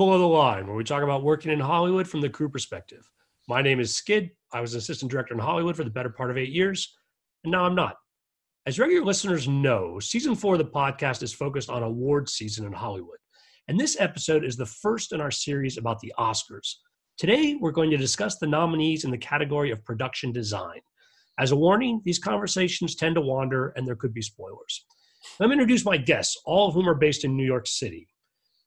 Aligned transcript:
Below 0.00 0.18
the 0.18 0.24
Line, 0.24 0.66
where 0.66 0.76
we 0.76 0.82
talk 0.82 1.02
about 1.02 1.22
working 1.22 1.52
in 1.52 1.60
Hollywood 1.60 2.08
from 2.08 2.22
the 2.22 2.30
crew 2.30 2.48
perspective. 2.48 3.06
My 3.48 3.60
name 3.60 3.80
is 3.80 3.94
Skid. 3.94 4.30
I 4.50 4.62
was 4.62 4.72
an 4.72 4.78
assistant 4.78 5.10
director 5.10 5.34
in 5.34 5.40
Hollywood 5.40 5.76
for 5.76 5.84
the 5.84 5.90
better 5.90 6.08
part 6.08 6.30
of 6.30 6.38
eight 6.38 6.48
years, 6.48 6.96
and 7.44 7.52
now 7.52 7.66
I'm 7.66 7.74
not. 7.74 7.96
As 8.64 8.78
regular 8.78 9.04
listeners 9.04 9.46
know, 9.46 10.00
season 10.00 10.34
four 10.34 10.54
of 10.54 10.58
the 10.60 10.64
podcast 10.64 11.22
is 11.22 11.34
focused 11.34 11.68
on 11.68 11.82
award 11.82 12.30
season 12.30 12.64
in 12.64 12.72
Hollywood. 12.72 13.18
And 13.68 13.78
this 13.78 14.00
episode 14.00 14.42
is 14.42 14.56
the 14.56 14.64
first 14.64 15.12
in 15.12 15.20
our 15.20 15.30
series 15.30 15.76
about 15.76 16.00
the 16.00 16.14
Oscars. 16.18 16.76
Today, 17.18 17.58
we're 17.60 17.70
going 17.70 17.90
to 17.90 17.98
discuss 17.98 18.38
the 18.38 18.46
nominees 18.46 19.04
in 19.04 19.10
the 19.10 19.18
category 19.18 19.70
of 19.70 19.84
production 19.84 20.32
design. 20.32 20.80
As 21.38 21.52
a 21.52 21.56
warning, 21.56 22.00
these 22.06 22.18
conversations 22.18 22.94
tend 22.94 23.16
to 23.16 23.20
wander 23.20 23.74
and 23.76 23.86
there 23.86 23.96
could 23.96 24.14
be 24.14 24.22
spoilers. 24.22 24.82
Let 25.38 25.50
me 25.50 25.52
introduce 25.52 25.84
my 25.84 25.98
guests, 25.98 26.40
all 26.46 26.68
of 26.68 26.74
whom 26.74 26.88
are 26.88 26.94
based 26.94 27.26
in 27.26 27.36
New 27.36 27.44
York 27.44 27.66
City. 27.66 28.08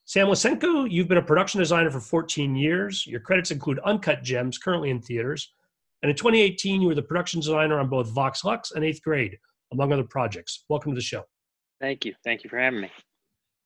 Sam 0.06 0.28
Lisenco, 0.28 0.90
you've 0.92 1.08
been 1.08 1.18
a 1.18 1.24
production 1.24 1.62
designer 1.62 1.90
for 1.90 2.02
14 2.02 2.58
years. 2.58 3.08
Your 3.08 3.22
credits 3.22 3.52
include 3.52 3.80
Uncut 3.86 4.22
Gems, 4.22 4.58
currently 4.58 4.90
in 4.90 5.02
theaters. 5.02 5.54
And 6.02 6.10
in 6.10 6.18
2018, 6.18 6.82
you 6.82 6.90
were 6.90 6.96
the 6.96 7.02
production 7.02 7.40
designer 7.40 7.80
on 7.80 7.88
both 7.88 8.10
Vox 8.10 8.44
Lux 8.44 8.72
and 8.72 8.84
Eighth 8.84 9.02
Grade, 9.02 9.38
among 9.72 9.94
other 9.94 10.04
projects. 10.04 10.66
Welcome 10.68 10.92
to 10.92 10.96
the 10.96 11.02
show. 11.02 11.24
Thank 11.80 12.04
you. 12.04 12.16
Thank 12.22 12.44
you 12.44 12.50
for 12.50 12.60
having 12.60 12.82
me. 12.82 12.92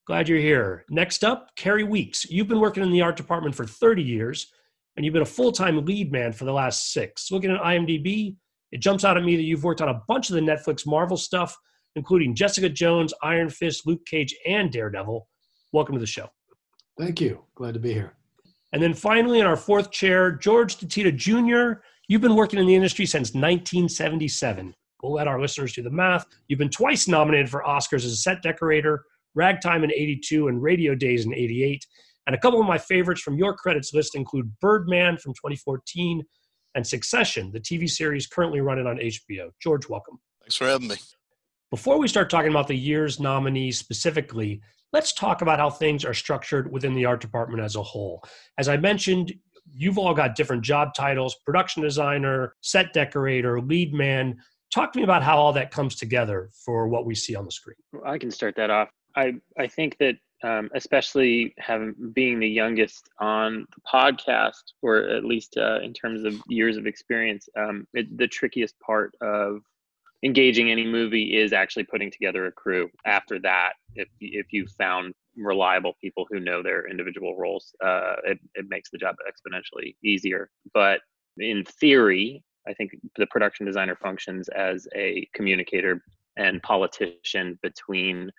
Glad 0.05 0.29
you're 0.29 0.37
here. 0.37 0.85
Next 0.91 1.23
up, 1.23 1.49
Carrie 1.55 1.83
Weeks. 1.83 2.23
You've 2.29 2.47
been 2.47 2.59
working 2.59 2.83
in 2.83 2.91
the 2.91 3.01
art 3.01 3.17
department 3.17 3.55
for 3.55 3.65
30 3.65 4.03
years, 4.03 4.53
and 4.95 5.03
you've 5.03 5.13
been 5.13 5.23
a 5.23 5.25
full 5.25 5.51
time 5.51 5.83
lead 5.85 6.11
man 6.11 6.33
for 6.33 6.45
the 6.45 6.53
last 6.53 6.93
six. 6.93 7.31
Looking 7.31 7.49
at 7.49 7.59
IMDb, 7.61 8.35
it 8.71 8.79
jumps 8.79 9.03
out 9.03 9.17
at 9.17 9.23
me 9.23 9.37
that 9.37 9.43
you've 9.43 9.63
worked 9.63 9.81
on 9.81 9.89
a 9.89 10.01
bunch 10.07 10.29
of 10.29 10.35
the 10.35 10.41
Netflix 10.41 10.85
Marvel 10.85 11.17
stuff, 11.17 11.57
including 11.95 12.35
Jessica 12.35 12.69
Jones, 12.69 13.11
Iron 13.23 13.49
Fist, 13.49 13.87
Luke 13.87 14.05
Cage, 14.05 14.35
and 14.45 14.71
Daredevil 14.71 15.27
welcome 15.77 15.93
to 15.93 16.01
the 16.01 16.07
show. 16.07 16.27
Thank 16.97 17.21
you. 17.21 17.43
Glad 17.53 17.75
to 17.75 17.79
be 17.79 17.93
here. 17.93 18.13
And 18.73 18.81
then 18.81 18.95
finally, 18.95 19.39
in 19.39 19.45
our 19.45 19.55
fourth 19.55 19.91
chair, 19.91 20.31
George 20.31 20.77
DeTitta 20.77 21.15
Jr. 21.15 21.81
You've 22.07 22.21
been 22.21 22.35
working 22.35 22.57
in 22.59 22.65
the 22.65 22.73
industry 22.73 23.05
since 23.05 23.35
1977. 23.35 24.73
We'll 25.03 25.13
let 25.13 25.27
our 25.27 25.39
listeners 25.39 25.73
do 25.73 25.83
the 25.83 25.91
math. 25.91 26.25
You've 26.47 26.57
been 26.57 26.71
twice 26.71 27.07
nominated 27.07 27.51
for 27.51 27.63
Oscars 27.63 27.97
as 27.97 28.05
a 28.05 28.15
set 28.15 28.41
decorator, 28.41 29.05
Ragtime 29.35 29.83
in 29.83 29.91
82 29.91 30.47
and 30.47 30.63
Radio 30.63 30.95
Days 30.95 31.27
in 31.27 31.33
88. 31.35 31.85
And 32.25 32.35
a 32.35 32.39
couple 32.39 32.59
of 32.59 32.65
my 32.65 32.79
favorites 32.79 33.21
from 33.21 33.37
your 33.37 33.53
credits 33.55 33.93
list 33.93 34.15
include 34.15 34.51
Birdman 34.59 35.17
from 35.17 35.33
2014 35.33 36.23
and 36.73 36.85
Succession, 36.85 37.51
the 37.51 37.59
TV 37.59 37.87
series 37.87 38.25
currently 38.25 38.61
running 38.61 38.87
on 38.87 38.97
HBO. 38.97 39.51
George, 39.61 39.87
welcome. 39.87 40.17
Thanks 40.41 40.55
for 40.55 40.65
having 40.65 40.87
me. 40.87 40.95
Before 41.69 41.99
we 41.99 42.07
start 42.07 42.31
talking 42.31 42.49
about 42.49 42.67
the 42.67 42.75
year's 42.75 43.19
nominees 43.19 43.77
specifically, 43.77 44.59
let's 44.93 45.13
talk 45.13 45.41
about 45.41 45.59
how 45.59 45.69
things 45.69 46.05
are 46.05 46.13
structured 46.13 46.71
within 46.71 46.93
the 46.93 47.05
art 47.05 47.21
department 47.21 47.61
as 47.61 47.75
a 47.75 47.83
whole. 47.83 48.23
As 48.57 48.69
I 48.69 48.77
mentioned, 48.77 49.33
you've 49.71 49.97
all 49.97 50.13
got 50.13 50.35
different 50.35 50.63
job 50.63 50.93
titles 50.95 51.35
production 51.45 51.83
designer, 51.83 52.55
set 52.61 52.93
decorator, 52.93 53.59
lead 53.61 53.93
man. 53.93 54.37
Talk 54.73 54.93
to 54.93 54.99
me 54.99 55.03
about 55.03 55.23
how 55.23 55.37
all 55.37 55.53
that 55.53 55.71
comes 55.71 55.95
together 55.95 56.49
for 56.65 56.87
what 56.87 57.05
we 57.05 57.15
see 57.15 57.35
on 57.35 57.45
the 57.45 57.51
screen. 57.51 57.75
I 58.05 58.17
can 58.17 58.31
start 58.31 58.55
that 58.57 58.69
off. 58.69 58.89
I, 59.15 59.35
I 59.57 59.67
think 59.67 59.97
that 59.99 60.15
um, 60.43 60.69
especially 60.75 61.53
having 61.57 61.95
being 62.13 62.39
the 62.39 62.47
youngest 62.47 63.09
on 63.19 63.65
the 63.75 63.81
podcast, 63.91 64.61
or 64.81 65.09
at 65.09 65.25
least 65.25 65.57
uh, 65.57 65.79
in 65.81 65.93
terms 65.93 66.23
of 66.23 66.35
years 66.47 66.77
of 66.77 66.85
experience, 66.85 67.49
um, 67.57 67.87
it, 67.93 68.15
the 68.17 68.27
trickiest 68.27 68.79
part 68.79 69.15
of 69.21 69.61
engaging 70.23 70.71
any 70.71 70.85
movie 70.85 71.35
is 71.37 71.53
actually 71.53 71.83
putting 71.83 72.11
together 72.11 72.47
a 72.47 72.51
crew. 72.51 72.89
After 73.05 73.39
that, 73.39 73.73
if 73.95 74.07
if 74.19 74.47
you 74.51 74.65
found 74.77 75.13
reliable 75.35 75.93
people 76.01 76.25
who 76.29 76.39
know 76.39 76.63
their 76.63 76.89
individual 76.89 77.35
roles, 77.37 77.73
uh, 77.83 78.15
it 78.25 78.39
it 78.55 78.65
makes 78.69 78.89
the 78.89 78.97
job 78.97 79.15
exponentially 79.27 79.95
easier. 80.03 80.49
But 80.73 81.01
in 81.37 81.63
theory, 81.63 82.43
I 82.67 82.73
think 82.73 82.91
the 83.15 83.27
production 83.27 83.65
designer 83.65 83.95
functions 83.95 84.49
as 84.49 84.87
a 84.95 85.27
communicator 85.33 86.01
and 86.37 86.61
politician 86.61 87.57
between 87.63 88.31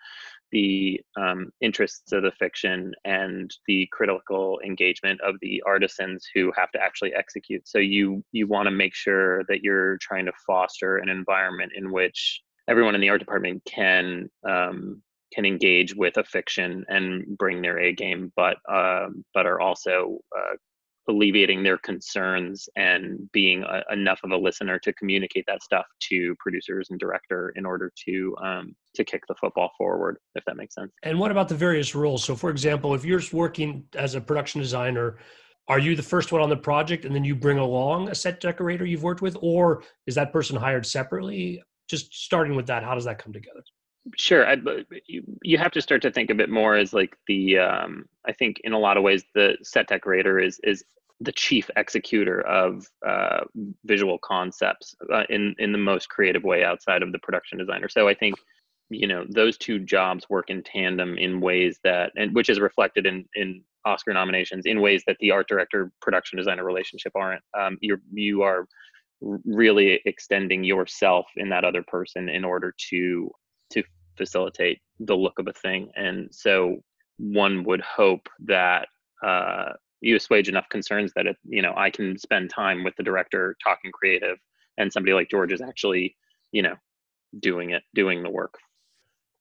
the 0.52 1.00
um, 1.16 1.50
interests 1.60 2.12
of 2.12 2.22
the 2.22 2.32
fiction 2.32 2.94
and 3.04 3.54
the 3.66 3.88
critical 3.92 4.60
engagement 4.64 5.20
of 5.20 5.36
the 5.40 5.62
artisans 5.66 6.26
who 6.34 6.52
have 6.56 6.70
to 6.72 6.80
actually 6.80 7.14
execute. 7.14 7.66
So 7.68 7.78
you 7.78 8.24
you 8.32 8.46
want 8.46 8.66
to 8.66 8.70
make 8.70 8.94
sure 8.94 9.44
that 9.44 9.62
you're 9.62 9.98
trying 9.98 10.26
to 10.26 10.32
foster 10.46 10.98
an 10.98 11.08
environment 11.08 11.72
in 11.74 11.92
which 11.92 12.42
everyone 12.68 12.94
in 12.94 13.00
the 13.00 13.08
art 13.08 13.20
department 13.20 13.62
can 13.64 14.28
um, 14.48 15.02
can 15.32 15.44
engage 15.44 15.94
with 15.94 16.16
a 16.16 16.24
fiction 16.24 16.84
and 16.88 17.36
bring 17.36 17.60
their 17.60 17.78
A 17.78 17.92
game, 17.92 18.32
but 18.36 18.56
uh, 18.70 19.08
but 19.34 19.46
are 19.46 19.60
also 19.60 20.18
uh, 20.36 20.56
alleviating 21.08 21.62
their 21.62 21.78
concerns 21.78 22.68
and 22.76 23.30
being 23.32 23.62
a, 23.64 23.82
enough 23.92 24.20
of 24.24 24.30
a 24.30 24.36
listener 24.36 24.78
to 24.78 24.92
communicate 24.92 25.44
that 25.46 25.62
stuff 25.62 25.86
to 26.00 26.34
producers 26.38 26.88
and 26.90 27.00
director 27.00 27.52
in 27.56 27.64
order 27.64 27.92
to 28.04 28.36
um, 28.42 28.76
to 28.94 29.04
kick 29.04 29.22
the 29.28 29.34
football 29.34 29.70
forward 29.76 30.18
if 30.34 30.44
that 30.44 30.56
makes 30.56 30.74
sense. 30.74 30.92
And 31.02 31.18
what 31.18 31.30
about 31.30 31.48
the 31.48 31.54
various 31.54 31.94
roles? 31.94 32.22
So 32.24 32.36
for 32.36 32.50
example 32.50 32.94
if 32.94 33.04
you're 33.04 33.22
working 33.32 33.84
as 33.94 34.14
a 34.14 34.20
production 34.20 34.60
designer 34.60 35.18
are 35.68 35.78
you 35.78 35.94
the 35.94 36.02
first 36.02 36.32
one 36.32 36.40
on 36.40 36.48
the 36.48 36.56
project 36.56 37.04
and 37.04 37.14
then 37.14 37.24
you 37.24 37.34
bring 37.34 37.58
along 37.58 38.08
a 38.08 38.14
set 38.14 38.40
decorator 38.40 38.86
you've 38.86 39.02
worked 39.02 39.20
with 39.20 39.36
or 39.40 39.82
is 40.06 40.14
that 40.14 40.32
person 40.32 40.56
hired 40.56 40.86
separately? 40.86 41.62
Just 41.88 42.14
starting 42.14 42.54
with 42.54 42.66
that 42.66 42.82
how 42.82 42.94
does 42.94 43.04
that 43.04 43.18
come 43.18 43.32
together 43.32 43.62
sure 44.16 44.46
I, 44.46 44.56
you, 45.06 45.22
you 45.42 45.58
have 45.58 45.72
to 45.72 45.82
start 45.82 46.02
to 46.02 46.10
think 46.10 46.30
of 46.30 46.40
it 46.40 46.48
more 46.48 46.76
as 46.76 46.92
like 46.92 47.16
the 47.26 47.58
um, 47.58 48.06
i 48.26 48.32
think 48.32 48.60
in 48.64 48.72
a 48.72 48.78
lot 48.78 48.96
of 48.96 49.02
ways 49.02 49.24
the 49.34 49.56
set 49.62 49.88
decorator 49.88 50.38
is 50.38 50.60
is 50.62 50.84
the 51.20 51.32
chief 51.32 51.68
executor 51.76 52.40
of 52.42 52.86
uh, 53.06 53.40
visual 53.84 54.18
concepts 54.18 54.94
uh, 55.12 55.24
in 55.30 55.54
in 55.58 55.72
the 55.72 55.78
most 55.78 56.08
creative 56.08 56.44
way 56.44 56.64
outside 56.64 57.02
of 57.02 57.12
the 57.12 57.18
production 57.18 57.58
designer. 57.58 57.88
So 57.88 58.08
I 58.08 58.14
think 58.14 58.36
you 58.90 59.06
know 59.06 59.26
those 59.28 59.58
two 59.58 59.80
jobs 59.80 60.28
work 60.30 60.50
in 60.50 60.62
tandem 60.62 61.18
in 61.18 61.40
ways 61.40 61.80
that 61.84 62.12
and 62.16 62.34
which 62.34 62.48
is 62.48 62.60
reflected 62.60 63.06
in 63.06 63.24
in 63.34 63.62
Oscar 63.84 64.12
nominations 64.12 64.66
in 64.66 64.80
ways 64.80 65.02
that 65.06 65.16
the 65.20 65.30
art 65.30 65.48
director 65.48 65.90
production 66.00 66.36
designer 66.36 66.64
relationship 66.64 67.12
aren't. 67.16 67.42
Um, 67.58 67.78
you're 67.80 68.00
you 68.12 68.42
are 68.42 68.66
really 69.20 70.00
extending 70.04 70.62
yourself 70.62 71.26
in 71.36 71.48
that 71.48 71.64
other 71.64 71.82
person 71.82 72.28
in 72.28 72.44
order 72.44 72.72
to 72.90 73.28
facilitate 74.18 74.80
the 75.00 75.16
look 75.16 75.38
of 75.38 75.46
a 75.46 75.52
thing 75.54 75.90
and 75.96 76.28
so 76.30 76.76
one 77.18 77.64
would 77.64 77.80
hope 77.80 78.28
that 78.40 78.88
uh, 79.24 79.72
you 80.00 80.16
assuage 80.16 80.48
enough 80.48 80.68
concerns 80.70 81.12
that 81.14 81.26
it, 81.26 81.36
you 81.44 81.62
know 81.62 81.74
I 81.76 81.90
can 81.90 82.16
spend 82.18 82.50
time 82.50 82.84
with 82.84 82.94
the 82.96 83.02
director 83.02 83.56
talking 83.62 83.90
creative, 83.92 84.38
and 84.78 84.92
somebody 84.92 85.12
like 85.12 85.28
George 85.30 85.52
is 85.52 85.60
actually 85.60 86.16
you 86.52 86.62
know 86.62 86.74
doing 87.40 87.70
it, 87.70 87.82
doing 87.94 88.22
the 88.22 88.30
work. 88.30 88.54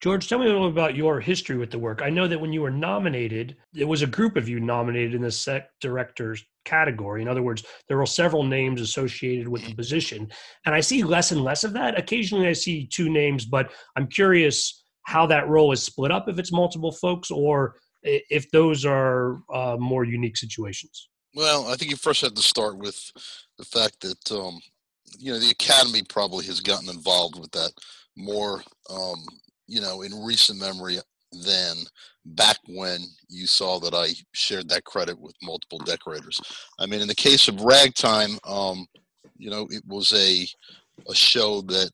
George, 0.02 0.28
tell 0.28 0.38
me 0.38 0.46
a 0.46 0.50
little 0.50 0.68
about 0.68 0.96
your 0.96 1.20
history 1.20 1.58
with 1.58 1.72
the 1.72 1.80
work. 1.80 2.02
I 2.04 2.10
know 2.10 2.28
that 2.28 2.40
when 2.40 2.54
you 2.54 2.62
were 2.62 2.72
nominated, 2.72 3.58
it 3.76 3.86
was 3.86 4.04
a 4.04 4.08
group 4.08 4.36
of 4.38 4.48
you 4.48 4.60
nominated 4.60 5.16
in 5.16 5.24
the 5.24 5.32
set 5.32 5.72
directors 5.82 6.44
category. 6.66 7.22
In 7.22 7.28
other 7.28 7.42
words, 7.42 7.64
there 7.88 7.98
were 7.98 8.06
several 8.06 8.44
names 8.44 8.80
associated 8.80 9.48
with 9.48 9.66
the 9.66 9.74
position. 9.74 10.30
And 10.66 10.76
I 10.76 10.82
see 10.82 11.04
less 11.04 11.32
and 11.32 11.44
less 11.44 11.64
of 11.64 11.74
that. 11.74 11.98
Occasionally 11.98 12.48
I 12.48 12.54
see 12.54 12.86
two 12.86 13.10
names, 13.10 13.46
but 13.46 13.72
I'm 13.96 14.08
curious 14.08 14.84
how 15.04 15.26
that 15.26 15.48
role 15.48 15.72
is 15.72 15.82
split 15.82 16.12
up 16.12 16.28
if 16.28 16.38
it's 16.38 16.52
multiple 16.52 16.92
folks 16.92 17.32
or 17.32 17.76
if 18.04 18.50
those 18.52 18.86
are 18.86 19.42
uh, 19.54 19.78
more 19.80 20.04
unique 20.04 20.38
situations? 20.38 21.10
Well, 21.36 21.68
I 21.68 21.76
think 21.76 21.92
you 21.92 21.98
first 21.98 22.22
have 22.22 22.34
to 22.34 22.42
start 22.42 22.78
with 22.78 23.12
the 23.58 23.66
fact 23.66 24.02
that 24.02 24.32
um, 24.32 24.60
you 25.18 25.32
know 25.32 25.40
the 25.40 25.50
academy 25.50 26.04
probably 26.08 26.46
has 26.46 26.60
gotten 26.62 26.90
involved 26.90 27.40
with 27.40 27.52
that 27.52 27.72
more, 28.16 28.64
um, 28.90 29.26
you 29.68 29.82
know, 29.82 30.02
in 30.02 30.24
recent 30.24 30.60
memory 30.60 30.98
than 31.46 31.76
back 32.26 32.58
when 32.68 33.02
you 33.30 33.48
saw 33.48 33.80
that 33.80 33.94
I 33.94 34.10
shared 34.34 34.70
that 34.70 34.86
credit 34.86 35.20
with 35.20 35.36
multiple 35.44 35.80
decorators. 35.80 36.40
I 36.80 36.86
mean, 36.86 37.02
in 37.02 37.08
the 37.08 37.16
case 37.16 37.48
of 37.48 37.62
Ragtime, 37.62 38.38
um, 38.46 38.88
you 39.38 39.50
know, 39.50 39.68
it 39.70 39.84
was 39.86 40.14
a 40.14 40.48
a 41.10 41.16
show 41.16 41.62
that 41.62 41.92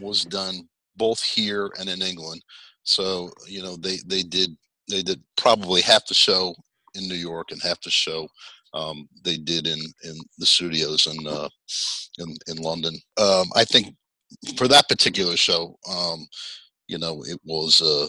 was 0.00 0.24
done 0.24 0.68
both 0.96 1.22
here 1.22 1.70
and 1.78 1.88
in 1.88 2.02
England. 2.02 2.42
So 2.82 3.30
you 3.46 3.62
know, 3.62 3.76
they 3.76 3.98
they 4.06 4.22
did 4.22 4.56
they 4.90 5.02
did 5.02 5.22
probably 5.36 5.80
half 5.80 6.06
the 6.06 6.14
show 6.14 6.54
in 6.94 7.08
New 7.08 7.14
York 7.14 7.52
and 7.52 7.62
half 7.62 7.80
the 7.82 7.90
show 7.90 8.28
um, 8.74 9.08
they 9.22 9.36
did 9.36 9.66
in 9.66 9.78
in 10.04 10.16
the 10.38 10.46
studios 10.46 11.06
in 11.06 11.26
uh, 11.26 11.48
in 12.18 12.34
in 12.48 12.56
London. 12.56 12.94
Um, 13.18 13.46
I 13.54 13.64
think 13.64 13.94
for 14.56 14.66
that 14.68 14.88
particular 14.88 15.36
show, 15.36 15.76
um, 15.88 16.26
you 16.92 16.98
know, 16.98 17.22
it 17.26 17.40
was 17.44 17.80
a 17.80 18.08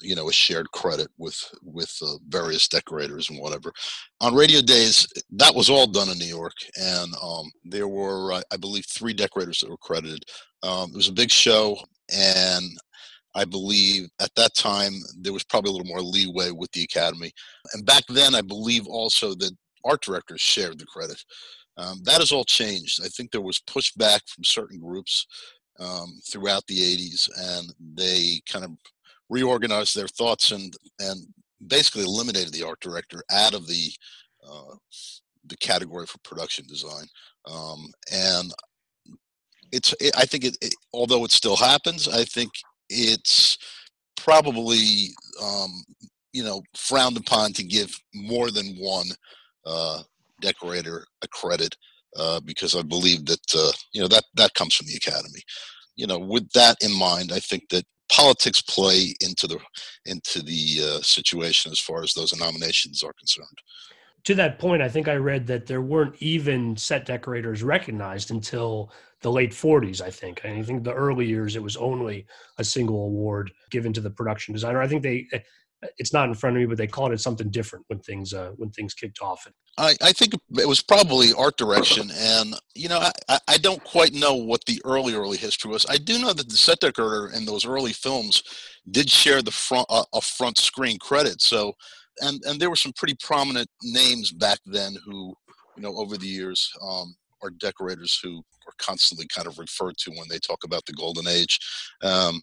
you 0.00 0.16
know 0.16 0.28
a 0.28 0.32
shared 0.32 0.70
credit 0.72 1.08
with 1.16 1.38
with 1.62 1.96
uh, 2.02 2.16
various 2.28 2.66
decorators 2.66 3.30
and 3.30 3.38
whatever. 3.40 3.72
On 4.20 4.34
Radio 4.34 4.60
Days, 4.60 5.06
that 5.30 5.54
was 5.54 5.70
all 5.70 5.86
done 5.86 6.08
in 6.10 6.18
New 6.18 6.26
York, 6.26 6.56
and 6.76 7.14
um, 7.22 7.46
there 7.64 7.86
were 7.86 8.32
I 8.34 8.56
believe 8.58 8.84
three 8.86 9.14
decorators 9.14 9.60
that 9.60 9.70
were 9.70 9.76
credited. 9.76 10.24
Um, 10.64 10.90
it 10.90 10.96
was 10.96 11.08
a 11.08 11.12
big 11.22 11.30
show, 11.30 11.78
and 12.12 12.64
I 13.36 13.44
believe 13.44 14.08
at 14.20 14.34
that 14.34 14.56
time 14.56 14.92
there 15.20 15.32
was 15.32 15.44
probably 15.44 15.70
a 15.70 15.74
little 15.74 15.88
more 15.88 16.02
leeway 16.02 16.50
with 16.50 16.72
the 16.72 16.82
Academy. 16.82 17.30
And 17.74 17.86
back 17.86 18.02
then, 18.08 18.34
I 18.34 18.40
believe 18.42 18.88
also 18.88 19.34
that 19.36 19.52
art 19.84 20.02
directors 20.02 20.40
shared 20.40 20.80
the 20.80 20.86
credit. 20.86 21.22
Um, 21.78 22.00
that 22.04 22.20
has 22.20 22.32
all 22.32 22.44
changed. 22.44 23.00
I 23.04 23.08
think 23.08 23.30
there 23.30 23.42
was 23.42 23.60
pushback 23.60 24.20
from 24.28 24.42
certain 24.44 24.80
groups 24.80 25.26
um, 25.78 26.20
throughout 26.30 26.66
the 26.66 26.78
80s, 26.78 27.28
and 27.38 27.72
they 27.94 28.40
kind 28.50 28.64
of 28.64 28.72
reorganized 29.28 29.96
their 29.96 30.08
thoughts 30.08 30.52
and 30.52 30.74
and 31.00 31.26
basically 31.66 32.04
eliminated 32.04 32.52
the 32.52 32.66
art 32.66 32.80
director 32.80 33.22
out 33.30 33.54
of 33.54 33.66
the 33.66 33.90
uh, 34.48 34.74
the 35.46 35.56
category 35.56 36.06
for 36.06 36.18
production 36.18 36.66
design. 36.66 37.06
Um, 37.50 37.86
and 38.12 38.52
it's 39.72 39.94
it, 40.00 40.16
I 40.16 40.24
think 40.24 40.44
it, 40.44 40.56
it, 40.60 40.74
although 40.92 41.24
it 41.24 41.32
still 41.32 41.56
happens, 41.56 42.08
I 42.08 42.24
think 42.24 42.50
it's 42.88 43.58
probably 44.16 45.08
um, 45.42 45.82
you 46.32 46.44
know 46.44 46.62
frowned 46.74 47.16
upon 47.16 47.52
to 47.54 47.64
give 47.64 47.94
more 48.14 48.50
than 48.50 48.76
one 48.76 49.06
uh, 49.64 50.02
decorator 50.40 51.06
a 51.22 51.28
credit 51.28 51.76
uh, 52.16 52.40
because 52.40 52.74
I 52.74 52.82
believe 52.82 53.24
that 53.26 53.54
uh, 53.54 53.72
you 53.92 54.00
know 54.00 54.08
that 54.08 54.24
that 54.34 54.54
comes 54.54 54.74
from 54.74 54.86
the 54.86 54.96
academy. 54.96 55.40
You 55.96 56.06
know, 56.06 56.18
with 56.18 56.50
that 56.52 56.76
in 56.82 56.92
mind, 56.92 57.32
I 57.32 57.40
think 57.40 57.68
that 57.70 57.84
politics 58.10 58.60
play 58.62 59.14
into 59.20 59.46
the 59.46 59.58
into 60.04 60.42
the 60.42 60.80
uh, 60.82 61.02
situation 61.02 61.72
as 61.72 61.80
far 61.80 62.02
as 62.02 62.12
those 62.12 62.38
nominations 62.38 63.02
are 63.02 63.12
concerned. 63.14 63.58
To 64.24 64.34
that 64.34 64.58
point, 64.58 64.82
I 64.82 64.88
think 64.88 65.06
I 65.06 65.14
read 65.14 65.46
that 65.46 65.66
there 65.66 65.82
weren't 65.82 66.16
even 66.20 66.76
set 66.76 67.06
decorators 67.06 67.62
recognized 67.62 68.32
until 68.32 68.92
the 69.20 69.30
late 69.30 69.52
40s. 69.52 70.00
I 70.00 70.10
think. 70.10 70.44
I 70.44 70.62
think 70.62 70.84
the 70.84 70.92
early 70.92 71.26
years 71.26 71.56
it 71.56 71.62
was 71.62 71.76
only 71.76 72.26
a 72.58 72.64
single 72.64 73.04
award 73.04 73.52
given 73.70 73.92
to 73.94 74.00
the 74.00 74.10
production 74.10 74.52
designer. 74.52 74.80
I 74.80 74.88
think 74.88 75.02
they 75.02 75.26
it's 75.98 76.12
not 76.12 76.28
in 76.28 76.34
front 76.34 76.56
of 76.56 76.60
me, 76.60 76.66
but 76.66 76.78
they 76.78 76.86
called 76.86 77.12
it 77.12 77.20
something 77.20 77.50
different 77.50 77.84
when 77.88 77.98
things 78.00 78.32
uh, 78.32 78.52
when 78.56 78.70
things 78.70 78.94
kicked 78.94 79.20
off. 79.20 79.46
I, 79.78 79.94
I 80.02 80.12
think 80.12 80.34
it 80.34 80.68
was 80.68 80.82
probably 80.82 81.32
art 81.32 81.56
direction, 81.56 82.10
and 82.14 82.54
you 82.74 82.88
know 82.88 82.98
I, 83.28 83.38
I 83.48 83.58
don't 83.58 83.82
quite 83.84 84.12
know 84.12 84.34
what 84.34 84.64
the 84.66 84.80
early 84.84 85.14
early 85.14 85.36
history 85.36 85.70
was. 85.70 85.86
I 85.88 85.98
do 85.98 86.18
know 86.18 86.32
that 86.32 86.48
the 86.48 86.56
set 86.56 86.80
decorator 86.80 87.34
in 87.34 87.44
those 87.44 87.66
early 87.66 87.92
films 87.92 88.42
did 88.90 89.10
share 89.10 89.42
the 89.42 89.50
front 89.50 89.86
uh, 89.90 90.04
a 90.14 90.20
front 90.20 90.58
screen 90.58 90.98
credit. 90.98 91.42
So, 91.42 91.74
and 92.20 92.42
and 92.46 92.60
there 92.60 92.70
were 92.70 92.76
some 92.76 92.92
pretty 92.92 93.16
prominent 93.22 93.68
names 93.82 94.32
back 94.32 94.58
then 94.66 94.96
who 95.04 95.34
you 95.76 95.82
know 95.82 95.96
over 95.96 96.16
the 96.16 96.26
years 96.26 96.70
um, 96.82 97.14
are 97.42 97.50
decorators 97.50 98.18
who 98.22 98.42
are 98.66 98.74
constantly 98.78 99.26
kind 99.28 99.46
of 99.46 99.58
referred 99.58 99.96
to 99.98 100.10
when 100.10 100.28
they 100.28 100.38
talk 100.38 100.64
about 100.64 100.84
the 100.86 100.92
golden 100.92 101.26
age. 101.26 101.58
Um, 102.02 102.42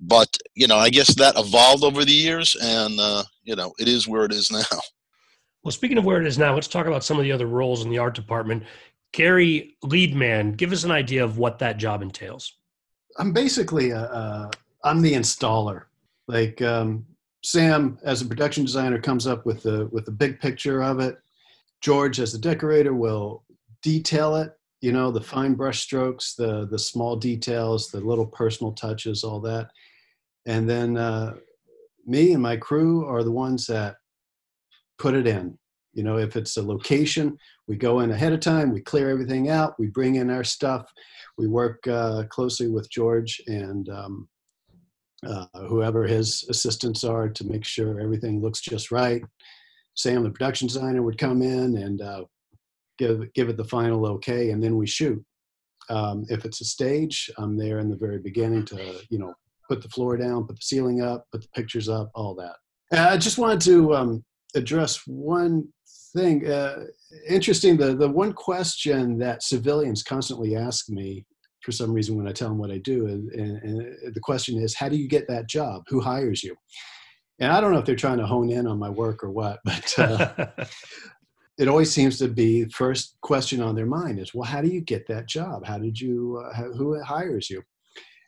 but 0.00 0.28
you 0.54 0.66
know, 0.66 0.76
I 0.76 0.90
guess 0.90 1.14
that 1.16 1.38
evolved 1.38 1.84
over 1.84 2.04
the 2.04 2.12
years, 2.12 2.56
and 2.62 2.98
uh, 2.98 3.24
you 3.42 3.56
know, 3.56 3.72
it 3.78 3.88
is 3.88 4.08
where 4.08 4.24
it 4.24 4.32
is 4.32 4.50
now. 4.52 4.78
Well, 5.62 5.72
speaking 5.72 5.98
of 5.98 6.04
where 6.04 6.20
it 6.20 6.26
is 6.26 6.38
now, 6.38 6.54
let's 6.54 6.68
talk 6.68 6.86
about 6.86 7.04
some 7.04 7.18
of 7.18 7.24
the 7.24 7.32
other 7.32 7.46
roles 7.46 7.84
in 7.84 7.90
the 7.90 7.98
art 7.98 8.14
department. 8.14 8.64
Gary 9.12 9.76
Leadman, 9.82 10.52
give 10.52 10.72
us 10.72 10.84
an 10.84 10.90
idea 10.90 11.22
of 11.22 11.38
what 11.38 11.58
that 11.58 11.76
job 11.76 12.02
entails. 12.02 12.54
I'm 13.18 13.32
basically 13.32 13.90
a, 13.90 14.00
a 14.00 14.50
I'm 14.84 15.02
the 15.02 15.12
installer. 15.12 15.84
Like 16.28 16.62
um, 16.62 17.06
Sam, 17.44 17.98
as 18.02 18.22
a 18.22 18.26
production 18.26 18.64
designer, 18.64 18.98
comes 18.98 19.26
up 19.26 19.44
with 19.46 19.62
the 19.62 19.88
with 19.92 20.06
the 20.06 20.12
big 20.12 20.40
picture 20.40 20.82
of 20.82 21.00
it. 21.00 21.16
George, 21.80 22.20
as 22.20 22.32
the 22.32 22.38
decorator, 22.38 22.94
will 22.94 23.44
detail 23.82 24.36
it 24.36 24.52
you 24.82 24.92
know 24.92 25.10
the 25.10 25.20
fine 25.20 25.54
brush 25.54 25.80
strokes 25.80 26.34
the 26.34 26.66
the 26.70 26.78
small 26.78 27.16
details 27.16 27.88
the 27.88 28.00
little 28.00 28.26
personal 28.26 28.72
touches 28.72 29.24
all 29.24 29.40
that. 29.40 29.70
And 30.44 30.68
then 30.68 30.96
uh, 30.96 31.34
me 32.04 32.32
and 32.32 32.42
my 32.42 32.56
crew 32.56 33.06
are 33.06 33.22
the 33.22 33.32
ones 33.32 33.66
that 33.68 33.94
put 34.98 35.14
it 35.14 35.26
in. 35.26 35.56
You 35.94 36.02
know 36.02 36.18
if 36.18 36.36
it's 36.36 36.56
a 36.56 36.62
location 36.62 37.38
we 37.68 37.76
go 37.76 38.00
in 38.00 38.10
ahead 38.10 38.32
of 38.32 38.40
time 38.40 38.72
we 38.72 38.80
clear 38.80 39.08
everything 39.08 39.48
out 39.48 39.78
we 39.78 39.86
bring 39.86 40.16
in 40.16 40.30
our 40.30 40.44
stuff 40.44 40.90
we 41.38 41.46
work 41.46 41.86
uh, 41.86 42.24
closely 42.30 42.68
with 42.68 42.90
george 42.90 43.40
and 43.46 43.88
um, 43.90 44.28
uh, 45.26 45.46
whoever 45.68 46.04
his 46.04 46.44
assistants 46.48 47.04
are 47.04 47.28
to 47.28 47.46
make 47.46 47.64
sure 47.64 48.00
everything 48.00 48.40
looks 48.40 48.60
just 48.60 48.90
right. 48.90 49.22
Sam 49.94 50.22
the 50.22 50.30
production 50.30 50.66
designer 50.66 51.02
would 51.02 51.18
come 51.18 51.42
in 51.42 51.76
and 51.76 52.00
uh, 52.00 52.24
give 53.02 53.32
give 53.34 53.48
it 53.48 53.56
the 53.56 53.64
final 53.64 54.06
okay, 54.06 54.50
and 54.50 54.62
then 54.62 54.76
we 54.76 54.86
shoot. 54.86 55.22
Um, 55.90 56.24
if 56.28 56.44
it's 56.44 56.60
a 56.60 56.64
stage, 56.64 57.30
I'm 57.38 57.56
there 57.56 57.80
in 57.80 57.90
the 57.90 57.96
very 57.96 58.18
beginning 58.18 58.64
to 58.66 59.00
you 59.10 59.18
know 59.18 59.34
put 59.68 59.82
the 59.82 59.88
floor 59.88 60.16
down, 60.16 60.46
put 60.46 60.56
the 60.56 60.62
ceiling 60.62 61.02
up, 61.02 61.26
put 61.32 61.42
the 61.42 61.48
pictures 61.54 61.88
up, 61.88 62.10
all 62.14 62.34
that. 62.36 62.56
I 62.92 63.16
just 63.16 63.38
wanted 63.38 63.60
to 63.62 63.94
um, 63.94 64.24
address 64.54 65.00
one 65.06 65.68
thing. 66.14 66.46
Uh, 66.46 66.84
interesting. 67.28 67.76
The 67.76 67.94
the 67.94 68.08
one 68.08 68.32
question 68.32 69.18
that 69.18 69.42
civilians 69.42 70.02
constantly 70.02 70.56
ask 70.56 70.88
me 70.88 71.24
for 71.62 71.72
some 71.72 71.92
reason 71.92 72.16
when 72.16 72.28
I 72.28 72.32
tell 72.32 72.48
them 72.48 72.58
what 72.58 72.72
I 72.72 72.78
do, 72.78 73.06
and, 73.06 73.30
and, 73.30 73.62
and 73.62 74.14
the 74.14 74.20
question 74.20 74.58
is, 74.60 74.74
how 74.74 74.88
do 74.88 74.96
you 74.96 75.08
get 75.08 75.28
that 75.28 75.48
job? 75.48 75.82
Who 75.88 76.00
hires 76.00 76.42
you? 76.42 76.56
And 77.38 77.52
I 77.52 77.60
don't 77.60 77.72
know 77.72 77.78
if 77.78 77.84
they're 77.84 77.96
trying 77.96 78.18
to 78.18 78.26
hone 78.26 78.50
in 78.50 78.66
on 78.66 78.78
my 78.78 78.90
work 78.90 79.22
or 79.22 79.30
what, 79.30 79.60
but 79.64 79.98
uh, 79.98 80.46
it 81.58 81.68
always 81.68 81.92
seems 81.92 82.18
to 82.18 82.28
be 82.28 82.64
first 82.66 83.16
question 83.20 83.60
on 83.60 83.74
their 83.74 83.86
mind 83.86 84.18
is 84.18 84.34
well 84.34 84.44
how 84.44 84.60
do 84.60 84.68
you 84.68 84.80
get 84.80 85.06
that 85.08 85.28
job? 85.28 85.66
How 85.66 85.78
did 85.78 86.00
you 86.00 86.42
uh, 86.44 86.64
who 86.72 87.00
hires 87.02 87.50
you? 87.50 87.62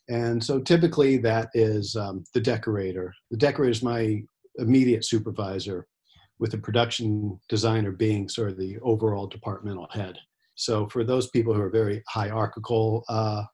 And 0.09 0.43
so 0.43 0.61
typically 0.61 1.17
that 1.19 1.49
is 1.55 1.97
um, 1.97 2.25
the 2.35 2.41
decorator. 2.41 3.15
The 3.31 3.38
decorator 3.38 3.71
is 3.71 3.82
my 3.82 4.23
immediate 4.56 5.05
supervisor 5.05 5.87
with 6.38 6.50
the 6.50 6.59
production 6.59 7.41
designer 7.49 7.91
being 7.91 8.29
sort 8.29 8.50
of 8.50 8.59
the 8.59 8.79
overall 8.81 9.26
departmental 9.26 9.88
head. 9.91 10.19
So 10.56 10.87
for 10.88 11.05
those 11.05 11.31
people 11.31 11.55
who 11.55 11.62
are 11.62 11.71
very 11.71 12.03
hierarchical 12.06 13.05
uh, 13.09 13.44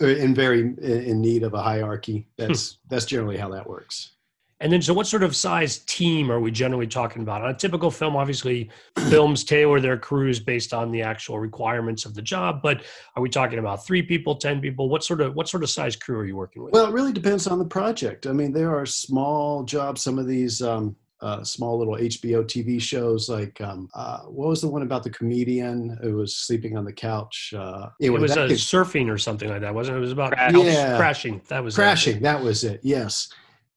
and 0.00 0.36
very 0.36 0.60
in 0.60 1.20
need 1.20 1.42
of 1.42 1.54
a 1.54 1.62
hierarchy 1.62 2.28
that's 2.36 2.78
that's 2.88 3.04
generally 3.04 3.36
how 3.36 3.48
that 3.50 3.68
works 3.68 4.12
and 4.60 4.72
then, 4.72 4.82
so 4.82 4.92
what 4.92 5.06
sort 5.06 5.22
of 5.22 5.36
size 5.36 5.78
team 5.80 6.32
are 6.32 6.40
we 6.40 6.50
generally 6.50 6.88
talking 6.88 7.22
about? 7.22 7.42
On 7.42 7.50
a 7.50 7.54
typical 7.54 7.92
film, 7.92 8.16
obviously, 8.16 8.70
films 9.08 9.44
tailor 9.44 9.80
their 9.80 9.96
crews 9.96 10.40
based 10.40 10.74
on 10.74 10.90
the 10.90 11.00
actual 11.00 11.38
requirements 11.38 12.04
of 12.04 12.14
the 12.14 12.22
job. 12.22 12.60
But 12.60 12.82
are 13.14 13.22
we 13.22 13.28
talking 13.28 13.60
about 13.60 13.86
three 13.86 14.02
people, 14.02 14.34
ten 14.34 14.60
people? 14.60 14.88
What 14.88 15.04
sort 15.04 15.20
of 15.20 15.36
what 15.36 15.48
sort 15.48 15.62
of 15.62 15.70
size 15.70 15.94
crew 15.94 16.18
are 16.18 16.24
you 16.24 16.34
working 16.34 16.64
with? 16.64 16.72
Well, 16.72 16.86
it 16.86 16.92
really 16.92 17.12
depends 17.12 17.46
on 17.46 17.60
the 17.60 17.64
project. 17.64 18.26
I 18.26 18.32
mean, 18.32 18.52
there 18.52 18.76
are 18.76 18.84
small 18.84 19.62
jobs. 19.62 20.02
Some 20.02 20.18
of 20.18 20.26
these 20.26 20.60
um, 20.60 20.96
uh, 21.20 21.44
small 21.44 21.78
little 21.78 21.94
HBO 21.94 22.42
TV 22.42 22.82
shows, 22.82 23.28
like 23.28 23.60
um, 23.60 23.88
uh, 23.94 24.22
what 24.22 24.48
was 24.48 24.60
the 24.60 24.68
one 24.68 24.82
about 24.82 25.04
the 25.04 25.10
comedian 25.10 25.96
who 26.02 26.16
was 26.16 26.34
sleeping 26.34 26.76
on 26.76 26.84
the 26.84 26.92
couch? 26.92 27.54
Uh, 27.56 27.90
it 28.00 28.10
was 28.10 28.32
a 28.32 28.48
surfing 28.48 29.08
or 29.08 29.18
something 29.18 29.48
like 29.48 29.60
that, 29.60 29.72
wasn't 29.72 29.94
it? 29.94 29.98
It 29.98 30.00
was 30.02 30.12
about 30.12 30.34
yeah. 30.36 30.96
crashing. 30.96 31.42
That 31.46 31.62
was 31.62 31.76
crashing. 31.76 32.16
It. 32.16 32.22
That 32.22 32.42
was 32.42 32.64
it. 32.64 32.80
Yes 32.82 33.28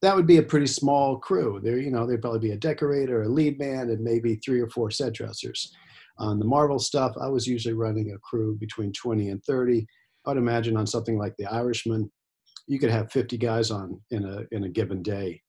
that 0.02 0.16
would 0.16 0.26
be 0.26 0.38
a 0.38 0.42
pretty 0.42 0.66
small 0.66 1.16
crew. 1.16 1.60
There, 1.62 1.78
you 1.78 1.90
know, 1.90 2.06
there'd 2.06 2.20
probably 2.20 2.40
be 2.40 2.50
a 2.50 2.56
decorator, 2.56 3.22
a 3.22 3.28
lead 3.28 3.58
man, 3.58 3.90
and 3.90 4.02
maybe 4.02 4.34
three 4.36 4.60
or 4.60 4.68
four 4.68 4.90
set 4.90 5.14
dressers. 5.14 5.72
On 6.18 6.38
the 6.38 6.44
Marvel 6.44 6.78
stuff, 6.78 7.14
I 7.20 7.28
was 7.28 7.46
usually 7.46 7.74
running 7.74 8.12
a 8.12 8.18
crew 8.18 8.56
between 8.58 8.92
20 8.92 9.30
and 9.30 9.42
30. 9.44 9.86
I'd 10.26 10.36
imagine 10.36 10.76
on 10.76 10.86
something 10.86 11.18
like 11.18 11.34
The 11.38 11.46
Irishman, 11.46 12.10
you 12.66 12.78
could 12.78 12.90
have 12.90 13.12
50 13.12 13.38
guys 13.38 13.70
on 13.70 14.00
in 14.10 14.24
a 14.24 14.42
in 14.54 14.64
a 14.64 14.68
given 14.68 15.02
day, 15.02 15.40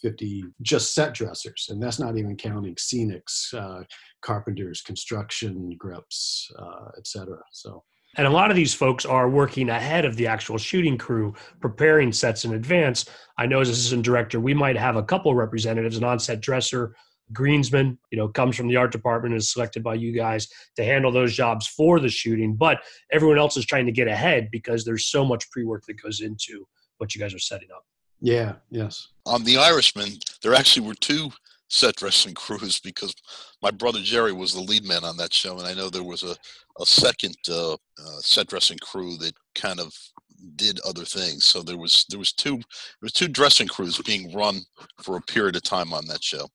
50 0.00 0.44
just 0.62 0.94
set 0.94 1.14
dressers, 1.14 1.68
and 1.70 1.82
that's 1.82 1.98
not 1.98 2.18
even 2.18 2.36
counting 2.36 2.74
scenics, 2.76 3.52
uh, 3.54 3.82
carpenters, 4.20 4.82
construction 4.82 5.76
grips, 5.78 6.50
uh, 6.58 6.90
etc. 6.98 7.38
So 7.52 7.82
and 8.16 8.26
a 8.26 8.30
lot 8.30 8.50
of 8.50 8.56
these 8.56 8.74
folks 8.74 9.04
are 9.04 9.28
working 9.28 9.70
ahead 9.70 10.04
of 10.04 10.16
the 10.16 10.26
actual 10.26 10.58
shooting 10.58 10.98
crew, 10.98 11.34
preparing 11.60 12.12
sets 12.12 12.44
in 12.44 12.54
advance. 12.54 13.06
I 13.38 13.46
know 13.46 13.60
as 13.60 13.68
assistant 13.68 14.04
director, 14.04 14.40
we 14.40 14.54
might 14.54 14.76
have 14.76 14.96
a 14.96 15.02
couple 15.02 15.34
representatives, 15.34 15.96
an 15.96 16.04
on-set 16.04 16.40
dresser, 16.40 16.94
greensman, 17.32 17.96
you 18.10 18.18
know, 18.18 18.28
comes 18.28 18.56
from 18.56 18.68
the 18.68 18.76
art 18.76 18.92
department 18.92 19.34
is 19.34 19.50
selected 19.50 19.82
by 19.82 19.94
you 19.94 20.12
guys 20.12 20.48
to 20.76 20.84
handle 20.84 21.10
those 21.10 21.34
jobs 21.34 21.66
for 21.66 21.98
the 21.98 22.08
shooting. 22.08 22.54
But 22.54 22.82
everyone 23.10 23.38
else 23.38 23.56
is 23.56 23.64
trying 23.64 23.86
to 23.86 23.92
get 23.92 24.08
ahead 24.08 24.48
because 24.50 24.84
there's 24.84 25.06
so 25.06 25.24
much 25.24 25.50
pre-work 25.50 25.84
that 25.86 26.02
goes 26.02 26.20
into 26.20 26.66
what 26.98 27.14
you 27.14 27.20
guys 27.20 27.34
are 27.34 27.38
setting 27.38 27.68
up. 27.74 27.84
Yeah, 28.20 28.54
yes. 28.70 29.08
On 29.26 29.42
the 29.44 29.56
Irishman, 29.56 30.18
there 30.42 30.54
actually 30.54 30.86
were 30.86 30.94
two 30.94 31.32
set 31.72 31.96
dressing 31.96 32.34
crews 32.44 32.78
because 32.80 33.14
my 33.62 33.70
brother 33.70 34.00
Jerry 34.00 34.32
was 34.32 34.54
the 34.54 34.60
lead 34.60 34.84
man 34.84 35.04
on 35.04 35.16
that 35.16 35.32
show, 35.32 35.58
and 35.58 35.66
I 35.66 35.74
know 35.74 35.90
there 35.90 36.02
was 36.02 36.22
a 36.22 36.36
a 36.80 36.86
second 36.86 37.36
uh, 37.50 37.74
uh, 37.74 38.20
set 38.20 38.46
dressing 38.46 38.78
crew 38.78 39.16
that 39.18 39.34
kind 39.54 39.78
of 39.80 39.92
did 40.56 40.80
other 40.80 41.04
things. 41.04 41.44
So 41.44 41.62
there 41.62 41.76
was 41.76 42.06
there 42.08 42.18
was 42.18 42.32
two 42.32 42.56
there 42.56 43.02
was 43.02 43.12
two 43.12 43.28
dressing 43.28 43.68
crews 43.68 44.00
being 44.04 44.32
run 44.32 44.60
for 45.02 45.16
a 45.16 45.22
period 45.22 45.56
of 45.56 45.62
time 45.62 45.92
on 45.92 46.06
that 46.06 46.22
show. 46.22 46.48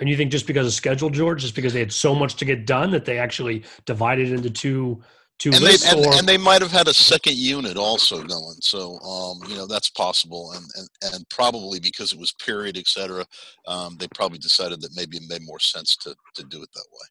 And 0.00 0.08
you 0.08 0.16
think 0.16 0.32
just 0.32 0.46
because 0.46 0.66
of 0.66 0.72
schedule, 0.72 1.08
George, 1.08 1.42
just 1.42 1.54
because 1.54 1.72
they 1.72 1.78
had 1.78 1.92
so 1.92 2.14
much 2.14 2.34
to 2.36 2.44
get 2.44 2.66
done 2.66 2.90
that 2.90 3.04
they 3.04 3.18
actually 3.18 3.62
divided 3.86 4.32
into 4.32 4.50
two 4.50 5.00
to 5.38 5.50
and 5.50 5.60
list 5.60 5.84
they, 5.84 5.96
and, 5.96 6.06
or 6.06 6.14
and 6.14 6.28
they 6.28 6.38
might 6.38 6.62
have 6.62 6.70
had 6.70 6.88
a 6.88 6.94
second 6.94 7.36
unit 7.36 7.76
also 7.76 8.22
going 8.22 8.56
so 8.60 8.98
um, 9.00 9.40
you 9.48 9.56
know 9.56 9.66
that's 9.66 9.90
possible 9.90 10.52
and, 10.52 10.64
and 10.76 11.14
and 11.14 11.28
probably 11.28 11.80
because 11.80 12.12
it 12.12 12.18
was 12.18 12.32
period 12.44 12.76
etc 12.76 13.24
um, 13.66 13.96
they 13.98 14.06
probably 14.14 14.38
decided 14.38 14.80
that 14.80 14.94
maybe 14.94 15.16
it 15.16 15.24
made 15.28 15.42
more 15.42 15.58
sense 15.58 15.96
to 15.96 16.14
to 16.34 16.44
do 16.44 16.62
it 16.62 16.68
that 16.74 16.86
way 16.92 17.06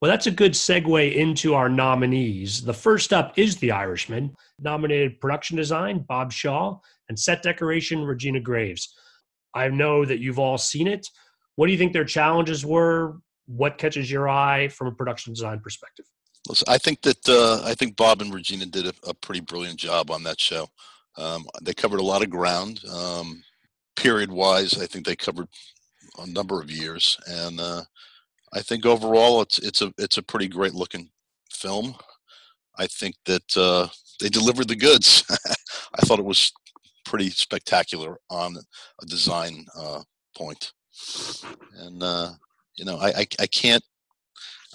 Well, 0.00 0.10
that's 0.10 0.26
a 0.26 0.30
good 0.30 0.52
segue 0.52 1.14
into 1.14 1.54
our 1.54 1.70
nominees. 1.70 2.62
The 2.62 2.74
first 2.74 3.12
up 3.12 3.38
is 3.38 3.56
The 3.56 3.72
Irishman, 3.72 4.34
nominated 4.60 5.20
production 5.20 5.56
design, 5.56 6.04
Bob 6.06 6.32
Shaw, 6.32 6.78
and 7.08 7.18
set 7.18 7.42
decoration, 7.42 8.04
Regina 8.04 8.40
Graves. 8.40 8.94
I 9.54 9.68
know 9.68 10.04
that 10.04 10.20
you've 10.20 10.38
all 10.38 10.58
seen 10.58 10.86
it. 10.86 11.08
What 11.54 11.66
do 11.66 11.72
you 11.72 11.78
think 11.78 11.94
their 11.94 12.04
challenges 12.04 12.66
were? 12.66 13.16
What 13.46 13.78
catches 13.78 14.10
your 14.10 14.28
eye 14.28 14.68
from 14.68 14.88
a 14.88 14.92
production 14.92 15.32
design 15.32 15.60
perspective? 15.60 16.04
Listen, 16.48 16.66
I 16.68 16.78
think 16.78 17.02
that 17.02 17.28
uh, 17.28 17.62
I 17.64 17.74
think 17.74 17.96
Bob 17.96 18.22
and 18.22 18.32
Regina 18.32 18.66
did 18.66 18.86
a, 18.86 18.92
a 19.08 19.14
pretty 19.14 19.40
brilliant 19.40 19.78
job 19.78 20.10
on 20.10 20.22
that 20.24 20.40
show. 20.40 20.68
Um, 21.16 21.46
they 21.62 21.74
covered 21.74 22.00
a 22.00 22.04
lot 22.04 22.22
of 22.22 22.30
ground. 22.30 22.82
Um, 22.92 23.42
period 23.96 24.30
wise, 24.30 24.80
I 24.80 24.86
think 24.86 25.06
they 25.06 25.16
covered 25.16 25.48
a 26.18 26.26
number 26.26 26.60
of 26.60 26.70
years, 26.70 27.18
and 27.26 27.60
uh, 27.60 27.82
I 28.52 28.60
think 28.60 28.86
overall 28.86 29.40
it's 29.40 29.58
it's 29.58 29.82
a 29.82 29.92
it's 29.98 30.18
a 30.18 30.22
pretty 30.22 30.48
great 30.48 30.74
looking 30.74 31.10
film. 31.50 31.94
I 32.78 32.86
think 32.86 33.16
that 33.24 33.56
uh, 33.56 33.88
they 34.20 34.28
delivered 34.28 34.68
the 34.68 34.76
goods. 34.76 35.24
I 35.94 36.02
thought 36.02 36.18
it 36.18 36.24
was 36.24 36.52
pretty 37.04 37.30
spectacular 37.30 38.18
on 38.30 38.56
a 39.02 39.06
design 39.06 39.66
uh, 39.76 40.02
point, 40.36 40.72
and 41.78 42.02
uh, 42.02 42.30
you 42.76 42.84
know 42.84 42.98
I, 42.98 43.08
I 43.08 43.26
I 43.40 43.46
can't 43.46 43.82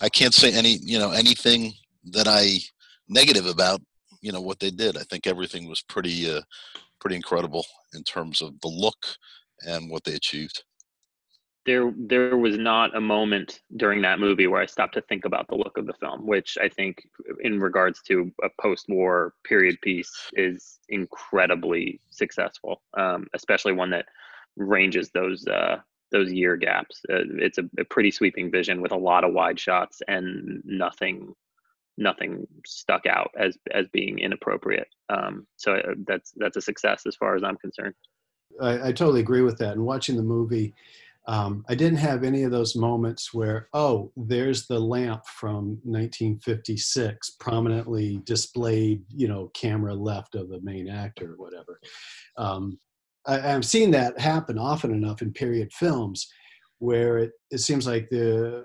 I 0.01 0.10
can't 0.10 0.34
say 0.34 0.51
any 0.51 0.79
you 0.81 1.00
know 1.00 1.12
anything 1.12 1.74
that 2.12 2.27
I 2.27 2.58
negative 3.08 3.46
about 3.46 3.81
you 4.22 4.31
know 4.31 4.41
what 4.41 4.60
they 4.60 4.72
did. 4.72 4.98
I 4.98 5.03
think 5.03 5.27
everything 5.27 5.67
was 5.67 5.81
pretty 5.81 6.29
uh, 6.29 6.41
pretty 7.00 7.15
incredible 7.15 7.65
in 7.93 8.03
terms 8.03 8.41
of 8.41 8.60
the 8.62 8.67
look 8.67 9.05
and 9.67 9.89
what 9.89 10.03
they 10.03 10.13
achieved. 10.13 10.63
there 11.65 11.93
there 11.96 12.38
was 12.38 12.58
not 12.58 12.96
a 12.96 13.01
moment 13.01 13.62
during 13.77 14.01
that 14.01 14.20
movie 14.20 14.48
where 14.48 14.62
I 14.62 14.65
stopped 14.65 14.96
to 14.96 15.01
think 15.01 15.25
about 15.25 15.48
the 15.48 15.55
look 15.55 15.77
of 15.77 15.86
the 15.86 15.93
film, 15.93 16.25
which 16.25 16.58
I 16.60 16.67
think, 16.67 17.03
in 17.43 17.60
regards 17.60 18.01
to 18.08 18.31
a 18.43 18.50
post-war 18.60 19.34
period 19.43 19.79
piece, 19.81 20.12
is 20.34 20.79
incredibly 20.89 22.00
successful, 22.10 22.81
um, 22.98 23.27
especially 23.34 23.74
one 23.74 23.91
that 23.91 24.05
ranges 24.58 25.12
those 25.12 25.46
uh, 25.48 25.77
those 26.11 26.31
year 26.31 26.55
gaps. 26.55 27.01
Uh, 27.09 27.23
it's 27.37 27.57
a, 27.57 27.63
a 27.79 27.85
pretty 27.85 28.11
sweeping 28.11 28.51
vision 28.51 28.81
with 28.81 28.91
a 28.91 28.97
lot 28.97 29.23
of 29.23 29.33
wide 29.33 29.59
shots 29.59 30.01
and 30.07 30.61
nothing 30.65 31.33
nothing 31.97 32.47
stuck 32.65 33.05
out 33.05 33.31
as 33.37 33.57
as 33.71 33.87
being 33.91 34.19
inappropriate. 34.19 34.87
Um, 35.09 35.45
so 35.57 35.75
uh, 35.75 35.93
that's 36.07 36.33
that's 36.37 36.57
a 36.57 36.61
success 36.61 37.03
as 37.05 37.15
far 37.15 37.35
as 37.35 37.43
I'm 37.43 37.57
concerned. 37.57 37.95
I, 38.61 38.89
I 38.89 38.91
totally 38.91 39.21
agree 39.21 39.41
with 39.41 39.57
that. 39.59 39.73
And 39.73 39.85
watching 39.85 40.17
the 40.17 40.23
movie, 40.23 40.73
um, 41.27 41.63
I 41.69 41.75
didn't 41.75 41.99
have 41.99 42.23
any 42.23 42.43
of 42.43 42.51
those 42.51 42.75
moments 42.75 43.33
where, 43.33 43.69
oh, 43.73 44.11
there's 44.15 44.67
the 44.67 44.79
lamp 44.79 45.25
from 45.25 45.79
1956 45.83 47.31
prominently 47.39 48.21
displayed, 48.23 49.03
you 49.09 49.27
know, 49.27 49.51
camera 49.53 49.93
left 49.93 50.35
of 50.35 50.49
the 50.49 50.59
main 50.61 50.89
actor 50.89 51.33
or 51.33 51.37
whatever. 51.37 51.79
Um, 52.37 52.79
I, 53.25 53.53
I've 53.53 53.65
seen 53.65 53.91
that 53.91 54.19
happen 54.19 54.57
often 54.57 54.91
enough 54.91 55.21
in 55.21 55.33
period 55.33 55.71
films 55.73 56.27
where 56.79 57.19
it, 57.19 57.31
it 57.51 57.59
seems 57.59 57.85
like 57.87 58.09
the 58.09 58.63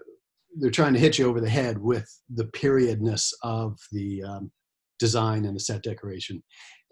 they're 0.58 0.70
trying 0.70 0.94
to 0.94 1.00
hit 1.00 1.18
you 1.18 1.28
over 1.28 1.40
the 1.40 1.48
head 1.48 1.76
with 1.78 2.08
the 2.34 2.46
periodness 2.46 3.30
of 3.42 3.78
the 3.92 4.22
um, 4.22 4.50
design 4.98 5.44
and 5.44 5.54
the 5.54 5.60
set 5.60 5.82
decoration. 5.82 6.42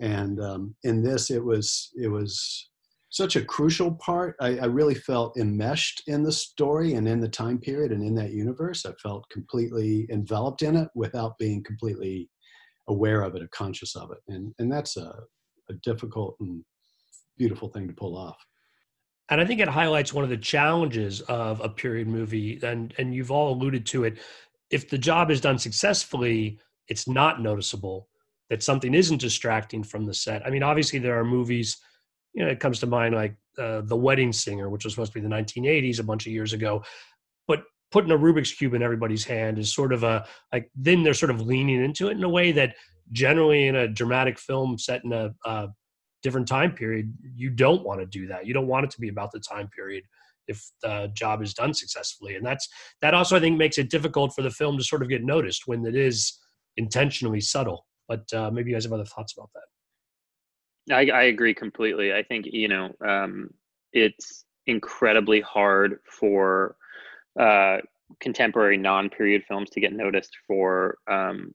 And 0.00 0.38
um, 0.38 0.75
in 0.85 1.02
this, 1.02 1.30
it 1.30 1.42
was 1.42 1.90
it 1.94 2.09
was 2.09 2.68
such 3.11 3.37
a 3.37 3.44
crucial 3.44 3.92
part. 3.92 4.37
I, 4.40 4.59
I, 4.59 4.64
really 4.64 4.97
felt 4.97 5.38
enmeshed 5.38 6.02
in 6.09 6.25
the 6.25 6.33
story 6.33 6.94
and 6.94 7.06
in 7.06 7.21
the 7.21 7.28
time 7.28 7.59
period 7.59 7.92
and 7.92 8.02
in 8.02 8.12
that 8.16 8.33
universe. 8.33 8.85
I 8.85 8.92
felt 9.00 9.30
completely 9.30 10.09
enveloped 10.11 10.62
in 10.62 10.75
it 10.75 10.88
without 10.97 11.38
being 11.38 11.62
completely 11.62 12.28
aware 12.88 13.23
of 13.23 13.37
it 13.37 13.42
or 13.42 13.49
conscious 13.54 13.94
of 13.94 14.11
it. 14.11 14.18
And, 14.26 14.52
and 14.59 14.71
that's 14.71 14.97
a, 14.97 15.14
a 15.71 15.75
difficult 15.85 16.37
and 16.40 16.64
beautiful 17.37 17.69
thing 17.69 17.87
to 17.88 17.95
pull 17.95 18.17
off. 18.17 18.45
And 19.31 19.41
I 19.41 19.47
think 19.47 19.61
it 19.61 19.69
highlights 19.69 20.12
one 20.12 20.25
of 20.25 20.31
the 20.31 20.37
challenges 20.37 21.21
of 21.23 21.61
a 21.61 21.69
period 21.69 22.09
movie, 22.09 22.61
and 22.62 22.95
and 22.99 23.14
you've 23.14 23.31
all 23.31 23.55
alluded 23.55 23.87
to 23.87 24.05
it. 24.05 24.19
If 24.71 24.91
the 24.91 24.99
job 24.99 25.31
is 25.31 25.41
done 25.41 25.59
successfully, 25.59 26.59
it's 26.88 27.09
not 27.09 27.41
noticeable 27.41 28.09
that 28.50 28.62
something 28.62 28.93
isn't 28.93 29.21
distracting 29.21 29.83
from 29.83 30.05
the 30.05 30.12
set. 30.12 30.47
I 30.47 30.50
mean, 30.50 30.62
obviously 30.62 30.99
there 30.99 31.19
are 31.19 31.25
movies 31.25 31.79
you 32.35 32.45
know, 32.45 32.50
it 32.50 32.61
comes 32.61 32.81
to 32.81 32.87
mind 32.87 33.14
like 33.14 33.37
uh, 33.59 33.81
The 33.83 33.97
Wedding 33.97 34.33
Singer, 34.33 34.69
which 34.69 34.85
was 34.85 34.93
supposed 34.93 35.12
to 35.12 35.21
be 35.21 35.26
the 35.26 35.35
1980s 35.35 36.00
a 36.00 36.05
bunch 36.05 36.26
of 36.26 36.33
years 36.33 36.53
ago. 36.53 36.83
But 37.47 37.62
putting 37.91 38.11
a 38.11 38.19
Rubik's 38.19 38.53
Cube 38.53 38.75
in 38.75 38.83
everybody's 38.83 39.25
hand 39.25 39.59
is 39.59 39.73
sort 39.73 39.93
of 39.93 40.03
a, 40.03 40.26
like, 40.53 40.71
then 40.75 41.03
they're 41.03 41.14
sort 41.14 41.31
of 41.31 41.41
leaning 41.41 41.83
into 41.83 42.09
it 42.09 42.17
in 42.17 42.25
a 42.25 42.29
way 42.29 42.53
that 42.53 42.75
generally 43.12 43.69
in 43.69 43.76
a 43.76 43.88
dramatic 43.88 44.38
film 44.38 44.76
set 44.76 45.05
in 45.05 45.12
a, 45.12 45.31
a 45.45 45.69
different 46.25 46.49
time 46.49 46.73
period, 46.73 47.14
you 47.37 47.50
don't 47.50 47.85
want 47.85 48.00
to 48.00 48.07
do 48.07 48.26
that. 48.26 48.47
You 48.47 48.54
don't 48.54 48.66
want 48.66 48.85
it 48.85 48.90
to 48.93 49.00
be 49.00 49.09
about 49.09 49.31
the 49.31 49.38
time 49.38 49.69
period 49.69 50.02
if 50.49 50.61
the 50.83 51.11
job 51.14 51.43
is 51.43 51.54
done 51.54 51.73
successfully. 51.73 52.35
And 52.35 52.45
that's, 52.45 52.69
that 53.02 53.14
also, 53.14 53.37
I 53.37 53.40
think, 53.40 53.57
makes 53.57 53.78
it 53.78 53.90
difficult 53.90 54.35
for 54.35 54.43
the 54.43 54.50
film 54.50 54.76
to 54.78 54.85
sort 54.85 55.02
of 55.02 55.09
get 55.09 55.23
noticed 55.23 55.62
when 55.66 55.87
it 55.87 55.95
is 55.95 56.40
intentionally 56.76 57.40
subtle. 57.40 57.87
But 58.09 58.25
uh, 58.33 58.50
maybe 58.50 58.71
you 58.71 58.76
guys 58.76 58.85
have 58.85 58.93
other 58.93 59.04
thoughts 59.04 59.35
about 59.37 59.50
that. 59.54 60.95
I, 60.95 61.11
I 61.16 61.23
agree 61.25 61.54
completely. 61.54 62.12
I 62.12 62.23
think 62.23 62.47
you 62.47 62.69
know 62.69 62.90
um, 63.07 63.49
it's 63.93 64.45
incredibly 64.66 65.40
hard 65.40 66.00
for 66.21 66.76
uh, 67.40 67.78
contemporary 68.21 68.76
non-period 68.76 69.45
films 69.49 69.71
to 69.71 69.81
get 69.81 69.93
noticed 69.93 70.37
for 70.47 70.99
um, 71.11 71.54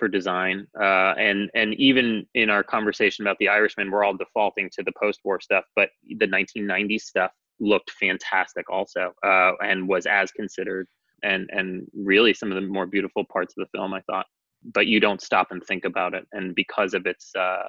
for 0.00 0.08
design. 0.08 0.66
Uh, 0.80 1.14
and 1.16 1.48
and 1.54 1.74
even 1.74 2.26
in 2.34 2.50
our 2.50 2.64
conversation 2.64 3.24
about 3.24 3.36
the 3.38 3.48
Irishman, 3.48 3.90
we're 3.90 4.02
all 4.02 4.16
defaulting 4.16 4.68
to 4.72 4.82
the 4.82 4.92
post-war 5.00 5.40
stuff, 5.40 5.64
but 5.76 5.90
the 6.18 6.26
1990s 6.26 7.02
stuff 7.02 7.30
looked 7.60 7.90
fantastic 7.92 8.68
also, 8.68 9.12
uh, 9.24 9.52
and 9.62 9.86
was 9.86 10.06
as 10.06 10.32
considered. 10.32 10.88
And 11.22 11.48
and 11.52 11.86
really 11.94 12.32
some 12.34 12.50
of 12.50 12.56
the 12.60 12.66
more 12.66 12.86
beautiful 12.86 13.24
parts 13.30 13.54
of 13.56 13.64
the 13.64 13.78
film, 13.78 13.94
I 13.94 14.00
thought. 14.00 14.26
But 14.74 14.86
you 14.86 14.98
don't 14.98 15.22
stop 15.22 15.48
and 15.50 15.62
think 15.62 15.84
about 15.84 16.14
it, 16.14 16.26
and 16.32 16.54
because 16.54 16.94
of 16.94 17.06
its 17.06 17.30
uh, 17.38 17.68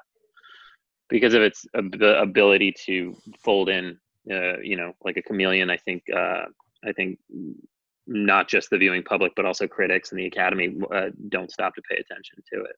because 1.09 1.33
of 1.33 1.41
its 1.41 1.65
the 1.73 2.19
ability 2.21 2.73
to 2.85 3.15
fold 3.43 3.67
in, 3.67 3.97
uh, 4.31 4.57
you 4.59 4.77
know, 4.77 4.93
like 5.03 5.17
a 5.17 5.21
chameleon. 5.21 5.69
I 5.69 5.77
think 5.77 6.03
uh, 6.15 6.45
I 6.85 6.93
think 6.93 7.19
not 8.07 8.47
just 8.47 8.69
the 8.69 8.77
viewing 8.77 9.03
public, 9.03 9.33
but 9.35 9.45
also 9.45 9.67
critics 9.67 10.11
and 10.11 10.19
the 10.19 10.25
Academy 10.25 10.75
uh, 10.93 11.09
don't 11.29 11.51
stop 11.51 11.75
to 11.75 11.81
pay 11.89 11.95
attention 11.95 12.43
to 12.53 12.61
it. 12.63 12.75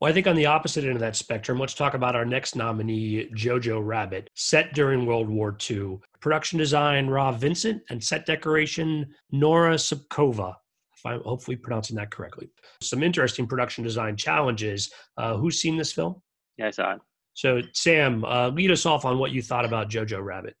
Well, 0.00 0.10
I 0.10 0.14
think 0.14 0.26
on 0.26 0.34
the 0.34 0.46
opposite 0.46 0.82
end 0.82 0.94
of 0.94 1.00
that 1.00 1.14
spectrum, 1.14 1.60
let's 1.60 1.74
talk 1.74 1.94
about 1.94 2.16
our 2.16 2.24
next 2.24 2.56
nominee, 2.56 3.30
Jojo 3.36 3.80
Rabbit, 3.80 4.30
set 4.34 4.74
during 4.74 5.06
World 5.06 5.28
War 5.28 5.56
II. 5.70 6.00
Production 6.20 6.58
design, 6.58 7.06
Rob 7.06 7.38
Vincent, 7.38 7.82
and 7.88 8.02
set 8.02 8.26
decoration, 8.26 9.14
Nora 9.30 9.76
Sopková. 9.76 10.54
If 10.96 11.06
I'm 11.06 11.20
hopefully 11.22 11.56
pronouncing 11.56 11.94
that 11.96 12.10
correctly. 12.10 12.50
Some 12.80 13.04
interesting 13.04 13.46
production 13.46 13.84
design 13.84 14.16
challenges. 14.16 14.92
Uh, 15.16 15.36
who's 15.36 15.60
seen 15.60 15.76
this 15.76 15.92
film? 15.92 16.20
Yeah, 16.58 16.66
I 16.66 16.70
saw 16.70 16.94
it. 16.94 17.00
So, 17.34 17.60
Sam, 17.72 18.24
uh, 18.24 18.48
lead 18.48 18.72
us 18.72 18.84
off 18.86 19.04
on 19.04 19.18
what 19.20 19.30
you 19.30 19.40
thought 19.40 19.64
about 19.64 19.88
Jojo 19.88 20.20
Rabbit. 20.20 20.56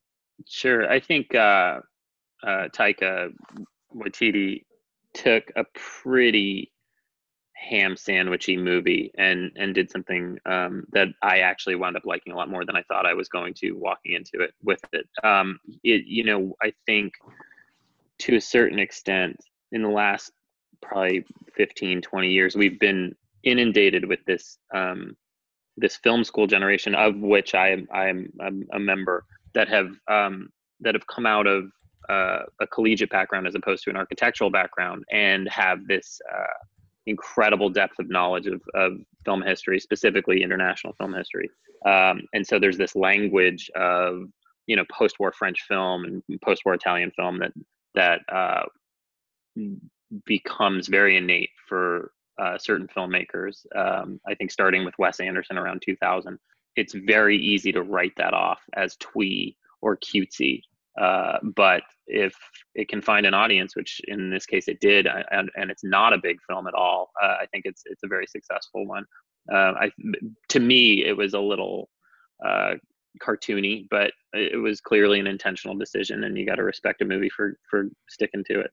Sure. 0.46 0.88
I 0.88 1.00
think 1.00 1.34
uh, 1.34 1.80
uh, 2.46 2.68
Taika 2.68 3.32
Waititi 3.94 4.64
took 5.14 5.44
a 5.56 5.64
pretty 5.74 6.72
ham 7.54 7.94
sandwichy 7.94 8.58
movie 8.58 9.12
and 9.16 9.52
and 9.56 9.74
did 9.74 9.90
something 9.90 10.38
um, 10.46 10.84
that 10.92 11.08
I 11.22 11.38
actually 11.38 11.76
wound 11.76 11.96
up 11.96 12.04
liking 12.04 12.32
a 12.32 12.36
lot 12.36 12.50
more 12.50 12.64
than 12.64 12.76
I 12.76 12.82
thought 12.82 13.06
I 13.06 13.14
was 13.14 13.28
going 13.28 13.54
to 13.54 13.72
walking 13.72 14.14
into 14.14 14.44
it 14.44 14.52
with 14.62 14.80
it. 14.92 15.08
Um, 15.22 15.60
it 15.84 16.04
you 16.06 16.24
know 16.24 16.54
I 16.62 16.72
think 16.86 17.14
to 18.20 18.36
a 18.36 18.40
certain 18.40 18.78
extent 18.78 19.36
in 19.70 19.82
the 19.82 19.88
last 19.88 20.32
probably 20.80 21.24
15 21.56 22.02
20 22.02 22.28
years 22.28 22.56
we've 22.56 22.80
been 22.80 23.14
inundated 23.44 24.04
with 24.04 24.24
this 24.26 24.58
um, 24.74 25.16
this 25.76 25.96
film 25.96 26.24
school 26.24 26.46
generation 26.46 26.94
of 26.94 27.16
which 27.16 27.54
I 27.54 27.70
am 27.70 27.88
I 27.92 28.08
am 28.08 28.32
a 28.72 28.78
member 28.78 29.24
that 29.54 29.68
have 29.68 29.90
um, 30.08 30.48
that 30.80 30.94
have 30.94 31.06
come 31.06 31.26
out 31.26 31.46
of 31.46 31.70
uh, 32.08 32.40
a 32.60 32.66
collegiate 32.66 33.10
background 33.10 33.46
as 33.46 33.54
opposed 33.54 33.84
to 33.84 33.90
an 33.90 33.96
architectural 33.96 34.50
background 34.50 35.04
and 35.12 35.48
have 35.48 35.86
this 35.86 36.20
uh, 36.32 36.66
incredible 37.06 37.68
depth 37.68 37.98
of 37.98 38.08
knowledge 38.08 38.46
of, 38.46 38.60
of 38.74 38.92
film 39.24 39.42
history, 39.42 39.80
specifically 39.80 40.42
international 40.42 40.92
film 40.94 41.14
history. 41.14 41.48
Um, 41.86 42.22
and 42.32 42.46
so 42.46 42.58
there's 42.58 42.78
this 42.78 42.94
language 42.94 43.70
of 43.74 44.24
you 44.66 44.76
know 44.76 44.84
post-war 44.92 45.32
French 45.32 45.62
film 45.66 46.04
and 46.04 46.22
post-war 46.44 46.74
Italian 46.74 47.10
film 47.16 47.38
that 47.38 47.52
that 47.94 48.20
uh, 48.32 48.62
becomes 50.24 50.88
very 50.88 51.16
innate 51.16 51.50
for 51.68 52.12
uh, 52.38 52.56
certain 52.58 52.88
filmmakers. 52.88 53.66
Um, 53.76 54.20
I 54.26 54.34
think 54.34 54.50
starting 54.50 54.84
with 54.84 54.94
Wes 54.98 55.20
Anderson 55.20 55.58
around 55.58 55.82
2000, 55.84 56.38
it's 56.76 56.94
very 56.94 57.36
easy 57.36 57.72
to 57.72 57.82
write 57.82 58.12
that 58.16 58.34
off 58.34 58.60
as 58.74 58.96
twee 58.96 59.56
or 59.80 59.96
cutesy. 59.98 60.62
Uh, 61.00 61.38
but 61.56 61.82
if 62.06 62.34
it 62.74 62.88
can 62.88 63.00
find 63.00 63.24
an 63.24 63.34
audience, 63.34 63.74
which 63.74 64.00
in 64.08 64.30
this 64.30 64.46
case 64.46 64.68
it 64.68 64.80
did, 64.80 65.06
and, 65.30 65.50
and 65.56 65.70
it's 65.70 65.84
not 65.84 66.12
a 66.12 66.18
big 66.18 66.38
film 66.48 66.66
at 66.66 66.74
all, 66.74 67.10
uh, 67.22 67.36
I 67.40 67.46
think 67.50 67.64
it's 67.64 67.82
it's 67.86 68.02
a 68.02 68.08
very 68.08 68.26
successful 68.26 68.86
one. 68.86 69.04
Uh, 69.52 69.72
I, 69.80 69.90
to 70.50 70.60
me, 70.60 71.04
it 71.04 71.16
was 71.16 71.34
a 71.34 71.40
little 71.40 71.88
uh, 72.44 72.74
cartoony, 73.22 73.86
but 73.90 74.12
it 74.34 74.60
was 74.60 74.80
clearly 74.80 75.18
an 75.18 75.26
intentional 75.26 75.76
decision, 75.76 76.24
and 76.24 76.36
you 76.36 76.46
got 76.46 76.56
to 76.56 76.64
respect 76.64 77.00
a 77.02 77.06
movie 77.06 77.30
for 77.30 77.58
for 77.70 77.88
sticking 78.08 78.44
to 78.44 78.60
it. 78.60 78.70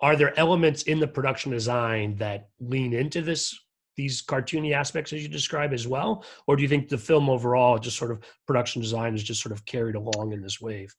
Are 0.00 0.14
there 0.14 0.38
elements 0.38 0.84
in 0.84 1.00
the 1.00 1.08
production 1.08 1.50
design 1.50 2.14
that 2.16 2.50
lean 2.60 2.92
into 2.92 3.20
this 3.20 3.58
these 3.96 4.22
cartoony 4.22 4.72
aspects 4.72 5.12
as 5.12 5.24
you 5.24 5.28
describe 5.28 5.72
as 5.72 5.88
well? 5.88 6.24
Or 6.46 6.54
do 6.54 6.62
you 6.62 6.68
think 6.68 6.88
the 6.88 6.96
film 6.96 7.28
overall 7.28 7.80
just 7.80 7.96
sort 7.96 8.12
of 8.12 8.20
production 8.46 8.80
design 8.80 9.16
is 9.16 9.24
just 9.24 9.42
sort 9.42 9.52
of 9.52 9.64
carried 9.66 9.96
along 9.96 10.32
in 10.32 10.40
this 10.40 10.60
wave 10.60 10.94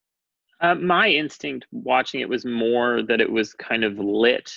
uh, 0.62 0.76
my 0.76 1.08
instinct 1.08 1.66
watching 1.72 2.22
it 2.22 2.30
was 2.30 2.46
more 2.46 3.02
that 3.04 3.22
it 3.22 3.32
was 3.32 3.54
kind 3.54 3.84
of 3.84 3.98
lit 3.98 4.52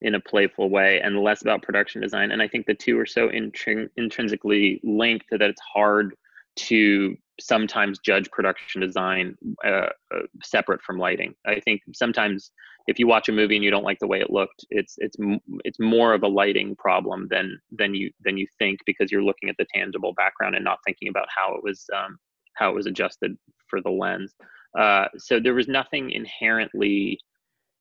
in 0.00 0.14
a 0.14 0.20
playful 0.20 0.70
way 0.70 1.00
and 1.00 1.18
less 1.18 1.42
about 1.42 1.62
production 1.62 2.00
design 2.00 2.30
and 2.30 2.40
i 2.40 2.48
think 2.48 2.66
the 2.66 2.74
two 2.74 2.98
are 2.98 3.06
so 3.06 3.28
intrin- 3.28 3.88
intrinsically 3.96 4.80
linked 4.84 5.26
that 5.30 5.42
it's 5.42 5.60
hard 5.60 6.14
to 6.56 7.16
sometimes 7.40 7.98
judge 8.00 8.30
production 8.30 8.80
design 8.80 9.36
uh, 9.64 9.88
uh, 10.14 10.22
separate 10.42 10.82
from 10.82 10.98
lighting. 10.98 11.34
I 11.46 11.60
think 11.60 11.82
sometimes 11.94 12.50
if 12.86 12.98
you 12.98 13.06
watch 13.06 13.28
a 13.28 13.32
movie 13.32 13.54
and 13.54 13.64
you 13.64 13.70
don't 13.70 13.84
like 13.84 13.98
the 14.00 14.06
way 14.06 14.20
it 14.20 14.30
looked, 14.30 14.64
it's 14.70 14.94
it's 14.98 15.16
it's 15.64 15.78
more 15.78 16.14
of 16.14 16.22
a 16.22 16.28
lighting 16.28 16.74
problem 16.76 17.28
than 17.30 17.58
than 17.70 17.94
you 17.94 18.10
than 18.24 18.36
you 18.36 18.46
think 18.58 18.80
because 18.86 19.12
you're 19.12 19.22
looking 19.22 19.48
at 19.48 19.56
the 19.58 19.66
tangible 19.72 20.14
background 20.14 20.56
and 20.56 20.64
not 20.64 20.78
thinking 20.84 21.08
about 21.08 21.28
how 21.34 21.54
it 21.54 21.62
was 21.62 21.84
um, 21.96 22.18
how 22.54 22.70
it 22.70 22.74
was 22.74 22.86
adjusted 22.86 23.36
for 23.68 23.80
the 23.80 23.90
lens. 23.90 24.34
Uh, 24.76 25.06
so 25.16 25.38
there 25.40 25.54
was 25.54 25.68
nothing 25.68 26.10
inherently 26.10 27.18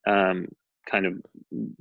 um, 0.08 0.48
kind 0.90 1.06
of 1.06 1.14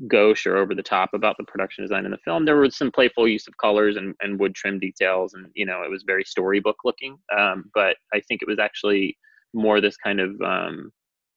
gauche 0.09 0.47
or 0.47 0.57
over 0.57 0.75
the 0.75 0.83
top 0.83 1.11
about 1.15 1.37
the 1.39 1.45
production 1.45 1.85
design 1.85 2.05
in 2.05 2.11
the 2.11 2.19
film. 2.25 2.45
There 2.45 2.57
was 2.57 2.77
some 2.77 2.91
playful 2.91 3.29
use 3.29 3.47
of 3.47 3.57
colors 3.59 3.97
and, 3.97 4.15
and 4.21 4.39
wood 4.39 4.55
trim 4.55 4.79
details, 4.79 5.35
and 5.35 5.47
you 5.55 5.65
know 5.65 5.83
it 5.83 5.91
was 5.91 6.05
very 6.07 6.25
storybook 6.25 6.77
looking. 6.85 7.17
Um, 7.37 7.71
but 7.75 7.97
I 8.13 8.21
think 8.21 8.43
it 8.43 8.49
was 8.49 8.59
actually 8.59 9.17
more 9.55 9.81
this 9.81 9.97
kind 9.97 10.21
of 10.21 10.41
um, 10.43 10.91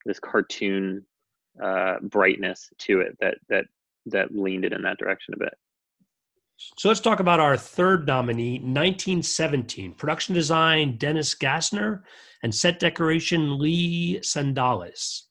this 0.05 0.19
cartoon 0.19 1.05
uh, 1.63 1.95
brightness 2.01 2.69
to 2.79 3.01
it 3.01 3.17
that 3.19 3.35
that 3.49 3.65
that 4.07 4.35
leaned 4.35 4.65
it 4.65 4.73
in 4.73 4.81
that 4.83 4.97
direction 4.97 5.33
a 5.35 5.39
bit. 5.39 5.53
So 6.77 6.87
let's 6.87 6.99
talk 6.99 7.19
about 7.19 7.39
our 7.39 7.57
third 7.57 8.05
nominee, 8.07 8.59
1917. 8.59 9.93
Production 9.93 10.35
design, 10.35 10.97
Dennis 10.97 11.35
Gassner, 11.35 12.01
and 12.43 12.53
set 12.53 12.79
decoration, 12.79 13.57
Lee 13.59 14.19
Sandales 14.21 15.23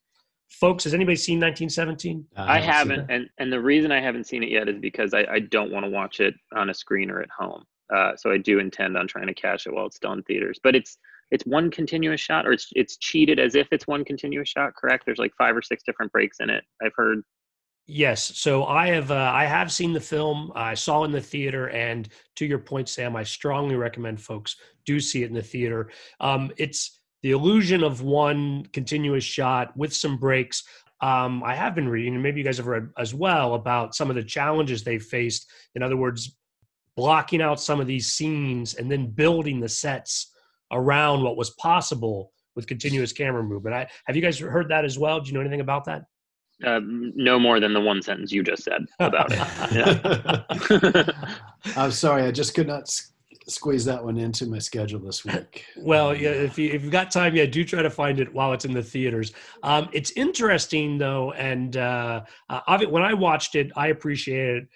folks 0.58 0.85
has 0.85 0.94
anybody 0.94 1.16
seen 1.16 1.38
1917 1.38 2.25
i, 2.37 2.56
I 2.56 2.61
haven't 2.61 3.06
and 3.11 3.28
and 3.38 3.52
the 3.52 3.61
reason 3.61 3.92
i 3.92 4.00
haven't 4.00 4.26
seen 4.26 4.42
it 4.42 4.50
yet 4.50 4.68
is 4.68 4.78
because 4.78 5.14
i, 5.14 5.25
I 5.30 5.40
don't 5.40 5.70
want 5.70 5.85
to 5.85 5.90
watch 5.90 6.20
it 6.20 6.35
on 6.54 6.70
a 6.70 6.75
screen 6.75 7.11
or 7.11 7.20
at 7.20 7.30
home. 7.30 7.64
Uh, 7.94 8.14
so 8.16 8.30
i 8.30 8.37
do 8.37 8.58
intend 8.58 8.97
on 8.97 9.06
trying 9.06 9.28
to 9.28 9.35
catch 9.35 9.66
it 9.66 9.73
while 9.73 9.87
it's 9.87 9.97
still 9.97 10.12
in 10.12 10.23
theaters. 10.25 10.58
But 10.62 10.76
it's 10.76 10.99
it's 11.30 11.44
one 11.44 11.70
continuous 11.70 12.20
shot 12.20 12.47
or 12.47 12.52
it's 12.52 12.68
it's 12.75 12.97
cheated 12.97 13.38
as 13.38 13.54
if 13.54 13.68
it's 13.70 13.87
one 13.87 14.04
continuous 14.04 14.49
shot 14.49 14.75
correct? 14.75 15.04
There's 15.06 15.18
like 15.18 15.32
five 15.38 15.56
or 15.56 15.62
six 15.62 15.82
different 15.85 16.12
breaks 16.12 16.38
in 16.40 16.50
it 16.50 16.64
i've 16.82 16.92
heard 16.97 17.23
yes 17.88 18.37
so 18.37 18.64
i 18.66 18.87
have 18.87 19.11
uh, 19.11 19.33
i 19.35 19.45
have 19.45 19.73
seen 19.73 19.92
the 19.92 20.00
film 20.00 20.52
i 20.54 20.75
saw 20.75 21.02
in 21.04 21.11
the 21.11 21.21
theater 21.21 21.71
and 21.71 22.11
to 22.37 22.47
your 22.47 22.59
point 22.59 22.88
sam 22.88 23.16
i 23.16 23.24
strongly 23.24 23.74
recommend 23.74 24.20
folks 24.20 24.57
do 24.85 25.01
see 25.01 25.24
it 25.24 25.29
in 25.29 25.35
the 25.35 25.42
theater 25.42 25.90
um, 26.20 26.53
it's 26.57 26.98
the 27.22 27.33
illusion 27.33 27.83
of 27.83 28.03
one 28.03 28.64
continuous 28.72 29.24
shot 29.24 29.77
with 29.77 29.94
some 29.94 30.16
breaks. 30.16 30.64
Um, 31.01 31.42
I 31.44 31.55
have 31.55 31.74
been 31.74 31.88
reading, 31.88 32.14
and 32.14 32.22
maybe 32.22 32.40
you 32.40 32.44
guys 32.44 32.59
have 32.59 32.66
read 32.66 32.88
as 32.98 33.14
well, 33.14 33.55
about 33.55 33.94
some 33.94 34.11
of 34.11 34.16
the 34.16 34.22
challenges 34.22 34.83
they 34.83 34.98
faced. 34.98 35.51
In 35.74 35.83
other 35.83 35.96
words, 35.96 36.37
blocking 36.96 37.42
out 37.42 37.61
some 37.61 37.81
of 37.81 37.87
these 37.87 38.09
scenes 38.09 38.74
and 38.74 38.90
then 38.90 39.11
building 39.11 39.61
the 39.61 39.68
sets 39.68 40.33
around 40.72 41.22
what 41.22 41.37
was 41.37 41.51
possible 41.51 42.33
with 42.57 42.66
continuous 42.66 43.12
camera 43.12 43.42
movement. 43.42 43.74
I, 43.74 43.88
have 44.07 44.16
you 44.16 44.22
guys 44.22 44.38
heard 44.38 44.68
that 44.70 44.85
as 44.85 44.98
well? 44.98 45.20
Do 45.20 45.29
you 45.29 45.35
know 45.35 45.40
anything 45.40 45.61
about 45.61 45.85
that? 45.85 46.03
Uh, 46.64 46.81
no 46.83 47.38
more 47.38 47.61
than 47.61 47.73
the 47.73 47.81
one 47.81 48.03
sentence 48.03 48.33
you 48.33 48.42
just 48.42 48.64
said 48.64 48.85
about 48.99 49.29
it. 49.31 51.14
I'm 51.77 51.92
sorry, 51.92 52.25
I 52.25 52.33
just 52.33 52.55
could 52.55 52.66
not 52.66 52.88
squeeze 53.49 53.85
that 53.87 54.05
one 54.05 54.18
into 54.18 54.47
my 54.47 54.59
schedule 54.59 55.01
this 55.01 55.25
week. 55.25 55.64
well, 55.77 56.14
yeah, 56.14 56.31
if 56.31 56.59
you 56.59 56.71
if 56.71 56.83
you've 56.83 56.92
got 56.92 57.11
time, 57.11 57.35
yeah, 57.35 57.47
do 57.47 57.64
try 57.64 57.83
to 57.83 57.90
find 57.90 58.21
it 58.21 58.33
while 58.33 58.53
it's 58.53 58.64
in 58.64 58.73
the 58.73 58.83
theaters. 58.83 59.33
Um, 59.62 59.88
it's 59.92 60.11
interesting 60.12 60.99
though, 60.99 61.33
and 61.33 61.77
uh, 61.77 62.23
uh, 62.51 62.79
when 62.88 63.03
I 63.03 63.14
watched 63.14 63.55
it, 63.55 63.71
I 63.77 63.88
appreciated 63.88 64.64
it 64.64 64.68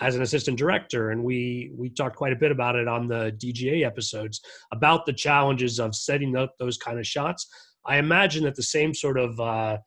as 0.00 0.16
an 0.16 0.22
assistant 0.22 0.58
director, 0.58 1.10
and 1.10 1.22
we 1.22 1.72
we 1.76 1.90
talked 1.90 2.16
quite 2.16 2.32
a 2.32 2.36
bit 2.36 2.52
about 2.52 2.76
it 2.76 2.88
on 2.88 3.08
the 3.08 3.36
DGA 3.42 3.84
episodes 3.84 4.40
about 4.72 5.04
the 5.04 5.12
challenges 5.12 5.78
of 5.78 5.94
setting 5.94 6.36
up 6.36 6.54
those 6.58 6.78
kind 6.78 6.98
of 6.98 7.06
shots. 7.06 7.48
I 7.84 7.98
imagine 7.98 8.44
that 8.44 8.54
the 8.54 8.62
same 8.62 8.94
sort 8.94 9.18
of 9.18 9.38
uh, 9.40 9.78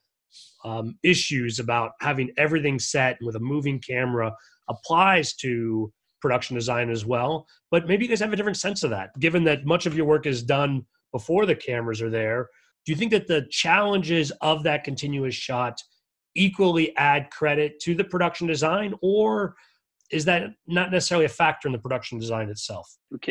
um, 0.65 0.97
issues 1.04 1.60
about 1.60 1.91
having 2.01 2.32
everything 2.38 2.80
set 2.80 3.17
with 3.21 3.36
a 3.36 3.39
moving 3.39 3.80
camera 3.80 4.34
applies 4.67 5.34
to 5.36 5.93
production 6.21 6.56
design 6.56 6.89
as 6.89 7.06
well. 7.06 7.45
But 7.69 7.88
maybe 7.88 8.04
you 8.04 8.10
guys 8.10 8.19
have 8.19 8.34
a 8.34 8.36
different 8.36 8.58
sense 8.58 8.84
of 8.84 8.89
that, 8.89 9.17
given 9.19 9.43
that 9.43 9.65
much 9.65 9.86
of 9.86 9.95
your 9.95 10.08
work 10.08 10.25
is 10.25 10.41
done 10.41 10.84
before 11.12 11.45
the 11.45 11.56
cameras 11.56 12.01
are 12.01 12.10
there. 12.10 12.49
Do 12.84 12.91
you 12.91 12.97
think 12.97 13.12
that 13.12 13.28
the 13.28 13.45
challenges 13.51 14.32
of 14.41 14.63
that 14.63 14.84
continuous 14.84 15.36
shot 15.36 15.80
equally 16.36 16.95
add 16.97 17.30
credit 17.30 17.80
to 17.82 17.93
the 17.93 18.04
production 18.04 18.47
design, 18.47 18.95
or 19.01 19.56
is 20.12 20.25
that 20.25 20.49
not 20.67 20.91
necessarily 20.91 21.25
a 21.25 21.30
factor 21.30 21.67
in 21.67 21.71
the 21.71 21.80
production 21.80 22.19
design 22.19 22.49
itself? 22.49 22.88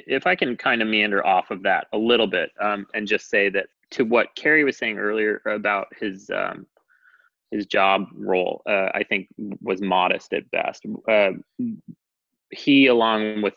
If 0.07 0.27
I 0.27 0.37
can 0.37 0.57
kind 0.57 0.83
of 0.83 0.89
meander 0.89 1.25
off 1.27 1.51
of 1.51 1.63
that 1.65 1.89
a 1.93 1.99
little 1.99 2.27
bit 2.27 2.51
um, 2.61 2.87
and 2.95 3.07
just 3.07 3.29
say 3.29 3.49
that 3.51 3.67
to 3.91 4.05
what 4.05 4.35
Kerry 4.37 4.65
was 4.65 4.77
saying 4.77 4.99
earlier 4.99 5.41
about 5.47 5.87
his 6.01 6.31
um, 6.35 6.67
his 7.55 7.67
job 7.67 8.07
role, 8.15 8.63
uh, 8.69 8.89
I 8.95 9.05
think 9.09 9.29
was 9.63 9.81
modest 9.81 10.33
at 10.33 10.51
best. 10.51 10.85
Uh, 11.09 11.31
he, 12.51 12.89
along 12.89 13.43
with 13.43 13.55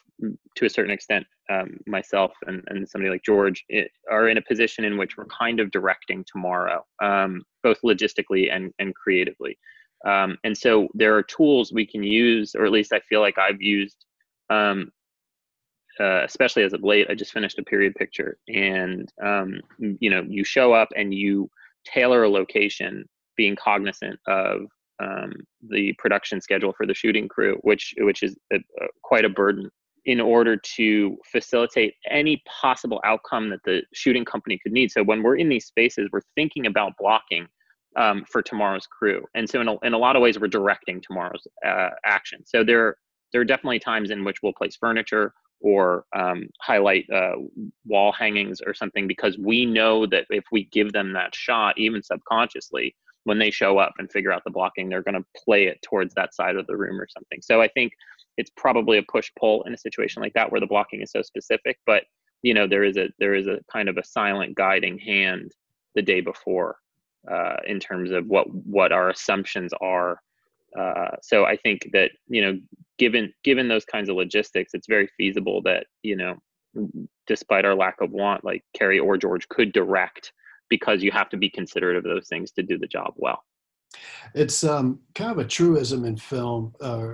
to 0.56 0.66
a 0.66 0.70
certain 0.70 0.92
extent 0.92 1.26
um, 1.50 1.80
myself 1.88 2.32
and, 2.46 2.64
and 2.68 2.88
somebody 2.88 3.10
like 3.10 3.24
George, 3.24 3.66
it, 3.70 3.90
are 4.12 4.30
in 4.30 4.38
a 4.38 4.42
position 4.42 4.86
in 4.86 4.98
which 4.98 5.18
we're 5.18 5.26
kind 5.26 5.60
of 5.60 5.72
directing 5.72 6.24
tomorrow, 6.32 6.86
um, 7.02 7.44
both 7.64 7.80
logistically 7.84 8.54
and, 8.54 8.74
and 8.80 8.94
creatively. 8.96 9.58
Um, 10.06 10.38
and 10.44 10.56
so 10.56 10.88
there 10.94 11.16
are 11.16 11.24
tools 11.24 11.72
we 11.74 11.86
can 11.86 12.04
use, 12.04 12.54
or 12.56 12.66
at 12.66 12.72
least 12.72 12.94
I 12.94 13.00
feel 13.10 13.22
like 13.22 13.38
I've 13.40 13.62
used, 13.62 14.06
um, 14.50 14.92
uh, 16.00 16.24
especially 16.24 16.64
as 16.64 16.74
of 16.74 16.84
late. 16.84 17.08
I 17.10 17.16
just 17.16 17.34
finished 17.34 17.58
a 17.58 17.64
period 17.64 17.96
picture, 17.96 18.38
and 18.48 19.12
um, 19.24 19.60
you 19.80 20.12
know, 20.12 20.24
you 20.28 20.44
show 20.44 20.72
up 20.72 20.90
and 20.96 21.12
you 21.12 21.50
tailor 21.84 22.24
a 22.24 22.30
location, 22.30 23.10
being 23.38 23.56
cognizant 23.56 24.20
of 24.28 24.62
um, 25.00 25.34
the 25.70 25.94
production 25.98 26.42
schedule 26.42 26.74
for 26.76 26.86
the 26.86 26.94
shooting 26.94 27.28
crew, 27.28 27.58
which 27.62 27.94
which 28.00 28.24
is 28.24 28.36
a, 28.52 28.58
a, 28.58 28.88
quite 29.04 29.26
a 29.26 29.30
burden 29.30 29.70
in 30.06 30.20
order 30.22 30.58
to 30.58 31.18
facilitate 31.32 31.94
any 32.10 32.42
possible 32.62 33.02
outcome 33.04 33.50
that 33.50 33.60
the 33.66 33.82
shooting 33.94 34.24
company 34.24 34.58
could 34.64 34.72
need. 34.72 34.90
So 34.90 35.04
when 35.04 35.22
we're 35.22 35.36
in 35.36 35.50
these 35.50 35.66
spaces, 35.66 36.08
we're 36.12 36.22
thinking 36.36 36.66
about 36.66 36.94
blocking 36.98 37.46
um, 37.98 38.24
for 38.32 38.42
tomorrow's 38.42 38.88
crew, 38.88 39.24
and 39.36 39.50
so 39.50 39.62
in 39.62 39.68
a, 39.68 39.78
in 39.84 39.94
a 39.94 39.98
lot 39.98 40.16
of 40.16 40.22
ways, 40.22 40.40
we're 40.40 40.48
directing 40.48 41.02
tomorrow's 41.02 41.46
uh, 41.66 41.90
action. 42.06 42.44
So 42.46 42.64
there 42.64 42.98
there 43.32 43.42
are 43.42 43.46
definitely 43.46 43.80
times 43.80 44.10
in 44.10 44.24
which 44.24 44.38
we'll 44.42 44.54
place 44.54 44.76
furniture 44.76 45.34
or 45.60 46.06
um, 46.16 46.48
highlight 46.62 47.06
uh, 47.12 47.34
wall 47.86 48.12
hangings 48.12 48.62
or 48.66 48.74
something 48.74 49.08
because 49.08 49.38
we 49.38 49.66
know 49.66 50.06
that 50.06 50.26
if 50.30 50.46
we 50.52 50.66
give 50.66 50.94
them 50.94 51.14
that 51.14 51.34
shot, 51.34 51.78
even 51.78 52.04
subconsciously, 52.04 52.96
when 53.28 53.40
they 53.40 53.52
show 53.52 53.78
up 53.78 53.94
and 53.98 54.10
figure 54.10 54.32
out 54.32 54.42
the 54.46 54.50
blocking, 54.50 54.88
they're 54.88 55.04
going 55.04 55.22
to 55.22 55.26
play 55.36 55.68
it 55.68 55.82
towards 55.82 56.14
that 56.14 56.34
side 56.34 56.56
of 56.56 56.66
the 56.66 56.78
room 56.78 56.98
or 56.98 57.10
something. 57.10 57.42
So 57.42 57.62
I 57.62 57.68
think 57.68 57.92
it's 58.38 58.50
probably 58.56 59.00
a 59.00 59.04
push 59.12 59.30
pull 59.38 59.64
in 59.64 59.74
a 59.74 59.78
situation 59.78 60.22
like 60.22 60.32
that 60.34 60.50
where 60.50 60.62
the 60.62 60.66
blocking 60.66 61.02
is 61.02 61.12
so 61.12 61.22
specific, 61.22 61.78
but 61.86 62.04
you 62.42 62.54
know 62.54 62.68
there 62.68 62.86
is 62.86 62.96
a 62.96 63.10
there 63.20 63.34
is 63.34 63.48
a 63.48 63.60
kind 63.70 63.90
of 63.90 63.98
a 63.98 64.04
silent 64.04 64.56
guiding 64.56 64.98
hand 64.98 65.52
the 65.94 66.02
day 66.02 66.22
before 66.22 66.78
uh, 67.30 67.58
in 67.66 67.82
terms 67.82 68.12
of 68.12 68.28
what 68.28 68.48
what 68.50 68.94
our 68.94 69.10
assumptions 69.10 69.74
are. 69.82 70.22
Uh, 70.80 71.18
so 71.22 71.44
I 71.44 71.58
think 71.58 71.90
that 71.92 72.12
you 72.30 72.42
know 72.42 72.58
given 72.98 73.34
given 73.44 73.68
those 73.68 73.84
kinds 73.84 74.08
of 74.08 74.16
logistics, 74.16 74.74
it's 74.74 74.88
very 74.88 75.10
feasible 75.18 75.62
that 75.64 75.88
you 76.02 76.16
know 76.16 76.38
despite 77.26 77.66
our 77.66 77.76
lack 77.76 78.00
of 78.00 78.12
want, 78.12 78.46
like 78.46 78.64
Cary 78.74 79.00
or 79.00 79.18
George 79.18 79.50
could 79.50 79.74
direct 79.74 80.32
because 80.70 81.04
you 81.04 81.12
have 81.12 81.30
to 81.30 81.38
be 81.38 81.50
considerate 81.50 81.98
of 81.98 82.04
those 82.04 82.28
things 82.28 82.52
to 82.52 82.64
do 82.64 82.78
the 82.78 82.88
job 82.88 83.14
well. 83.16 83.44
It's 84.36 84.64
um, 84.64 85.00
kind 85.16 85.32
of 85.32 85.38
a 85.38 85.46
truism 85.46 86.06
in 86.06 86.18
film, 86.18 86.74
uh, 86.82 87.14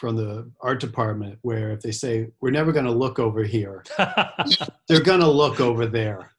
from 0.00 0.16
the 0.16 0.50
art 0.62 0.80
department 0.80 1.38
where 1.42 1.72
if 1.72 1.82
they 1.82 1.90
say 1.90 2.28
we're 2.40 2.50
never 2.50 2.72
going 2.72 2.86
to 2.86 2.90
look 2.90 3.18
over 3.18 3.44
here, 3.44 3.84
they're 4.88 5.02
going 5.02 5.20
to 5.20 5.30
look 5.30 5.60
over 5.60 5.86
there. 5.86 6.32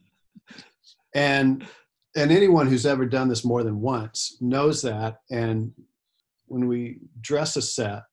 And 1.14 1.68
and 2.16 2.32
anyone 2.32 2.68
who's 2.68 2.86
ever 2.86 3.06
done 3.06 3.30
this 3.30 3.46
more 3.46 3.64
than 3.64 3.80
once 3.80 4.38
knows 4.42 4.82
that. 4.82 5.20
And 5.30 5.72
when 6.48 6.68
we 6.68 7.00
dress 7.22 7.56
a 7.56 7.62
set 7.62 8.04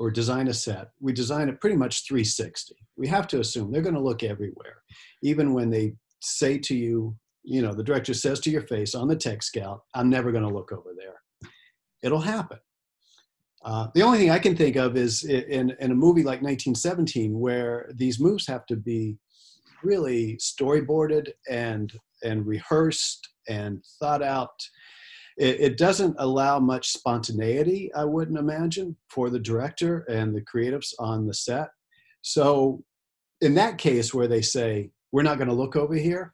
or 0.00 0.10
design 0.10 0.48
a 0.48 0.54
set, 0.54 0.88
we 1.00 1.12
design 1.12 1.48
it 1.48 1.60
pretty 1.60 1.76
much 1.76 2.06
360. 2.08 2.74
We 2.96 3.06
have 3.06 3.28
to 3.28 3.40
assume 3.40 3.70
they're 3.70 3.82
going 3.82 3.94
to 3.94 4.00
look 4.00 4.24
everywhere, 4.24 4.82
even 5.22 5.54
when 5.54 5.70
they 5.70 5.92
say 6.20 6.58
to 6.58 6.74
you, 6.74 7.16
you 7.46 7.62
know, 7.62 7.72
the 7.72 7.84
director 7.84 8.12
says 8.12 8.40
to 8.40 8.50
your 8.50 8.62
face 8.62 8.94
on 8.94 9.06
the 9.06 9.16
tech 9.16 9.42
scout, 9.42 9.82
I'm 9.94 10.10
never 10.10 10.32
going 10.32 10.42
to 10.42 10.52
look 10.52 10.72
over 10.72 10.90
there. 10.96 11.50
It'll 12.02 12.20
happen. 12.20 12.58
Uh, 13.64 13.88
the 13.94 14.02
only 14.02 14.18
thing 14.18 14.30
I 14.30 14.38
can 14.38 14.56
think 14.56 14.76
of 14.76 14.96
is 14.96 15.24
in, 15.24 15.74
in 15.80 15.90
a 15.92 15.94
movie 15.94 16.22
like 16.22 16.42
1917, 16.42 17.38
where 17.38 17.90
these 17.94 18.20
moves 18.20 18.46
have 18.48 18.66
to 18.66 18.76
be 18.76 19.16
really 19.82 20.36
storyboarded 20.36 21.30
and 21.48 21.92
and 22.22 22.46
rehearsed 22.46 23.28
and 23.48 23.84
thought 24.00 24.22
out. 24.22 24.50
It, 25.36 25.60
it, 25.60 25.76
doesn't 25.76 26.16
allow 26.18 26.58
much 26.58 26.92
spontaneity, 26.92 27.92
I 27.94 28.04
wouldn't 28.04 28.38
imagine, 28.38 28.96
for 29.10 29.28
the 29.28 29.38
director 29.38 29.98
and 30.08 30.34
the 30.34 30.40
creatives 30.40 30.94
on 30.98 31.26
the 31.26 31.34
set. 31.34 31.68
So, 32.22 32.82
in 33.42 33.54
that 33.54 33.76
case, 33.76 34.14
where 34.14 34.28
they 34.28 34.40
say 34.40 34.90
we're 35.12 35.22
not 35.22 35.36
going 35.36 35.48
to 35.48 35.54
look 35.54 35.76
over 35.76 35.94
here, 35.94 36.32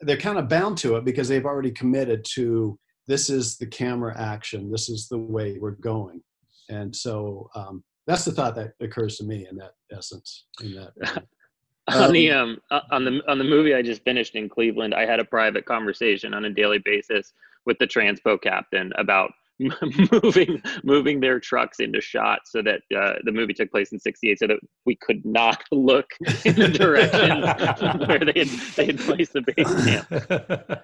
they're 0.00 0.16
kind 0.16 0.38
of 0.38 0.48
bound 0.48 0.78
to 0.78 0.96
it 0.96 1.04
because 1.04 1.28
they've 1.28 1.46
already 1.46 1.70
committed 1.70 2.24
to 2.34 2.78
this 3.06 3.28
is 3.28 3.56
the 3.56 3.66
camera 3.66 4.18
action, 4.18 4.70
this 4.70 4.88
is 4.88 5.08
the 5.08 5.18
way 5.18 5.58
we're 5.58 5.72
going 5.72 6.22
and 6.70 6.94
so 6.94 7.50
um, 7.54 7.84
that's 8.06 8.24
the 8.24 8.32
thought 8.32 8.54
that 8.54 8.72
occurs 8.80 9.18
to 9.18 9.24
me 9.24 9.46
in 9.50 9.56
that 9.56 9.74
essence. 9.92 10.46
In 10.62 10.74
that. 10.74 11.24
on 11.88 12.12
the 12.12 12.30
um, 12.30 12.50
um 12.50 12.60
uh, 12.70 12.80
on 12.90 13.04
the 13.04 13.20
on 13.28 13.38
the 13.38 13.44
movie 13.44 13.74
I 13.74 13.82
just 13.82 14.04
finished 14.04 14.36
in 14.36 14.48
Cleveland, 14.48 14.94
I 14.94 15.04
had 15.04 15.20
a 15.20 15.24
private 15.24 15.66
conversation 15.66 16.32
on 16.32 16.44
a 16.44 16.50
daily 16.50 16.78
basis 16.78 17.32
with 17.66 17.78
the 17.78 17.86
transpo 17.86 18.40
captain 18.40 18.92
about 18.96 19.32
moving 20.12 20.62
moving 20.82 21.20
their 21.20 21.38
trucks 21.38 21.80
into 21.80 22.00
shot 22.00 22.40
so 22.46 22.62
that 22.62 22.80
uh, 22.96 23.14
the 23.24 23.32
movie 23.32 23.52
took 23.52 23.70
place 23.70 23.92
in 23.92 23.98
68 23.98 24.38
so 24.38 24.46
that 24.46 24.58
we 24.86 24.96
could 24.96 25.24
not 25.24 25.62
look 25.72 26.06
in 26.44 26.54
the 26.56 26.68
direction 26.68 27.40
where 28.08 28.18
they 28.18 28.40
had 28.40 28.48
they 28.76 28.86
had 28.86 28.98
placed 28.98 29.32
the 29.32 29.42
base 29.42 29.84
camp. 29.84 30.82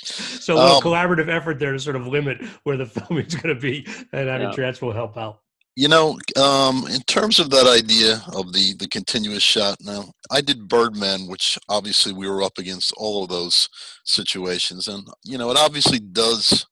So 0.00 0.54
a 0.54 0.56
little 0.56 0.76
um, 0.76 0.82
collaborative 0.82 1.28
effort 1.28 1.58
there 1.58 1.72
to 1.72 1.78
sort 1.78 1.96
of 1.96 2.06
limit 2.06 2.44
where 2.62 2.76
the 2.76 2.86
filming 2.86 3.26
is 3.26 3.34
going 3.34 3.54
to 3.54 3.60
be 3.60 3.84
and 4.12 4.28
having 4.28 4.52
yeah. 4.56 4.72
will 4.80 4.92
help 4.92 5.16
out. 5.16 5.40
You 5.74 5.88
know 5.88 6.18
um, 6.36 6.86
in 6.88 7.00
terms 7.02 7.38
of 7.38 7.50
that 7.50 7.66
idea 7.66 8.22
of 8.32 8.52
the 8.52 8.74
the 8.74 8.88
continuous 8.88 9.44
shot 9.44 9.76
now 9.80 10.06
i 10.28 10.40
did 10.40 10.66
birdman 10.66 11.28
which 11.28 11.56
obviously 11.68 12.12
we 12.12 12.28
were 12.28 12.42
up 12.42 12.58
against 12.58 12.92
all 12.96 13.22
of 13.22 13.28
those 13.28 13.68
situations. 14.08 14.88
And 14.88 15.06
you 15.24 15.38
know 15.38 15.50
it 15.50 15.56
obviously 15.56 16.00
does 16.00 16.66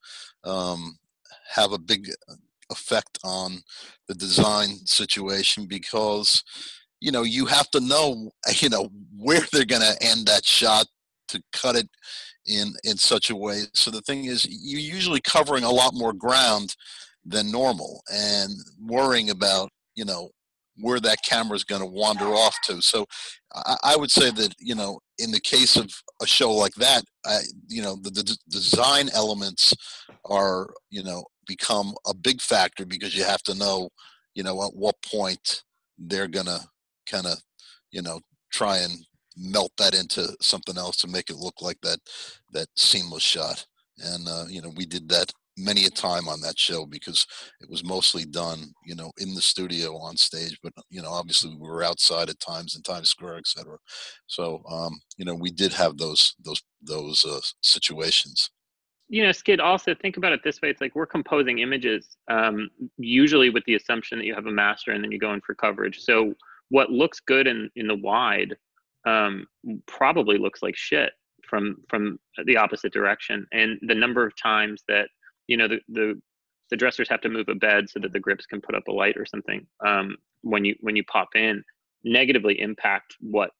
um, 0.45 0.99
have 1.55 1.73
a 1.73 1.79
big 1.79 2.09
effect 2.71 3.19
on 3.25 3.63
the 4.09 4.15
design 4.15 4.69
situation 4.87 5.67
because 5.67 6.43
you 7.01 7.13
know 7.13 7.23
you 7.23 7.47
have 7.47 7.71
to 7.71 7.81
know 7.81 8.31
you 8.61 8.69
know 8.69 8.89
where 9.17 9.43
they're 9.53 9.65
going 9.65 9.83
to 9.83 10.07
end 10.07 10.27
that 10.27 10.45
shot 10.45 10.87
to 11.29 11.43
cut 11.53 11.77
it 11.77 11.89
in 12.47 12.73
in 12.85 12.97
such 12.97 13.31
a 13.31 13.37
way. 13.37 13.63
So 13.75 13.91
the 13.91 14.03
thing 14.03 14.27
is 14.27 14.47
you're 14.49 14.81
usually 14.81 15.21
covering 15.21 15.65
a 15.65 15.71
lot 15.71 15.95
more 15.95 16.13
ground 16.13 16.75
than 17.25 17.51
normal 17.51 18.03
and 18.13 18.53
worrying 18.81 19.31
about 19.31 19.71
you 19.95 20.05
know 20.05 20.31
where 20.79 21.01
that 21.01 21.19
camera 21.27 21.57
is 21.57 21.65
going 21.65 21.81
to 21.81 21.87
wander 21.87 22.27
off 22.27 22.55
to. 22.65 22.83
So 22.83 23.07
I, 23.55 23.77
I, 23.83 23.97
would 23.97 24.11
say 24.11 24.31
that 24.31 24.55
you 24.59 24.75
know 24.75 25.01
in 25.19 25.31
the 25.31 25.41
case 25.41 25.77
of 25.77 25.91
a 26.23 26.27
show 26.27 26.53
like 26.53 26.75
that 26.75 27.03
I, 27.25 27.41
you 27.69 27.83
know 27.83 27.97
the, 27.97 28.11
the 28.11 28.37
design 28.49 29.09
elements 29.15 29.75
are 30.25 30.71
you 30.91 31.03
know 31.03 31.25
become 31.47 31.95
a 32.07 32.15
big 32.15 32.41
factor 32.41 32.85
because 32.85 33.17
you 33.17 33.25
have 33.25 33.43
to 33.43 33.55
know 33.55 33.89
you 34.35 34.43
know 34.43 34.63
at 34.65 34.75
what 34.75 34.95
point 35.03 35.63
they're 35.99 36.29
to 36.29 36.61
kind 37.11 37.27
of 37.27 37.39
you 37.91 38.03
know 38.03 38.21
try 38.53 38.79
and 38.79 38.93
melt 39.37 39.73
that 39.79 39.95
into 39.95 40.35
something 40.41 40.79
else 40.79 40.97
to 40.97 41.09
make 41.09 41.31
it 41.31 41.37
look 41.37 41.61
like 41.61 41.79
that 41.83 41.99
that 42.53 42.69
seamless 42.77 43.23
shot. 43.23 43.65
And 43.99 44.29
uh, 44.29 44.45
you 44.49 44.63
know, 44.63 44.73
we 44.77 44.87
did 44.87 45.09
that 45.11 45.33
many 45.59 45.85
a 45.85 45.91
time 45.91 46.29
on 46.29 46.41
that 46.43 46.59
show 46.59 46.85
because 46.85 47.27
it 47.61 47.71
was 47.71 47.83
mostly 47.83 48.27
done, 48.27 48.73
you 48.85 48.95
know, 48.95 49.11
in 49.19 49.35
the 49.35 49.41
studio 49.41 49.97
on 49.97 50.17
stage. 50.17 50.59
But 50.63 50.73
you 50.91 51.03
know, 51.03 51.11
obviously 51.11 51.51
we 51.55 51.69
were 51.69 51.85
outside 51.85 52.29
at 52.29 52.41
times 52.41 52.77
in 52.77 52.83
Times 52.83 53.11
Square, 53.11 53.39
etc. 53.39 53.77
So 54.27 54.63
um, 54.71 54.99
you 55.17 55.25
know, 55.25 55.35
we 55.35 55.51
did 55.51 55.73
have 55.73 55.97
those 55.97 56.35
those 56.45 56.63
those 56.83 57.25
uh, 57.25 57.41
situations. 57.63 58.51
You 59.09 59.25
know, 59.25 59.33
Skid. 59.33 59.61
Also, 59.61 59.95
think 59.95 60.17
about 60.17 60.33
it 60.33 60.41
this 60.43 60.61
way: 60.61 60.71
it's 60.71 60.81
like 60.81 60.95
we're 60.95 61.07
composing 61.07 61.61
images, 61.61 62.17
um, 62.29 62.69
usually 62.99 63.51
with 63.51 63.65
the 63.65 63.77
assumption 63.77 64.19
that 64.19 64.25
you 64.25 64.35
have 64.35 64.47
a 64.47 64.53
master, 64.53 64.91
and 64.93 65.03
then 65.03 65.13
you 65.13 65.19
go 65.19 65.33
in 65.33 65.41
for 65.41 65.55
coverage. 65.55 66.01
So 66.01 66.35
what 66.71 66.91
looks 66.91 67.21
good 67.21 67.47
in 67.47 67.71
in 67.77 67.87
the 67.87 67.95
wide 67.95 68.57
um, 69.07 69.47
probably 69.87 70.39
looks 70.39 70.63
like 70.63 70.77
shit 70.77 71.13
from 71.49 71.77
from 71.89 72.19
the 72.45 72.57
opposite 72.57 72.93
direction. 72.93 73.47
And 73.53 73.79
the 73.83 73.95
number 73.95 74.27
of 74.27 74.35
times 74.37 74.83
that 74.89 75.09
you 75.47 75.57
know 75.57 75.69
the 75.69 75.81
the, 75.89 76.21
the 76.71 76.77
dressers 76.77 77.09
have 77.09 77.21
to 77.23 77.29
move 77.29 77.49
a 77.49 77.55
bed 77.55 77.89
so 77.89 78.01
that 78.01 78.13
the 78.13 78.21
grips 78.21 78.47
can 78.47 78.61
put 78.61 78.75
up 78.75 78.89
a 78.89 78.93
light 78.93 79.17
or 79.17 79.25
something 79.25 79.67
um, 79.87 80.17
when 80.43 80.65
you 80.65 80.75
when 80.81 80.97
you 80.97 81.05
pop 81.05 81.29
in 81.35 81.63
negatively 82.05 82.61
impact 82.61 83.17
what 83.21 83.51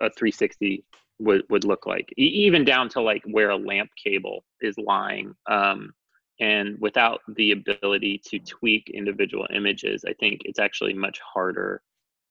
a 0.00 0.10
360 0.10 0.84
would 1.18 1.42
would 1.50 1.64
look 1.64 1.86
like, 1.86 2.08
e- 2.18 2.22
even 2.22 2.64
down 2.64 2.88
to 2.90 3.00
like 3.00 3.22
where 3.24 3.50
a 3.50 3.56
lamp 3.56 3.90
cable 4.02 4.44
is 4.60 4.76
lying. 4.78 5.34
Um, 5.50 5.92
and 6.40 6.76
without 6.78 7.20
the 7.36 7.50
ability 7.52 8.20
to 8.26 8.38
tweak 8.38 8.90
individual 8.94 9.46
images, 9.52 10.04
I 10.06 10.12
think 10.14 10.42
it's 10.44 10.60
actually 10.60 10.94
much 10.94 11.18
harder 11.20 11.82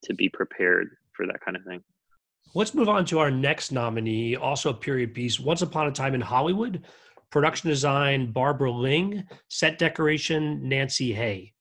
to 0.04 0.14
be 0.14 0.30
prepared 0.30 0.96
for 1.12 1.26
that 1.28 1.42
kind 1.42 1.58
of 1.58 1.64
thing. 1.64 1.84
Let's 2.56 2.74
move 2.74 2.88
on 2.88 3.06
to 3.08 3.20
our 3.20 3.30
next 3.30 3.72
nominee, 3.72 4.38
also 4.38 4.70
a 4.70 4.74
period 4.74 5.14
piece, 5.14 5.40
Once 5.40 5.62
Upon 5.62 5.88
a 5.88 5.92
Time 5.92 6.16
in 6.16 6.22
Hollywood. 6.22 6.86
Production 7.30 7.70
design, 7.70 8.32
Barbara 8.32 8.72
Ling. 8.72 9.26
Set 9.50 9.78
decoration, 9.78 10.68
Nancy 10.68 11.12
Haigh. 11.12 11.54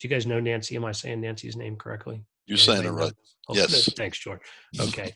Do 0.00 0.08
you 0.08 0.14
guys 0.14 0.26
know 0.26 0.40
Nancy? 0.40 0.76
Am 0.76 0.84
I 0.84 0.92
saying 0.92 1.22
Nancy's 1.22 1.56
name 1.56 1.76
correctly? 1.76 2.22
You're 2.46 2.58
saying 2.58 2.84
it 2.84 2.90
right. 2.90 3.14
Oh, 3.48 3.54
yes. 3.54 3.90
Thanks, 3.94 4.18
George. 4.18 4.40
Okay. 4.80 5.14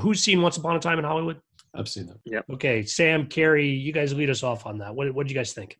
Who's 0.00 0.22
seen 0.22 0.42
Once 0.42 0.56
Upon 0.56 0.76
a 0.76 0.80
Time 0.80 0.98
in 0.98 1.04
Hollywood? 1.04 1.40
I've 1.74 1.88
seen 1.88 2.06
that. 2.06 2.18
Yeah. 2.24 2.40
Okay, 2.50 2.84
Sam, 2.84 3.26
Carrie, 3.26 3.68
you 3.68 3.92
guys 3.92 4.14
lead 4.14 4.30
us 4.30 4.42
off 4.42 4.66
on 4.66 4.78
that. 4.78 4.94
What 4.94 5.12
What 5.14 5.26
do 5.26 5.32
you 5.32 5.38
guys 5.38 5.52
think? 5.52 5.78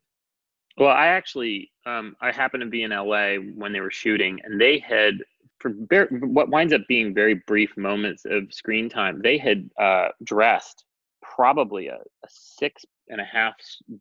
Well, 0.77 0.89
I 0.89 1.07
actually, 1.07 1.71
um, 1.85 2.17
I 2.19 2.31
happened 2.31 2.61
to 2.61 2.67
be 2.67 2.83
in 2.83 2.91
LA 2.91 3.35
when 3.35 3.71
they 3.71 3.79
were 3.79 3.91
shooting, 3.91 4.39
and 4.43 4.59
they 4.59 4.77
had 4.79 5.19
for 5.59 5.71
very, 5.89 6.07
what 6.19 6.49
winds 6.49 6.73
up 6.73 6.81
being 6.87 7.13
very 7.13 7.35
brief 7.47 7.75
moments 7.77 8.23
of 8.25 8.53
screen 8.53 8.89
time, 8.89 9.21
they 9.23 9.37
had 9.37 9.69
uh, 9.79 10.09
dressed 10.23 10.83
probably 11.21 11.87
a, 11.87 11.95
a, 11.95 12.27
six 12.27 12.85
and 13.09 13.21
a 13.21 13.25
half 13.25 13.53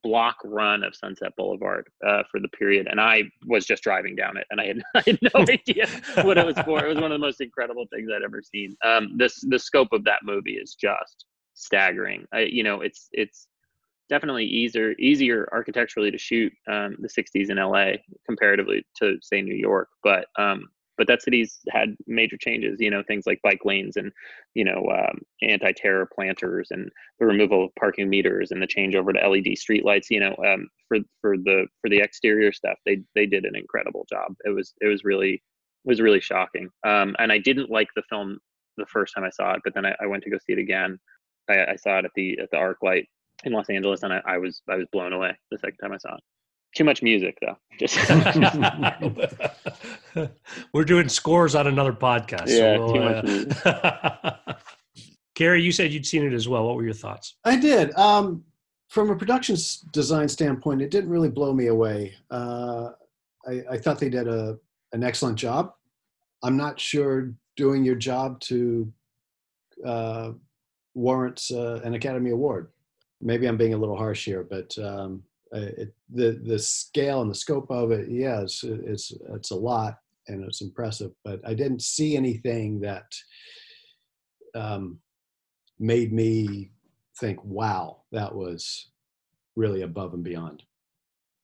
block 0.03 0.37
run 0.45 0.83
of 0.83 0.95
Sunset 0.95 1.33
Boulevard 1.37 1.89
uh, 2.07 2.23
for 2.31 2.41
the 2.41 2.49
period, 2.49 2.87
and 2.91 3.01
I 3.01 3.25
was 3.47 3.67
just 3.67 3.83
driving 3.83 4.17
down 4.17 4.37
it, 4.37 4.47
and 4.51 4.61
I 4.61 4.67
had, 4.67 4.83
I 4.95 5.03
had 5.07 5.19
no 5.23 5.41
idea 5.49 5.87
what 6.23 6.39
it 6.39 6.47
was 6.47 6.59
for. 6.65 6.85
It 6.85 6.89
was 6.89 6.97
one 6.97 7.13
of 7.13 7.21
the 7.21 7.27
most 7.27 7.41
incredible 7.41 7.87
things 7.93 8.11
I'd 8.15 8.23
ever 8.23 8.43
seen. 8.43 8.77
Um, 8.85 9.17
this 9.17 9.45
the 9.49 9.59
scope 9.59 9.93
of 9.93 10.05
that 10.05 10.21
movie 10.25 10.55
is 10.55 10.75
just 10.75 11.27
staggering. 11.55 12.27
I, 12.33 12.41
you 12.41 12.63
know, 12.63 12.81
it's 12.81 13.09
it's 13.13 13.47
definitely 14.09 14.45
easier 14.45 14.93
easier 14.99 15.49
architecturally 15.53 16.11
to 16.11 16.19
shoot 16.19 16.53
um, 16.71 16.97
the 17.01 17.09
60s 17.09 17.51
in 17.51 17.57
LA 17.57 17.97
comparatively 18.27 18.85
to 18.97 19.17
say 19.23 19.41
New 19.43 19.55
York, 19.55 19.89
but 20.03 20.27
um, 20.39 20.69
but 20.97 21.07
that 21.07 21.23
city's 21.23 21.61
had 21.71 21.97
major 22.07 22.37
changes 22.37 22.81
you 22.81 22.91
know 22.91 23.03
things 23.03 23.27
like 23.27 23.41
bike 23.43 23.65
lanes 23.65 23.97
and 23.97 24.13
you 24.55 24.65
know 24.65 24.87
um, 24.91 25.21
anti-terror 25.43 26.09
planters 26.15 26.69
and 26.71 26.91
the 27.19 27.27
removal 27.27 27.65
of 27.65 27.75
parking 27.79 28.09
meters 28.09 28.51
and 28.51 28.63
the 28.63 28.67
change 28.67 28.95
over 28.95 29.13
to 29.13 29.29
led 29.29 29.45
streetlights 29.45 30.07
you 30.11 30.21
know 30.21 30.35
um, 30.47 30.69
for 30.89 30.99
for 31.21 31.37
the 31.37 31.67
for 31.81 31.89
the 31.89 31.99
exterior 31.99 32.53
stuff. 32.53 32.79
They 32.85 33.03
they 33.15 33.27
did 33.27 33.45
an 33.45 33.57
incredible 33.57 34.07
job. 34.09 34.35
It 34.45 34.51
was 34.51 34.75
it 34.81 34.87
was 34.87 35.05
really 35.05 35.35
it 35.35 35.89
was 35.89 36.01
really 36.01 36.21
shocking. 36.21 36.71
Um, 36.87 37.15
and 37.19 37.33
i 37.33 37.39
didn't 37.39 37.71
like 37.71 37.89
the 37.95 38.03
film 38.09 38.39
the 38.77 38.87
first 38.87 39.15
time 39.15 39.25
i 39.25 39.31
saw 39.31 39.55
it 39.55 39.61
but 39.63 39.75
then 39.75 39.87
i, 39.87 39.95
I 40.01 40.07
went 40.07 40.25
to 40.25 40.31
go 40.31 40.39
see 40.39 40.55
it 40.55 40.59
again. 40.59 40.99
I, 41.49 41.73
I, 41.73 41.77
saw 41.77 41.99
it 41.99 42.07
at 42.07 42.11
the 42.17 42.39
at 42.41 42.51
the 42.51 42.57
ArcLight 42.57 43.05
in 43.45 43.53
los 43.53 43.69
angeles 43.69 44.03
and 44.03 44.13
I, 44.13 44.23
I 44.27 44.39
was 44.39 44.63
i 44.69 44.77
was 44.77 44.87
blown 44.93 45.13
away 45.13 45.37
the 45.51 45.59
second 45.59 45.77
time 45.77 45.93
i 45.93 45.99
saw 45.99 46.15
it 46.15 46.23
too 46.75 46.85
much 46.85 47.03
music 47.03 47.39
though. 47.41 47.57
Just 47.79 47.97
we're 50.73 50.85
doing 50.85 51.09
scores 51.09 51.55
on 51.55 51.67
another 51.67 51.93
podcast. 51.93 52.49
Yeah, 52.49 52.77
so 52.77 52.85
we'll, 52.85 52.93
too 52.93 53.01
much 53.01 53.27
uh... 53.67 54.33
Carrie, 55.35 55.63
you 55.63 55.73
said 55.73 55.93
you'd 55.93 56.07
seen 56.07 56.25
it 56.25 56.33
as 56.33 56.49
well. 56.49 56.67
What 56.67 56.77
were 56.77 56.85
your 56.85 56.95
thoughts? 56.95 57.35
I 57.45 57.57
did. 57.57 57.93
Um, 57.97 58.45
from 58.89 59.11
a 59.11 59.17
production 59.17 59.57
design 59.93 60.29
standpoint, 60.29 60.81
it 60.81 60.93
didn't 60.93 61.11
really 61.11 61.29
blow 61.29 61.53
me 61.53 61.67
away. 61.67 62.15
Uh, 62.31 62.91
I, 63.47 63.63
I, 63.73 63.79
thought 63.79 63.99
they 63.99 64.09
did 64.09 64.29
a 64.29 64.57
an 64.93 65.03
excellent 65.03 65.37
job. 65.37 65.75
I'm 66.45 66.57
not 66.57 66.79
sure 66.79 67.35
doing 67.57 67.85
your 67.85 67.97
job 67.97 68.39
to 68.41 68.93
uh, 69.85 70.31
warrants 70.95 71.51
uh, 71.51 71.81
an 71.83 71.95
Academy 71.95 72.31
Award. 72.31 72.71
Maybe 73.21 73.47
I'm 73.47 73.57
being 73.57 73.75
a 73.75 73.79
little 73.79 73.97
harsh 73.97 74.25
here, 74.25 74.45
but 74.45 74.79
um, 74.79 75.25
it, 75.55 75.95
the 76.13 76.41
the 76.45 76.59
scale 76.59 77.23
and 77.23 77.31
the 77.31 77.35
scope 77.35 77.71
of 77.71 77.91
it, 77.93 78.09
yeah, 78.11 78.41
it's, 78.41 78.65
it's 78.65 79.13
it's 79.31 79.51
a 79.51 79.57
lot 79.57 79.99
and 80.29 80.45
it's 80.45 80.63
impressive. 80.63 81.13
But 81.25 81.41
I 81.47 81.55
didn't 81.55 81.83
see 81.83 82.17
anything 82.17 82.81
that 82.81 83.07
um, 84.55 84.99
made 85.79 86.13
me 86.13 86.71
think, 87.19 87.39
"Wow, 87.45 88.03
that 88.13 88.35
was 88.35 88.91
really 89.57 89.83
above 89.83 90.15
and 90.15 90.25
beyond." 90.25 90.63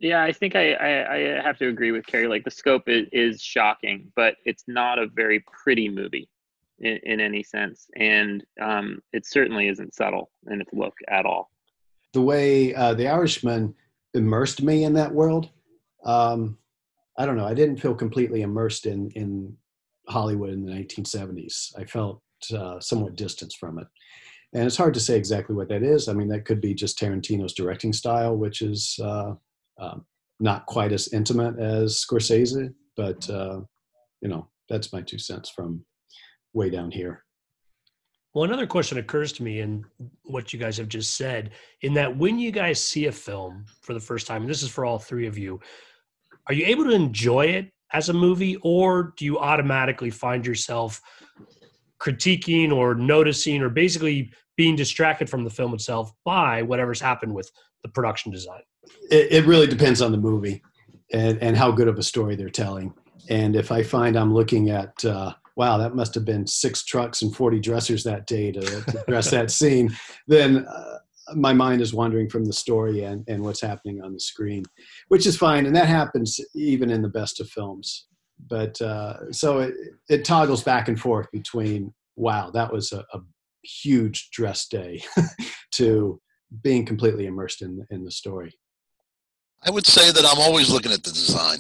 Yeah, 0.01 0.23
I 0.23 0.33
think 0.33 0.57
I, 0.57 0.73
I, 0.73 1.39
I 1.39 1.43
have 1.43 1.59
to 1.59 1.69
agree 1.69 1.93
with 1.93 2.07
Carrie. 2.07 2.27
Like 2.27 2.45
the 2.45 2.51
scope 2.51 2.89
is, 2.89 3.07
is 3.13 3.43
shocking, 3.43 4.11
but 4.17 4.37
it's 4.47 4.65
not 4.67 4.99
a 4.99 5.07
very 5.09 5.45
pretty 5.63 5.91
movie 5.91 6.29
in, 6.79 6.99
in 7.03 7.21
any 7.21 7.43
sense, 7.43 7.89
and 7.97 8.43
um, 8.61 9.01
it 9.13 9.27
certainly 9.27 9.69
isn't 9.69 9.95
subtle 9.95 10.31
in 10.51 10.61
its 10.61 10.73
look 10.73 10.95
at 11.09 11.27
all. 11.27 11.51
The 12.13 12.23
way 12.23 12.75
uh, 12.75 12.95
the 12.95 13.07
Irishman 13.07 13.75
immersed 14.15 14.63
me 14.63 14.85
in 14.85 14.95
that 14.95 15.13
world, 15.13 15.51
um, 16.05 16.59
I 17.19 17.27
don't 17.27 17.37
know. 17.37 17.47
I 17.47 17.55
didn't 17.55 17.81
feel 17.81 17.95
completely 17.95 18.43
immersed 18.43 18.87
in 18.87 19.11
in 19.11 19.57
Hollywood 20.09 20.51
in 20.51 20.65
the 20.65 20.73
1970s. 20.73 21.73
I 21.79 21.85
felt 21.85 22.23
uh, 22.55 22.81
somewhat 22.81 23.17
distanced 23.17 23.59
from 23.59 23.79
it, 23.79 23.87
and 24.55 24.65
it's 24.65 24.77
hard 24.77 24.95
to 24.95 25.01
say 25.01 25.17
exactly 25.17 25.55
what 25.55 25.69
that 25.69 25.83
is. 25.83 26.09
I 26.09 26.15
mean, 26.15 26.29
that 26.29 26.45
could 26.45 26.61
be 26.61 26.75
just 26.75 26.99
Tarantino's 26.99 27.53
directing 27.53 27.93
style, 27.93 28.37
which 28.37 28.63
is 28.63 28.99
uh, 29.03 29.35
um, 29.79 30.07
not 30.41 30.67
quite 30.67 30.93
as 30.93 31.13
intimate 31.13 31.59
as 31.59 32.05
Scorsese, 32.05 32.73
but 32.97 33.29
uh, 33.29 33.61
you 34.21 34.29
know, 34.29 34.49
that's 34.69 34.93
my 34.93 35.03
two 35.03 35.19
cents 35.19 35.51
from 35.51 35.85
way 36.53 36.71
down 36.71 36.91
here. 36.91 37.25
Well, 38.33 38.45
another 38.45 38.67
question 38.67 38.99
occurs 38.99 39.33
to 39.35 39.43
me 39.43 39.61
in 39.61 39.85
what 40.23 40.53
you 40.53 40.59
guys 40.59 40.77
have 40.77 40.89
just 40.89 41.17
said, 41.17 41.51
in 41.83 41.95
that 41.95 42.17
when 42.17 42.39
you 42.39 42.53
guys 42.53 42.83
see 42.83 43.07
a 43.07 43.13
film 43.13 43.65
for 43.81 43.93
the 43.93 44.01
first 44.01 44.27
time, 44.27 44.43
and 44.43 44.51
this 44.51 44.63
is 44.63 44.69
for 44.69 44.85
all 44.85 44.99
three 44.99 45.27
of 45.27 45.37
you, 45.37 45.61
are 46.47 46.55
you 46.55 46.65
able 46.67 46.85
to 46.85 46.91
enjoy 46.91 47.47
it 47.47 47.73
as 47.93 48.09
a 48.09 48.13
movie, 48.13 48.57
or 48.63 49.15
do 49.17 49.25
you 49.25 49.39
automatically 49.39 50.11
find 50.11 50.47
yourself 50.47 51.01
critiquing 52.01 52.73
or 52.73 52.95
noticing 52.95 53.63
or 53.63 53.69
basically 53.69 54.31
being 54.57 54.77
distracted 54.77 55.29
from 55.29 55.43
the 55.43 55.51
film 55.51 55.75
itself 55.75 56.13
by 56.25 56.63
whatever's 56.63 57.01
happened 57.01 57.35
with 57.35 57.51
the 57.83 57.89
production 57.89 58.31
design? 58.31 58.61
It, 59.11 59.33
it 59.33 59.47
really 59.47 59.67
depends 59.67 60.01
on 60.01 60.13
the 60.13 60.19
movie 60.19 60.63
and, 61.13 61.37
and 61.43 61.57
how 61.57 61.73
good 61.73 61.89
of 61.89 61.99
a 61.99 62.03
story 62.03 62.37
they're 62.37 62.49
telling. 62.49 62.95
And 63.29 63.57
if 63.57 63.73
I 63.73 63.83
find 63.83 64.17
I'm 64.17 64.33
looking 64.33 64.71
at, 64.71 65.05
uh, 65.05 65.35
wow, 65.61 65.77
that 65.77 65.95
must 65.95 66.15
have 66.15 66.25
been 66.25 66.47
six 66.47 66.83
trucks 66.87 67.21
and 67.21 67.37
40 67.37 67.61
dressers 67.61 68.03
that 68.05 68.27
day 68.27 68.51
to, 68.51 68.63
to 68.63 69.05
dress 69.07 69.31
that 69.31 69.51
scene, 69.61 69.95
then 70.27 70.67
uh, 70.67 70.97
my 71.35 71.53
mind 71.53 71.83
is 71.83 71.93
wandering 71.93 72.31
from 72.31 72.47
the 72.47 72.53
story 72.55 73.05
and, 73.05 73.29
and 73.29 73.43
what's 73.43 73.61
happening 73.61 74.01
on 74.03 74.15
the 74.15 74.21
screen, 74.21 74.65
which 75.09 75.27
is 75.27 75.37
fine. 75.37 75.67
And 75.67 75.77
that 75.77 75.87
happens 75.87 76.41
even 76.55 76.89
in 76.89 77.03
the 77.03 77.11
best 77.11 77.43
of 77.43 77.51
films. 77.51 78.07
But 78.49 78.81
uh, 78.81 79.31
so 79.33 79.59
it, 79.59 79.75
it 80.09 80.25
toggles 80.25 80.63
back 80.65 80.89
and 80.89 80.99
forth 80.99 81.31
between, 81.31 81.93
wow, 82.17 82.51
that 82.53 82.73
was 82.73 82.93
a, 82.93 83.05
a 83.13 83.21
huge 83.63 84.31
dress 84.31 84.67
day 84.67 85.03
to 85.73 86.19
being 86.63 86.87
completely 86.87 87.27
immersed 87.27 87.61
in, 87.61 87.87
in 87.91 88.03
the 88.03 88.11
story. 88.11 88.59
I 89.63 89.71
would 89.71 89.87
say 89.87 90.11
that 90.11 90.25
I'm 90.25 90.41
always 90.41 90.71
looking 90.71 90.91
at 90.91 91.05
the 91.05 91.13
design. 91.13 91.59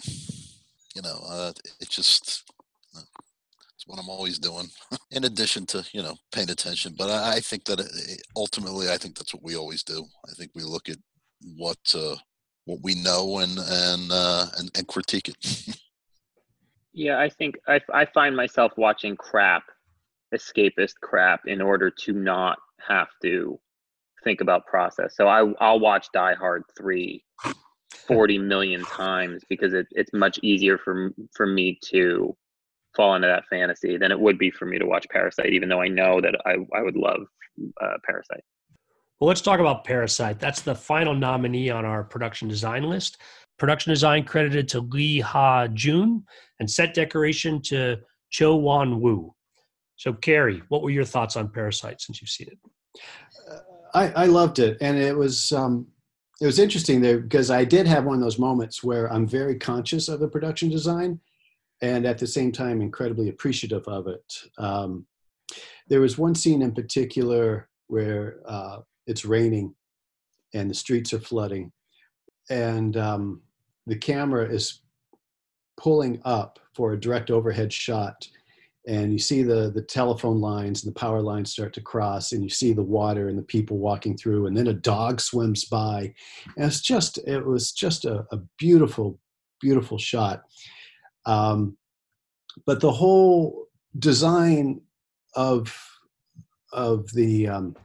You 0.96 1.02
know, 1.02 1.22
uh, 1.28 1.52
it 1.80 1.90
just 1.90 2.49
it's 3.80 3.86
what 3.86 3.98
I'm 3.98 4.10
always 4.10 4.38
doing. 4.38 4.66
In 5.10 5.24
addition 5.24 5.64
to 5.66 5.84
you 5.92 6.02
know 6.02 6.16
paying 6.32 6.50
attention, 6.50 6.94
but 6.98 7.08
I, 7.08 7.36
I 7.36 7.40
think 7.40 7.64
that 7.64 7.80
it, 7.80 8.22
ultimately, 8.36 8.90
I 8.90 8.98
think 8.98 9.16
that's 9.16 9.32
what 9.32 9.42
we 9.42 9.56
always 9.56 9.82
do. 9.82 10.04
I 10.28 10.32
think 10.32 10.50
we 10.54 10.62
look 10.62 10.88
at 10.90 10.98
what 11.56 11.78
uh, 11.94 12.16
what 12.66 12.80
we 12.82 12.94
know 12.94 13.38
and 13.38 13.58
and 13.58 14.12
uh, 14.12 14.46
and, 14.58 14.70
and 14.76 14.86
critique 14.86 15.28
it. 15.28 15.78
yeah, 16.92 17.18
I 17.18 17.30
think 17.30 17.56
I 17.66 17.80
I 17.92 18.04
find 18.04 18.36
myself 18.36 18.72
watching 18.76 19.16
crap, 19.16 19.62
escapist 20.34 20.94
crap, 21.02 21.40
in 21.46 21.62
order 21.62 21.90
to 22.04 22.12
not 22.12 22.58
have 22.86 23.08
to 23.22 23.58
think 24.24 24.42
about 24.42 24.66
process. 24.66 25.16
So 25.16 25.26
I 25.26 25.50
I'll 25.58 25.80
watch 25.80 26.08
Die 26.12 26.34
Hard 26.34 26.64
three 26.76 27.24
40 28.06 28.38
million 28.38 28.84
times 28.84 29.42
because 29.48 29.72
it, 29.72 29.86
it's 29.92 30.12
much 30.12 30.38
easier 30.42 30.76
for 30.76 31.14
for 31.34 31.46
me 31.46 31.78
to 31.86 32.36
fall 32.94 33.14
into 33.14 33.28
that 33.28 33.44
fantasy 33.48 33.96
than 33.96 34.10
it 34.12 34.18
would 34.18 34.38
be 34.38 34.50
for 34.50 34.66
me 34.66 34.78
to 34.78 34.86
watch 34.86 35.06
Parasite, 35.10 35.52
even 35.52 35.68
though 35.68 35.80
I 35.80 35.88
know 35.88 36.20
that 36.20 36.34
I, 36.46 36.56
I 36.76 36.82
would 36.82 36.96
love 36.96 37.22
uh, 37.80 37.96
Parasite. 38.04 38.42
Well, 39.20 39.28
let's 39.28 39.42
talk 39.42 39.60
about 39.60 39.84
Parasite. 39.84 40.40
That's 40.40 40.62
the 40.62 40.74
final 40.74 41.14
nominee 41.14 41.70
on 41.70 41.84
our 41.84 42.02
production 42.02 42.48
design 42.48 42.84
list. 42.84 43.18
Production 43.58 43.90
design 43.90 44.24
credited 44.24 44.66
to 44.68 44.80
Lee 44.80 45.20
Ha 45.20 45.66
Jun 45.68 46.24
and 46.58 46.70
set 46.70 46.94
decoration 46.94 47.60
to 47.62 47.98
Cho 48.30 48.56
Won 48.56 49.00
Woo. 49.00 49.34
So, 49.96 50.14
Carrie, 50.14 50.62
what 50.68 50.82
were 50.82 50.90
your 50.90 51.04
thoughts 51.04 51.36
on 51.36 51.50
Parasite 51.50 52.00
since 52.00 52.22
you've 52.22 52.30
seen 52.30 52.48
it? 52.48 52.58
Uh, 53.50 53.58
I, 53.92 54.22
I 54.22 54.26
loved 54.26 54.58
it, 54.58 54.78
and 54.80 54.96
it 54.96 55.14
was 55.14 55.52
um, 55.52 55.86
it 56.40 56.46
was 56.46 56.58
interesting 56.58 57.02
there 57.02 57.18
because 57.18 57.50
I 57.50 57.64
did 57.64 57.86
have 57.86 58.04
one 58.04 58.14
of 58.14 58.22
those 58.22 58.38
moments 58.38 58.82
where 58.82 59.12
I'm 59.12 59.26
very 59.26 59.58
conscious 59.58 60.08
of 60.08 60.20
the 60.20 60.28
production 60.28 60.70
design 60.70 61.20
and 61.82 62.06
at 62.06 62.18
the 62.18 62.26
same 62.26 62.52
time 62.52 62.80
incredibly 62.80 63.28
appreciative 63.28 63.86
of 63.88 64.06
it. 64.06 64.34
Um, 64.58 65.06
there 65.88 66.00
was 66.00 66.18
one 66.18 66.34
scene 66.34 66.62
in 66.62 66.72
particular 66.72 67.68
where 67.88 68.40
uh, 68.46 68.78
it's 69.06 69.24
raining 69.24 69.74
and 70.54 70.70
the 70.70 70.74
streets 70.74 71.12
are 71.12 71.20
flooding 71.20 71.72
and 72.48 72.96
um, 72.96 73.42
the 73.86 73.96
camera 73.96 74.44
is 74.44 74.82
pulling 75.76 76.20
up 76.24 76.58
for 76.74 76.92
a 76.92 77.00
direct 77.00 77.30
overhead 77.30 77.72
shot 77.72 78.28
and 78.86 79.12
you 79.12 79.18
see 79.18 79.42
the 79.42 79.70
the 79.74 79.82
telephone 79.82 80.40
lines 80.40 80.84
and 80.84 80.94
the 80.94 80.98
power 80.98 81.20
lines 81.20 81.52
start 81.52 81.72
to 81.72 81.80
cross 81.80 82.32
and 82.32 82.42
you 82.42 82.48
see 82.48 82.72
the 82.72 82.82
water 82.82 83.28
and 83.28 83.38
the 83.38 83.42
people 83.42 83.78
walking 83.78 84.16
through 84.16 84.46
and 84.46 84.56
then 84.56 84.68
a 84.68 84.72
dog 84.72 85.20
swims 85.20 85.64
by 85.64 86.12
and 86.56 86.66
it's 86.66 86.80
just 86.80 87.18
it 87.26 87.44
was 87.44 87.72
just 87.72 88.04
a, 88.04 88.26
a 88.32 88.38
beautiful 88.58 89.18
beautiful 89.60 89.98
shot 89.98 90.42
um, 91.26 91.76
but 92.66 92.80
the 92.80 92.92
whole 92.92 93.66
design 93.98 94.80
of 95.34 95.76
of 96.72 97.10
the 97.12 97.48
um, 97.48 97.76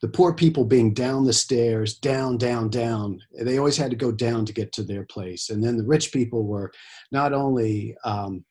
the 0.00 0.08
poor 0.08 0.32
people 0.32 0.64
being 0.64 0.94
down 0.94 1.24
the 1.24 1.32
stairs 1.32 1.94
down 1.94 2.38
down 2.38 2.68
down 2.68 3.20
they 3.40 3.58
always 3.58 3.76
had 3.76 3.90
to 3.90 3.96
go 3.96 4.12
down 4.12 4.44
to 4.46 4.52
get 4.52 4.72
to 4.72 4.82
their 4.82 5.04
place. 5.04 5.50
And 5.50 5.62
then 5.62 5.76
the 5.76 5.84
rich 5.84 6.12
people 6.12 6.44
were 6.44 6.72
not 7.10 7.32
only 7.32 7.96
um, 8.04 8.44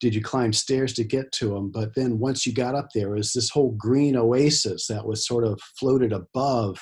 did 0.00 0.14
you 0.14 0.22
climb 0.22 0.52
stairs 0.52 0.92
to 0.94 1.04
get 1.04 1.30
to 1.32 1.50
them 1.50 1.70
but 1.70 1.94
then 1.94 2.18
once 2.18 2.46
you 2.46 2.52
got 2.52 2.74
up 2.74 2.88
there 2.94 3.10
was 3.10 3.32
this 3.32 3.50
whole 3.50 3.72
green 3.72 4.16
oasis 4.16 4.86
that 4.86 5.06
was 5.06 5.26
sort 5.26 5.44
of 5.44 5.60
floated 5.78 6.12
above 6.12 6.78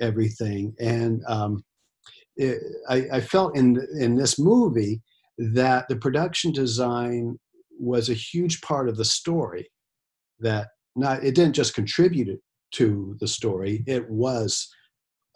everything. 0.00 0.74
And 0.80 1.22
um, 1.26 1.64
it, 2.36 2.58
I, 2.88 3.06
I, 3.12 3.20
felt 3.20 3.56
in 3.56 3.80
in 3.98 4.16
this 4.16 4.38
movie 4.38 5.02
that 5.38 5.88
the 5.88 5.96
production 5.96 6.52
design 6.52 7.38
was 7.78 8.08
a 8.08 8.14
huge 8.14 8.60
part 8.60 8.88
of 8.88 8.96
the 8.96 9.04
story 9.04 9.68
that 10.40 10.68
not 10.96 11.24
it 11.24 11.34
didn't 11.34 11.54
just 11.54 11.74
contribute 11.74 12.40
to 12.72 13.16
the 13.20 13.28
story 13.28 13.82
it 13.86 14.08
was 14.08 14.68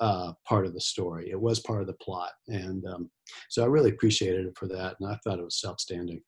uh, 0.00 0.32
part 0.46 0.64
of 0.64 0.74
the 0.74 0.80
story 0.80 1.28
it 1.30 1.40
was 1.40 1.58
part 1.60 1.80
of 1.80 1.88
the 1.88 1.94
plot 1.94 2.30
and 2.46 2.84
um, 2.86 3.10
so 3.48 3.62
i 3.62 3.66
really 3.66 3.90
appreciated 3.90 4.46
it 4.46 4.56
for 4.56 4.68
that 4.68 4.94
and 5.00 5.10
i 5.10 5.18
thought 5.24 5.40
it 5.40 5.44
was 5.44 5.64
outstanding 5.66 6.20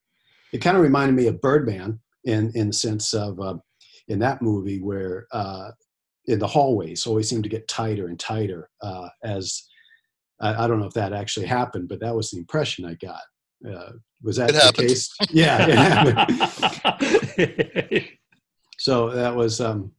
it 0.52 0.58
kind 0.58 0.76
of 0.76 0.82
reminded 0.82 1.14
me 1.14 1.26
of 1.26 1.40
Birdman 1.40 2.00
in 2.24 2.50
in 2.54 2.68
the 2.68 2.72
sense 2.72 3.14
of 3.14 3.40
uh, 3.40 3.56
in 4.08 4.18
that 4.18 4.42
movie 4.42 4.80
where 4.80 5.26
uh, 5.32 5.70
in 6.26 6.38
the 6.38 6.46
hallways 6.46 7.06
always 7.06 7.28
seemed 7.28 7.44
to 7.44 7.48
get 7.48 7.68
tighter 7.68 8.08
and 8.08 8.18
tighter 8.18 8.68
uh, 8.82 9.08
as 9.24 9.62
I, 10.40 10.64
I, 10.64 10.66
don't 10.66 10.80
know 10.80 10.86
if 10.86 10.94
that 10.94 11.12
actually 11.12 11.46
happened, 11.46 11.88
but 11.88 12.00
that 12.00 12.14
was 12.14 12.30
the 12.30 12.38
impression 12.38 12.84
I 12.84 12.94
got. 12.94 13.20
Uh, 13.66 13.92
was 14.22 14.36
that 14.36 14.50
it 14.50 14.52
the 14.54 14.60
happened. 14.60 14.88
case? 14.88 15.14
Yeah, 15.30 15.66
it 17.36 18.04
so 18.78 19.10
that 19.10 19.34
was 19.34 19.60
um, 19.60 19.92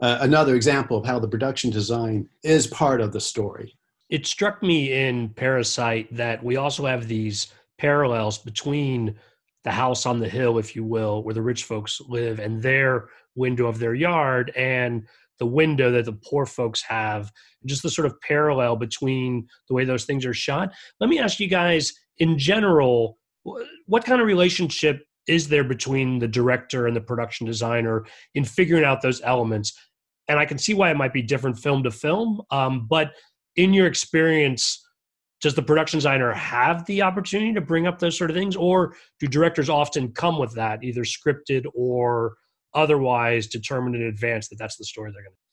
another 0.00 0.54
example 0.54 0.96
of 0.96 1.06
how 1.06 1.18
the 1.18 1.28
production 1.28 1.70
design 1.70 2.28
is 2.42 2.66
part 2.66 3.00
of 3.00 3.12
the 3.12 3.20
story. 3.20 3.76
It 4.08 4.26
struck 4.26 4.62
me 4.62 4.92
in 4.92 5.30
Parasite 5.30 6.14
that 6.14 6.42
we 6.42 6.56
also 6.56 6.86
have 6.86 7.08
these 7.08 7.48
parallels 7.78 8.38
between 8.38 9.16
the 9.64 9.72
house 9.72 10.06
on 10.06 10.20
the 10.20 10.28
hill, 10.28 10.58
if 10.58 10.76
you 10.76 10.84
will, 10.84 11.24
where 11.24 11.34
the 11.34 11.42
rich 11.42 11.64
folks 11.64 12.00
live, 12.08 12.38
and 12.38 12.62
their 12.62 13.08
window 13.34 13.66
of 13.66 13.80
their 13.80 13.94
yard, 13.94 14.52
and 14.56 15.06
the 15.38 15.46
window 15.46 15.90
that 15.90 16.04
the 16.04 16.12
poor 16.12 16.46
folks 16.46 16.82
have, 16.82 17.32
just 17.66 17.82
the 17.82 17.90
sort 17.90 18.06
of 18.06 18.18
parallel 18.20 18.76
between 18.76 19.46
the 19.68 19.74
way 19.74 19.84
those 19.84 20.04
things 20.04 20.24
are 20.24 20.32
shot. 20.32 20.72
Let 21.00 21.10
me 21.10 21.18
ask 21.18 21.40
you 21.40 21.48
guys, 21.48 21.92
in 22.18 22.38
general, 22.38 23.18
what 23.86 24.04
kind 24.04 24.20
of 24.20 24.26
relationship 24.26 25.04
is 25.26 25.48
there 25.48 25.64
between 25.64 26.18
the 26.18 26.28
director 26.28 26.86
and 26.86 26.96
the 26.96 27.00
production 27.00 27.46
designer 27.46 28.04
in 28.34 28.44
figuring 28.44 28.84
out 28.84 29.02
those 29.02 29.20
elements? 29.22 29.72
And 30.28 30.38
I 30.38 30.44
can 30.44 30.58
see 30.58 30.74
why 30.74 30.90
it 30.90 30.96
might 30.96 31.12
be 31.12 31.22
different 31.22 31.58
film 31.58 31.82
to 31.84 31.90
film. 31.90 32.42
Um, 32.50 32.86
but 32.88 33.12
in 33.56 33.72
your 33.72 33.86
experience, 33.86 34.82
does 35.40 35.54
the 35.54 35.62
production 35.62 35.98
designer 35.98 36.32
have 36.32 36.84
the 36.86 37.02
opportunity 37.02 37.52
to 37.54 37.60
bring 37.60 37.86
up 37.86 37.98
those 37.98 38.16
sort 38.16 38.30
of 38.30 38.36
things, 38.36 38.56
or 38.56 38.94
do 39.20 39.26
directors 39.26 39.68
often 39.68 40.12
come 40.12 40.38
with 40.38 40.54
that, 40.54 40.82
either 40.82 41.02
scripted 41.02 41.66
or 41.74 42.36
otherwise 42.74 43.46
determined 43.46 43.94
in 43.94 44.02
advance 44.02 44.48
that 44.48 44.56
that's 44.58 44.76
the 44.76 44.84
story 44.84 45.10
they're 45.12 45.22
going 45.22 45.32
to? 45.32 45.45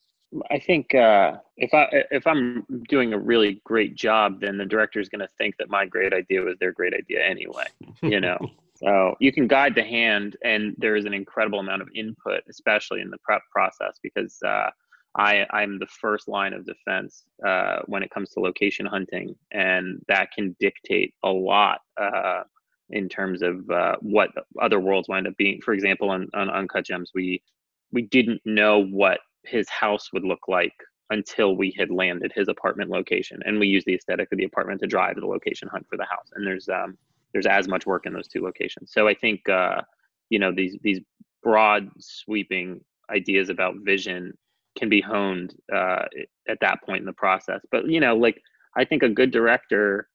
I 0.51 0.59
think 0.59 0.95
uh, 0.95 1.33
if 1.57 1.73
I 1.73 1.87
if 2.11 2.25
I'm 2.25 2.65
doing 2.89 3.13
a 3.13 3.17
really 3.17 3.61
great 3.63 3.95
job, 3.95 4.41
then 4.41 4.57
the 4.57 4.65
director 4.65 4.99
is 4.99 5.09
going 5.09 5.21
to 5.21 5.29
think 5.37 5.55
that 5.57 5.69
my 5.69 5.85
great 5.85 6.13
idea 6.13 6.41
was 6.41 6.57
their 6.59 6.71
great 6.71 6.93
idea 6.93 7.23
anyway. 7.23 7.65
You 8.01 8.19
know, 8.19 8.37
so 8.75 9.15
you 9.19 9.31
can 9.31 9.47
guide 9.47 9.75
the 9.75 9.83
hand, 9.83 10.37
and 10.43 10.75
there 10.77 10.95
is 10.95 11.05
an 11.05 11.13
incredible 11.13 11.59
amount 11.59 11.81
of 11.81 11.89
input, 11.95 12.41
especially 12.49 13.01
in 13.01 13.09
the 13.09 13.17
prep 13.23 13.41
process, 13.51 13.99
because 14.01 14.37
uh, 14.45 14.69
I 15.15 15.45
I'm 15.51 15.79
the 15.79 15.87
first 15.87 16.27
line 16.27 16.53
of 16.53 16.65
defense 16.65 17.25
uh, 17.45 17.79
when 17.85 18.03
it 18.03 18.09
comes 18.09 18.31
to 18.31 18.39
location 18.39 18.85
hunting, 18.85 19.35
and 19.51 20.01
that 20.07 20.31
can 20.31 20.55
dictate 20.59 21.13
a 21.23 21.29
lot 21.29 21.81
uh, 22.01 22.43
in 22.89 23.09
terms 23.09 23.41
of 23.41 23.69
uh, 23.69 23.95
what 24.01 24.29
other 24.61 24.79
worlds 24.79 25.07
wind 25.07 25.27
up 25.27 25.37
being. 25.37 25.61
For 25.61 25.73
example, 25.73 26.09
on, 26.09 26.29
on 26.33 26.49
Uncut 26.49 26.85
Gems, 26.85 27.11
we 27.13 27.43
we 27.91 28.01
didn't 28.01 28.41
know 28.45 28.83
what 28.83 29.19
his 29.45 29.67
house 29.69 30.11
would 30.13 30.23
look 30.23 30.47
like 30.47 30.73
until 31.09 31.55
we 31.55 31.73
had 31.77 31.91
landed 31.91 32.31
his 32.35 32.47
apartment 32.47 32.89
location 32.89 33.39
and 33.45 33.59
we 33.59 33.67
used 33.67 33.85
the 33.85 33.93
aesthetic 33.93 34.31
of 34.31 34.37
the 34.37 34.45
apartment 34.45 34.79
to 34.81 34.87
drive 34.87 35.15
the 35.15 35.25
location 35.25 35.67
hunt 35.67 35.85
for 35.89 35.97
the 35.97 36.05
house 36.05 36.29
and 36.33 36.45
there's 36.45 36.69
um 36.69 36.97
there's 37.33 37.45
as 37.45 37.67
much 37.67 37.85
work 37.85 38.05
in 38.05 38.13
those 38.13 38.27
two 38.27 38.41
locations. 38.41 38.91
So 38.91 39.07
i 39.07 39.13
think 39.13 39.47
uh 39.49 39.81
you 40.29 40.39
know 40.39 40.51
these 40.51 40.77
these 40.81 40.99
broad 41.41 41.89
sweeping 41.99 42.81
ideas 43.11 43.49
about 43.49 43.75
vision 43.83 44.33
can 44.77 44.89
be 44.89 45.01
honed 45.01 45.55
uh 45.73 46.05
at 46.47 46.59
that 46.61 46.81
point 46.83 47.01
in 47.01 47.05
the 47.05 47.13
process. 47.13 47.61
But 47.71 47.87
you 47.87 47.99
know 47.99 48.15
like 48.15 48.41
i 48.77 48.83
think 48.85 49.03
a 49.03 49.09
good 49.09 49.31
director 49.31 50.09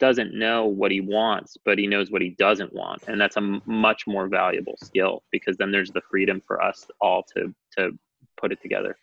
doesn't 0.00 0.34
know 0.34 0.66
what 0.66 0.90
he 0.90 1.00
wants 1.00 1.56
but 1.64 1.78
he 1.78 1.86
knows 1.86 2.10
what 2.10 2.20
he 2.20 2.30
doesn't 2.30 2.72
want 2.72 3.04
and 3.06 3.20
that's 3.20 3.36
a 3.36 3.60
much 3.64 4.06
more 4.08 4.26
valuable 4.26 4.76
skill 4.82 5.22
because 5.30 5.56
then 5.56 5.70
there's 5.70 5.92
the 5.92 6.02
freedom 6.10 6.42
for 6.46 6.60
us 6.60 6.86
all 7.00 7.22
to 7.22 7.54
to 7.70 7.96
put 8.40 8.52
it 8.52 8.60
together? 8.62 8.96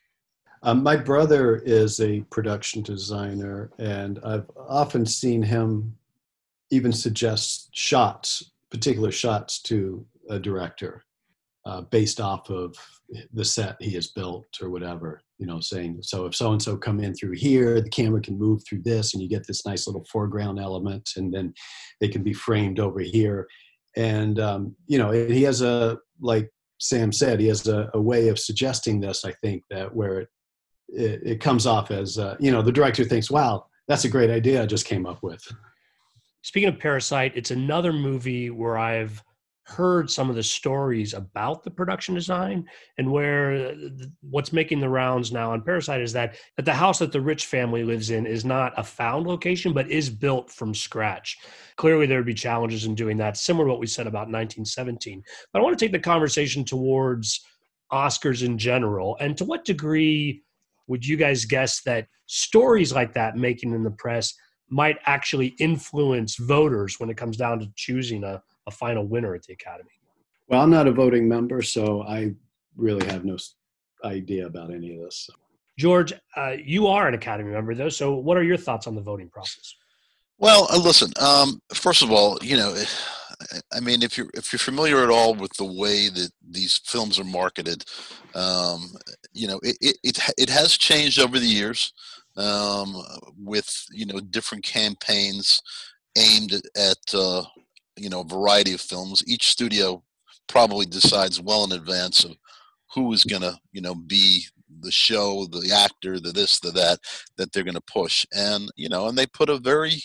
Um, 0.64 0.84
my 0.84 0.96
brother 0.96 1.58
is 1.66 2.00
a 2.00 2.22
production 2.30 2.84
designer, 2.84 3.72
and 3.80 4.20
I've 4.24 4.50
often 4.56 5.06
seen 5.06 5.42
him 5.42 5.98
even 6.70 6.92
suggest 6.92 7.70
shots, 7.72 8.52
particular 8.70 9.12
shots 9.12 9.60
to 9.64 10.06
a 10.30 10.40
director 10.40 11.04
uh, 11.66 11.82
based 11.82 12.20
off 12.20 12.50
of 12.50 12.76
the 13.34 13.44
set 13.44 13.76
he 13.80 13.92
has 13.92 14.08
built 14.08 14.46
or 14.62 14.70
whatever. 14.70 15.22
You 15.38 15.48
know, 15.48 15.60
saying 15.60 15.98
so 16.02 16.28
if 16.28 16.36
so 16.36 16.52
and 16.52 16.62
so 16.62 16.78
come 16.78 17.00
in 17.00 17.16
through 17.16 17.34
here, 17.34 17.82
the 17.82 17.90
camera 17.90 18.22
can 18.22 18.38
move 18.38 18.64
through 18.64 18.84
this, 18.84 19.14
and 19.14 19.24
you 19.24 19.28
get 19.28 19.48
this 19.48 19.66
nice 19.66 19.88
little 19.88 20.06
foreground 20.06 20.60
element, 20.60 21.10
and 21.18 21.34
then 21.34 21.54
they 22.00 22.08
can 22.08 22.22
be 22.22 22.34
framed 22.34 22.80
over 22.80 23.00
here. 23.00 23.48
And 23.98 24.40
um, 24.40 24.76
you 24.86 25.00
know, 25.00 25.10
he 25.10 25.42
has 25.44 25.64
a 25.64 25.98
like 26.20 26.52
Sam 26.82 27.12
said, 27.12 27.40
he 27.40 27.48
has 27.48 27.68
a, 27.68 27.92
a, 27.94 28.02
way 28.02 28.28
of 28.30 28.40
suggesting 28.40 29.00
this. 29.00 29.24
I 29.24 29.34
think 29.34 29.64
that 29.70 29.96
where 29.96 30.22
it 30.22 30.30
it, 30.90 31.22
it 31.24 31.40
comes 31.40 31.68
off 31.68 31.92
as 31.92 32.18
uh, 32.18 32.36
you 32.40 32.52
know 32.52 32.62
the 32.62 32.72
director 32.72 33.04
thinks, 33.04 33.30
"Wow, 33.30 33.68
that's 33.88 34.04
a 34.04 34.10
great 34.10 34.30
idea 34.30 34.64
I 34.64 34.66
just 34.66 34.86
came 34.86 35.06
up 35.06 35.22
with." 35.22 35.42
Speaking 36.42 36.70
of 36.70 36.80
Parasite, 36.80 37.34
it's 37.36 37.52
another 37.52 37.94
movie 37.94 38.50
where 38.50 38.78
I've 38.78 39.24
heard 39.72 40.10
some 40.10 40.30
of 40.30 40.36
the 40.36 40.44
stories 40.44 41.14
about 41.14 41.64
the 41.64 41.72
production 41.72 42.14
design 42.14 42.66
and 42.98 43.10
where 43.10 43.70
uh, 43.70 43.74
what's 44.22 44.54
making 44.54 44.80
the 44.80 44.90
rounds 44.90 45.32
now 45.32 45.52
on 45.52 45.62
Parasite 45.62 46.02
is 46.02 46.14
that 46.14 46.36
that 46.58 46.66
the 46.66 46.74
house 46.74 47.00
that 47.00 47.12
the 47.12 47.22
rich 47.22 47.46
family 47.46 47.84
lives 47.84 48.10
in 48.10 48.26
is 48.26 48.46
not 48.46 48.74
a 48.78 48.84
found 48.84 49.26
location 49.26 49.74
but 49.74 49.90
is 49.90 50.10
built 50.10 50.52
from 50.52 50.74
scratch. 50.74 51.38
Clearly 51.78 52.06
there 52.06 52.18
would 52.18 52.26
be 52.26 52.34
challenges 52.34 52.86
in 52.86 52.96
doing 52.96 53.18
that 53.18 53.38
similar 53.38 53.66
to 53.66 53.72
what 53.72 53.80
we 53.80 53.88
said 53.88 54.08
about 54.08 54.28
1917. 54.28 55.24
But 55.52 55.60
I 55.60 55.64
want 55.64 55.78
to 55.78 55.84
take 55.84 55.94
the 55.94 56.00
conversation 56.00 56.64
towards 56.64 57.46
Oscars 57.92 58.46
in 58.46 58.58
general 58.58 59.18
and 59.20 59.38
to 59.38 59.46
what 59.46 59.66
degree 59.66 60.44
would 60.88 61.06
you 61.06 61.18
guys 61.18 61.46
guess 61.46 61.82
that 61.84 62.08
stories 62.26 62.94
like 62.94 63.14
that 63.14 63.38
making 63.38 63.74
in 63.74 63.84
the 63.84 63.92
press 63.92 64.34
might 64.70 64.98
actually 65.06 65.48
influence 65.60 66.36
voters 66.38 67.00
when 67.00 67.10
it 67.10 67.18
comes 67.18 67.38
down 67.38 67.60
to 67.60 67.68
choosing 67.76 68.24
a 68.24 68.42
a 68.68 68.72
final 68.72 69.06
winner 69.06 69.36
at 69.36 69.44
the 69.44 69.54
Academy? 69.54 69.90
Well, 70.48 70.62
I'm 70.62 70.70
not 70.70 70.88
a 70.88 70.92
voting 70.92 71.28
member, 71.28 71.62
so 71.62 72.04
I 72.04 72.34
really 72.76 73.06
have 73.08 73.26
no 73.26 73.38
idea 74.04 74.48
about 74.48 74.74
any 74.74 74.96
of 74.96 75.04
this. 75.04 75.30
George, 75.78 76.14
uh, 76.36 76.56
you 76.64 76.88
are 76.88 77.08
an 77.08 77.14
Academy 77.14 77.52
member, 77.52 77.74
though. 77.74 77.90
So, 77.90 78.16
what 78.16 78.38
are 78.38 78.44
your 78.44 78.58
thoughts 78.58 78.88
on 78.88 78.96
the 78.96 79.02
voting 79.02 79.30
process? 79.30 79.76
Well, 80.38 80.68
uh, 80.72 80.78
listen. 80.78 81.12
Um, 81.20 81.62
first 81.74 82.04
of 82.04 82.12
all, 82.12 82.38
you 82.42 82.58
know, 82.58 82.76
I 83.74 83.80
mean, 83.80 84.04
if 84.04 84.18
you're 84.18 84.30
if 84.34 84.52
you're 84.52 84.60
familiar 84.60 85.04
at 85.04 85.10
all 85.10 85.34
with 85.34 85.54
the 85.54 85.66
way 85.66 86.10
that 86.10 86.32
these 86.48 86.80
films 86.86 87.20
are 87.20 87.24
marketed, 87.24 87.86
um, 88.36 88.92
you 89.34 89.48
know, 89.48 89.60
it, 89.64 89.78
it 89.82 89.98
it 90.04 90.20
it 90.38 90.50
has 90.50 90.78
changed 90.78 91.20
over 91.20 91.40
the 91.40 91.46
years 91.46 91.94
um, 92.38 92.96
with 93.38 93.86
you 93.92 94.06
know 94.06 94.20
different 94.20 94.64
campaigns 94.64 95.62
aimed 96.18 96.54
at 96.76 97.14
uh, 97.14 97.44
you 98.02 98.10
know 98.10 98.22
a 98.22 98.26
variety 98.26 98.74
of 98.74 98.82
films. 98.82 99.24
Each 99.28 99.48
studio 99.48 100.04
probably 100.48 100.86
decides 100.86 101.40
well 101.40 101.64
in 101.64 101.72
advance 101.72 102.24
of 102.24 102.36
who 102.94 103.14
is 103.14 103.24
going 103.24 103.42
to 103.42 103.58
you 103.72 103.82
know 103.82 103.96
be 103.96 104.46
the 104.82 104.92
show, 104.92 105.46
the 105.46 105.72
actor, 105.74 106.20
the 106.20 106.32
this, 106.32 106.60
the 106.60 106.72
that 106.72 107.00
that 107.38 107.52
they're 107.52 107.64
going 107.64 107.76
to 107.76 107.82
push, 107.82 108.26
and 108.34 108.72
you 108.76 108.90
know, 108.90 109.08
and 109.08 109.18
they 109.18 109.28
put 109.28 109.50
a 109.50 109.58
very 109.58 110.02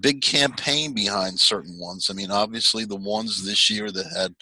big 0.00 0.20
campaign 0.20 0.92
behind 0.92 1.38
certain 1.38 1.78
ones. 1.78 2.08
I 2.10 2.14
mean, 2.14 2.30
obviously 2.30 2.84
the 2.84 2.96
ones 2.96 3.44
this 3.44 3.70
year 3.70 3.90
that 3.90 4.06
had 4.16 4.34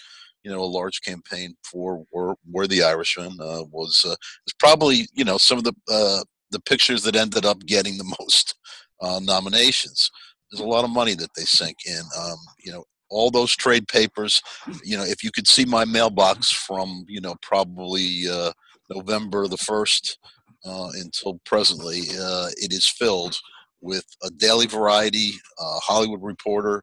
you 0.45 0.51
know 0.51 0.61
a 0.61 0.65
large 0.65 1.03
campaign 1.03 1.55
for 1.65 2.05
were, 2.13 2.37
were 2.51 2.67
the 2.67 2.83
Irishman 2.83 3.37
uh, 3.41 3.65
was 3.71 4.03
uh, 4.05 4.15
was 4.47 4.55
probably 4.59 5.09
you 5.13 5.25
know 5.25 5.39
some 5.39 5.59
of 5.59 5.65
the 5.65 5.75
uh, 5.91 6.23
the 6.51 6.61
pictures 6.61 7.03
that 7.03 7.17
ended 7.17 7.45
up 7.45 7.61
getting 7.67 7.99
the 7.99 8.17
most 8.21 8.55
uh, 9.01 9.21
nominations 9.23 10.11
there's 10.51 10.61
a 10.61 10.67
lot 10.67 10.85
of 10.85 10.91
money 10.91 11.15
that 11.15 11.31
they 11.37 11.43
sink 11.43 11.79
in. 11.87 12.03
Um, 12.19 12.37
you 12.65 12.73
know, 12.73 12.85
all 13.09 13.31
those 13.31 13.55
trade 13.55 13.87
papers. 13.89 14.41
You 14.85 14.97
know, 14.97 15.05
if 15.05 15.23
you 15.23 15.31
could 15.31 15.47
see 15.47 15.65
my 15.65 15.85
mailbox 15.85 16.51
from 16.51 17.05
you 17.09 17.21
know 17.21 17.37
probably 17.43 18.25
uh, 18.31 18.53
November 18.91 19.49
the 19.49 19.57
first 19.57 20.19
uh, 20.65 20.91
until 20.95 21.41
presently, 21.45 22.03
uh, 22.19 22.49
it 22.57 22.73
is 22.73 22.87
filled 22.87 23.37
with 23.81 24.05
a 24.25 24.31
daily 24.31 24.67
variety, 24.67 25.33
Hollywood 25.59 26.23
Reporter, 26.23 26.83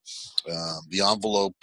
uh, 0.50 0.78
the 0.90 1.02
envelope, 1.02 1.56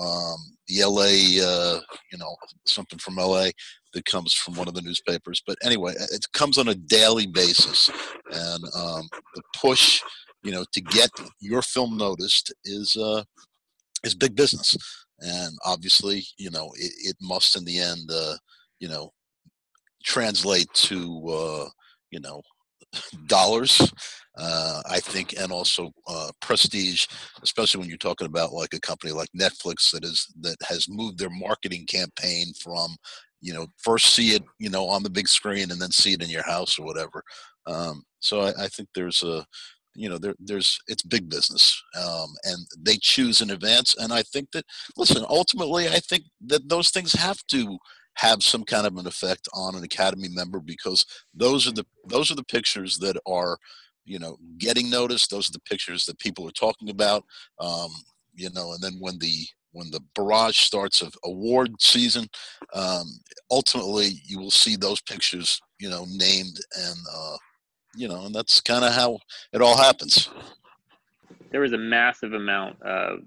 um, 0.00 0.36
the 0.68 0.82
LA, 0.84 1.42
uh, 1.44 1.80
you 2.12 2.18
know, 2.18 2.36
something 2.64 2.98
from 2.98 3.16
LA 3.16 3.48
that 3.92 4.04
comes 4.04 4.32
from 4.32 4.54
one 4.54 4.68
of 4.68 4.74
the 4.74 4.82
newspapers. 4.82 5.42
But 5.46 5.58
anyway, 5.62 5.94
it 5.96 6.24
comes 6.32 6.58
on 6.58 6.68
a 6.68 6.74
daily 6.74 7.26
basis, 7.26 7.90
and 8.30 8.64
um, 8.74 9.08
the 9.34 9.42
push 9.54 10.02
you 10.46 10.52
know, 10.52 10.64
to 10.72 10.80
get 10.80 11.10
your 11.40 11.60
film 11.60 11.96
noticed 11.96 12.54
is 12.64 12.96
uh, 12.96 13.24
is 14.04 14.14
big 14.14 14.36
business, 14.36 14.76
and 15.18 15.52
obviously, 15.64 16.24
you 16.38 16.50
know, 16.50 16.70
it, 16.76 16.92
it 16.98 17.16
must 17.20 17.56
in 17.56 17.64
the 17.64 17.80
end, 17.80 18.08
uh, 18.12 18.36
you 18.78 18.88
know, 18.88 19.12
translate 20.04 20.72
to 20.74 21.28
uh, 21.28 21.68
you 22.12 22.20
know 22.20 22.40
dollars. 23.26 23.92
Uh, 24.38 24.82
I 24.88 25.00
think, 25.00 25.34
and 25.40 25.50
also 25.50 25.90
uh, 26.06 26.30
prestige, 26.40 27.06
especially 27.42 27.80
when 27.80 27.88
you're 27.88 27.98
talking 27.98 28.26
about 28.26 28.52
like 28.52 28.74
a 28.74 28.80
company 28.80 29.12
like 29.12 29.30
Netflix 29.36 29.90
that 29.90 30.04
is 30.04 30.28
that 30.42 30.58
has 30.68 30.88
moved 30.88 31.18
their 31.18 31.30
marketing 31.30 31.86
campaign 31.86 32.52
from, 32.62 32.94
you 33.40 33.52
know, 33.52 33.66
first 33.78 34.14
see 34.14 34.34
it, 34.34 34.42
you 34.60 34.70
know, 34.70 34.86
on 34.86 35.02
the 35.02 35.10
big 35.10 35.26
screen 35.26 35.72
and 35.72 35.80
then 35.80 35.90
see 35.90 36.12
it 36.12 36.22
in 36.22 36.28
your 36.28 36.44
house 36.44 36.78
or 36.78 36.84
whatever. 36.84 37.22
Um, 37.66 38.04
so 38.20 38.42
I, 38.42 38.64
I, 38.64 38.68
think 38.68 38.88
there's 38.94 39.22
a 39.22 39.44
you 39.96 40.08
know, 40.08 40.18
there, 40.18 40.34
there's 40.38 40.78
it's 40.88 41.02
big 41.02 41.28
business, 41.28 41.82
um, 41.96 42.28
and 42.44 42.66
they 42.78 42.98
choose 43.00 43.40
in 43.40 43.50
advance. 43.50 43.94
And 43.98 44.12
I 44.12 44.22
think 44.22 44.50
that 44.52 44.64
listen, 44.96 45.24
ultimately, 45.28 45.88
I 45.88 45.98
think 46.00 46.24
that 46.46 46.68
those 46.68 46.90
things 46.90 47.12
have 47.12 47.38
to 47.50 47.78
have 48.16 48.42
some 48.42 48.64
kind 48.64 48.86
of 48.86 48.96
an 48.96 49.06
effect 49.06 49.48
on 49.54 49.74
an 49.74 49.84
academy 49.84 50.28
member 50.28 50.60
because 50.60 51.04
those 51.34 51.66
are 51.68 51.72
the 51.72 51.84
those 52.08 52.30
are 52.30 52.34
the 52.34 52.44
pictures 52.44 52.98
that 52.98 53.16
are 53.26 53.58
you 54.04 54.18
know 54.18 54.36
getting 54.58 54.88
noticed 54.88 55.30
those 55.30 55.48
are 55.48 55.52
the 55.52 55.68
pictures 55.68 56.04
that 56.04 56.18
people 56.18 56.46
are 56.48 56.52
talking 56.52 56.90
about 56.90 57.24
um, 57.60 57.90
you 58.34 58.50
know 58.54 58.72
and 58.72 58.82
then 58.82 58.94
when 59.00 59.18
the 59.18 59.46
when 59.72 59.90
the 59.90 60.00
barrage 60.14 60.58
starts 60.58 61.02
of 61.02 61.12
award 61.24 61.70
season 61.80 62.26
um, 62.74 63.04
ultimately 63.50 64.22
you 64.24 64.38
will 64.38 64.50
see 64.50 64.76
those 64.76 65.00
pictures 65.02 65.60
you 65.78 65.90
know 65.90 66.06
named 66.08 66.56
and 66.78 66.96
uh, 67.14 67.36
you 67.96 68.08
know, 68.08 68.26
and 68.26 68.34
that's 68.34 68.60
kind 68.60 68.84
of 68.84 68.92
how 68.92 69.18
it 69.52 69.60
all 69.60 69.76
happens. 69.76 70.28
There 71.50 71.60
was 71.60 71.72
a 71.72 71.78
massive 71.78 72.32
amount 72.32 72.80
of 72.82 73.20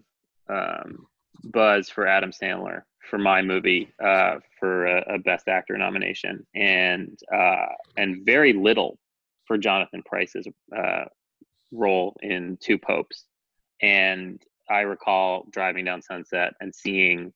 um, 0.49 1.07
buzz 1.43 1.89
for 1.89 2.07
Adam 2.07 2.31
Sandler 2.31 2.83
for 3.09 3.17
my 3.17 3.41
movie 3.41 3.89
uh, 4.03 4.35
for 4.59 4.85
a, 4.85 5.15
a, 5.15 5.19
Best 5.19 5.47
Actor 5.47 5.77
nomination, 5.77 6.45
and 6.55 7.17
uh, 7.33 7.65
and 7.97 8.25
very 8.25 8.53
little 8.53 8.99
for 9.45 9.57
Jonathan 9.57 10.03
Pryce's 10.05 10.47
uh, 10.77 11.05
role 11.71 12.15
in 12.21 12.57
Two 12.61 12.77
Popes. 12.77 13.25
And 13.81 14.41
I 14.69 14.81
recall 14.81 15.47
driving 15.51 15.85
down 15.85 16.01
Sunset 16.01 16.53
and 16.59 16.73
seeing 16.73 17.33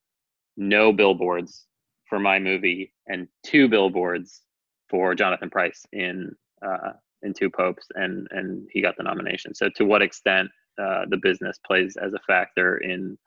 no 0.55 0.93
billboards 0.93 1.65
for 2.07 2.19
my 2.19 2.37
movie 2.37 2.93
and 3.07 3.27
two 3.43 3.67
billboards 3.67 4.41
for 4.89 5.15
Jonathan 5.15 5.49
Pryce 5.49 5.83
in 5.91 6.35
uh, 6.63 6.91
in 7.23 7.33
Two 7.33 7.49
Popes, 7.49 7.87
and 7.95 8.27
and 8.31 8.67
he 8.71 8.81
got 8.81 8.95
the 8.97 9.03
nomination. 9.03 9.53
So 9.53 9.69
to 9.75 9.85
what 9.85 10.01
extent 10.01 10.49
uh, 10.81 11.05
the 11.09 11.17
business 11.17 11.57
plays 11.65 11.95
as 11.97 12.13
a 12.13 12.19
factor 12.27 12.77
in 12.77 13.17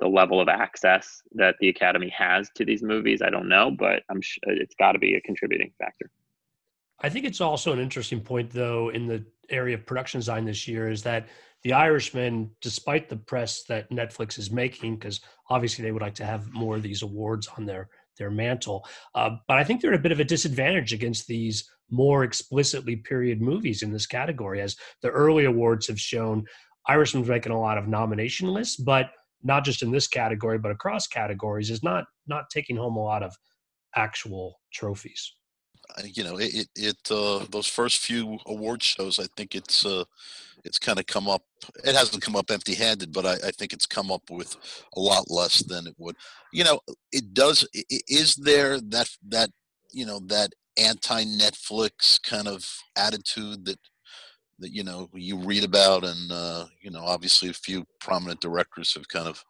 the 0.00 0.08
level 0.08 0.40
of 0.40 0.48
access 0.48 1.22
that 1.34 1.56
the 1.60 1.68
Academy 1.68 2.08
has 2.16 2.50
to 2.56 2.64
these 2.64 2.82
movies, 2.82 3.20
I 3.20 3.30
don't 3.30 3.48
know, 3.48 3.70
but 3.70 4.02
I'm 4.08 4.20
sure 4.20 4.40
it's 4.46 4.76
got 4.76 4.92
to 4.92 4.98
be 4.98 5.14
a 5.14 5.20
contributing 5.20 5.72
factor. 5.78 6.10
I 7.00 7.08
think 7.08 7.24
it's 7.24 7.40
also 7.40 7.72
an 7.72 7.80
interesting 7.80 8.20
point, 8.20 8.50
though, 8.50 8.90
in 8.90 9.06
the 9.06 9.24
area 9.50 9.76
of 9.76 9.86
production 9.86 10.20
design 10.20 10.44
this 10.44 10.68
year 10.68 10.90
is 10.90 11.02
that 11.02 11.28
The 11.64 11.72
Irishman, 11.72 12.50
despite 12.60 13.08
the 13.08 13.16
press 13.16 13.64
that 13.64 13.90
Netflix 13.90 14.38
is 14.38 14.50
making, 14.50 14.96
because 14.96 15.20
obviously 15.50 15.84
they 15.84 15.92
would 15.92 16.02
like 16.02 16.14
to 16.16 16.24
have 16.24 16.52
more 16.52 16.76
of 16.76 16.82
these 16.82 17.02
awards 17.02 17.48
on 17.56 17.66
their 17.66 17.88
their 18.16 18.30
mantle, 18.32 18.84
uh, 19.14 19.30
but 19.46 19.58
I 19.58 19.64
think 19.64 19.80
they're 19.80 19.94
at 19.94 20.00
a 20.00 20.02
bit 20.02 20.10
of 20.10 20.18
a 20.18 20.24
disadvantage 20.24 20.92
against 20.92 21.28
these 21.28 21.70
more 21.90 22.24
explicitly 22.24 22.96
period 22.96 23.40
movies 23.40 23.82
in 23.82 23.92
this 23.92 24.06
category, 24.06 24.60
as 24.60 24.76
the 25.02 25.10
early 25.10 25.44
awards 25.44 25.86
have 25.88 26.00
shown. 26.00 26.44
Irishman's 26.86 27.28
making 27.28 27.52
a 27.52 27.60
lot 27.60 27.78
of 27.78 27.86
nomination 27.86 28.48
lists, 28.48 28.76
but 28.76 29.10
not 29.42 29.64
just 29.64 29.82
in 29.82 29.90
this 29.90 30.08
category, 30.08 30.58
but 30.58 30.70
across 30.70 31.06
categories, 31.06 31.70
is 31.70 31.82
not 31.82 32.04
not 32.26 32.44
taking 32.50 32.76
home 32.76 32.96
a 32.96 33.02
lot 33.02 33.22
of 33.22 33.34
actual 33.94 34.58
trophies 34.72 35.32
you 36.04 36.24
know, 36.24 36.36
it 36.38 36.68
it 36.76 36.96
uh, 37.10 37.44
those 37.50 37.66
first 37.66 37.98
few 37.98 38.38
award 38.46 38.82
shows, 38.82 39.18
I 39.18 39.26
think 39.36 39.54
it's 39.54 39.84
uh, 39.84 40.04
it's 40.64 40.78
kind 40.78 40.98
of 40.98 41.06
come 41.06 41.28
up. 41.28 41.42
It 41.84 41.94
hasn't 41.94 42.22
come 42.22 42.36
up 42.36 42.50
empty-handed, 42.50 43.12
but 43.12 43.26
I, 43.26 43.32
I, 43.32 43.50
think 43.50 43.72
it's 43.72 43.86
come 43.86 44.10
up 44.10 44.22
with 44.30 44.56
a 44.96 45.00
lot 45.00 45.30
less 45.30 45.62
than 45.62 45.86
it 45.86 45.94
would. 45.98 46.16
You 46.52 46.64
know, 46.64 46.80
it 47.12 47.34
does. 47.34 47.66
Is 48.08 48.34
there 48.36 48.80
that 48.80 49.08
that 49.28 49.50
you 49.92 50.06
know 50.06 50.20
that 50.26 50.52
anti-Netflix 50.78 52.22
kind 52.22 52.48
of 52.48 52.66
attitude 52.96 53.64
that 53.66 53.78
that 54.60 54.72
you 54.72 54.82
know 54.82 55.08
you 55.14 55.38
read 55.38 55.64
about, 55.64 56.04
and 56.04 56.32
uh, 56.32 56.66
you 56.82 56.90
know, 56.90 57.02
obviously 57.02 57.48
a 57.48 57.54
few 57.54 57.84
prominent 58.00 58.40
directors 58.40 58.94
have 58.94 59.08
kind 59.08 59.28
of 59.28 59.42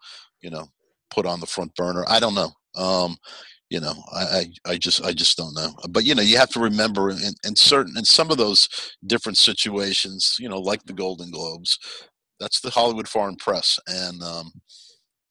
you 0.43 0.51
know 0.51 0.67
put 1.11 1.27
on 1.27 1.41
the 1.41 1.47
front 1.47 1.75
burner. 1.75 2.05
I 2.09 2.21
don't 2.21 2.35
know. 2.35 2.51
Um, 2.75 3.17
you 3.71 3.81
know 3.81 3.95
I, 4.13 4.23
I, 4.23 4.73
I 4.73 4.79
just 4.79 5.05
i 5.05 5.13
just 5.13 5.37
don't 5.37 5.55
know 5.55 5.75
but 5.91 6.05
you 6.05 6.15
know 6.15 6.23
you 6.23 6.39
have 6.39 6.51
to 6.51 6.61
remember 6.61 7.11
in, 7.11 7.35
in 7.45 7.55
certain 7.57 7.97
in 7.97 8.05
some 8.05 8.31
of 8.31 8.39
those 8.39 8.69
different 9.07 9.39
situations 9.39 10.37
you 10.39 10.49
know 10.49 10.59
like 10.59 10.83
the 10.85 10.93
golden 10.93 11.31
globes 11.31 11.79
that's 12.41 12.61
the 12.61 12.71
hollywood 12.71 13.09
foreign 13.09 13.37
press 13.37 13.79
and 13.87 14.23
um, 14.23 14.51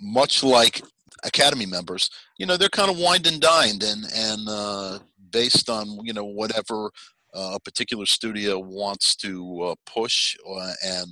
much 0.01 0.43
like 0.43 0.81
academy 1.23 1.65
members 1.65 2.09
you 2.37 2.45
know 2.45 2.57
they're 2.57 2.69
kind 2.69 2.91
of 2.91 2.99
wined 2.99 3.27
and 3.27 3.41
dined 3.41 3.83
and 3.83 4.05
and 4.13 4.47
uh, 4.47 4.99
based 5.37 5.69
on 5.69 5.85
you 6.03 6.13
know 6.13 6.25
whatever 6.25 6.89
uh, 7.33 7.51
a 7.55 7.59
particular 7.59 8.05
studio 8.05 8.57
wants 8.57 9.15
to 9.15 9.31
uh, 9.61 9.75
push 9.85 10.35
uh, 10.49 10.73
and 10.83 11.07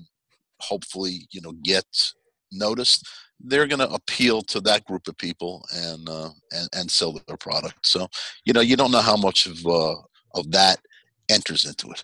hopefully 0.60 1.28
you 1.32 1.42
know 1.42 1.54
get 1.64 1.86
noticed 2.52 3.08
they're 3.40 3.68
going 3.68 3.80
to 3.80 3.90
appeal 3.90 4.42
to 4.42 4.60
that 4.62 4.86
group 4.86 5.08
of 5.08 5.18
people 5.18 5.64
and 5.74 6.10
uh, 6.10 6.30
and 6.52 6.70
and 6.74 6.90
sell 6.90 7.12
their 7.28 7.38
product. 7.38 7.86
So 7.86 8.08
you 8.46 8.54
know 8.54 8.62
you 8.62 8.76
don't 8.76 8.92
know 8.92 9.02
how 9.12 9.18
much 9.18 9.46
of 9.46 9.58
uh, 9.66 9.96
of 10.34 10.52
that 10.52 10.78
enters 11.30 11.66
into 11.66 11.92
it. 11.92 12.04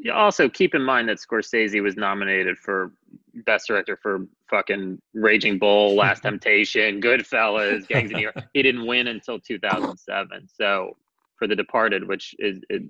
You 0.00 0.12
also 0.12 0.48
keep 0.48 0.74
in 0.74 0.82
mind 0.82 1.08
that 1.08 1.18
Scorsese 1.18 1.82
was 1.82 1.96
nominated 1.96 2.58
for 2.58 2.92
best 3.46 3.66
director 3.66 3.98
for 4.00 4.26
fucking 4.48 5.00
Raging 5.14 5.58
Bull, 5.58 5.96
Last 5.96 6.22
Temptation, 6.28 7.00
Goodfellas, 7.00 7.88
Gangs 7.88 8.10
of 8.10 8.16
New 8.16 8.22
York. 8.22 8.36
He 8.52 8.62
didn't 8.62 8.86
win 8.86 9.08
until 9.08 9.40
2007. 9.40 10.48
So 10.54 10.96
for 11.38 11.46
The 11.46 11.56
Departed, 11.56 12.06
which 12.06 12.34
is 12.38 12.60
it, 12.68 12.82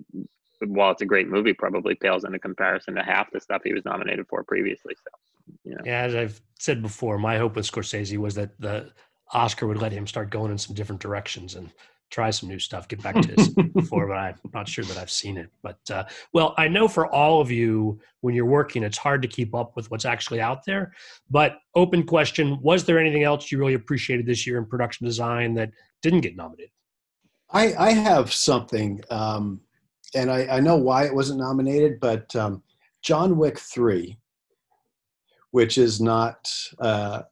while 0.65 0.91
it's 0.91 1.01
a 1.01 1.05
great 1.05 1.29
movie, 1.29 1.53
probably 1.53 1.95
pales 1.95 2.23
into 2.23 2.39
comparison 2.39 2.95
to 2.95 3.03
half 3.03 3.31
the 3.31 3.39
stuff 3.39 3.61
he 3.63 3.73
was 3.73 3.85
nominated 3.85 4.27
for 4.27 4.43
previously. 4.43 4.95
So, 4.95 5.55
you 5.63 5.71
know. 5.75 5.81
Yeah, 5.85 6.01
as 6.01 6.15
I've 6.15 6.41
said 6.59 6.81
before, 6.81 7.17
my 7.17 7.37
hope 7.37 7.55
with 7.55 7.69
Scorsese 7.69 8.17
was 8.17 8.35
that 8.35 8.59
the 8.59 8.91
Oscar 9.31 9.67
would 9.67 9.81
let 9.81 9.91
him 9.91 10.07
start 10.07 10.29
going 10.29 10.51
in 10.51 10.57
some 10.57 10.75
different 10.75 11.01
directions 11.01 11.55
and 11.55 11.71
try 12.09 12.31
some 12.31 12.49
new 12.49 12.59
stuff. 12.59 12.87
Get 12.87 13.01
back 13.03 13.15
to 13.21 13.35
this 13.35 13.49
before, 13.73 14.07
but 14.07 14.17
I'm 14.17 14.35
not 14.53 14.67
sure 14.67 14.83
that 14.85 14.97
I've 14.97 15.11
seen 15.11 15.37
it. 15.37 15.49
But 15.61 15.79
uh, 15.91 16.05
well, 16.33 16.53
I 16.57 16.67
know 16.67 16.87
for 16.87 17.07
all 17.07 17.39
of 17.39 17.51
you, 17.51 17.99
when 18.21 18.33
you're 18.33 18.45
working, 18.45 18.83
it's 18.83 18.97
hard 18.97 19.21
to 19.21 19.27
keep 19.27 19.53
up 19.53 19.75
with 19.75 19.89
what's 19.91 20.05
actually 20.05 20.41
out 20.41 20.65
there. 20.65 20.93
But 21.29 21.59
open 21.75 22.03
question: 22.03 22.59
Was 22.61 22.85
there 22.85 22.99
anything 22.99 23.23
else 23.23 23.51
you 23.51 23.59
really 23.59 23.75
appreciated 23.75 24.25
this 24.25 24.45
year 24.47 24.57
in 24.57 24.65
production 24.65 25.05
design 25.05 25.53
that 25.55 25.71
didn't 26.01 26.21
get 26.21 26.35
nominated? 26.35 26.71
I, 27.51 27.73
I 27.75 27.91
have 27.91 28.31
something. 28.31 29.01
Um, 29.09 29.61
and 30.15 30.31
I, 30.31 30.57
I, 30.57 30.59
know 30.59 30.75
why 30.75 31.05
it 31.05 31.13
wasn't 31.13 31.39
nominated, 31.39 31.99
but 31.99 32.35
um, 32.35 32.63
John 33.01 33.37
Wick 33.37 33.59
3, 33.59 34.17
which 35.51 35.77
is 35.77 36.01
not 36.01 36.51
uh, 36.79 37.23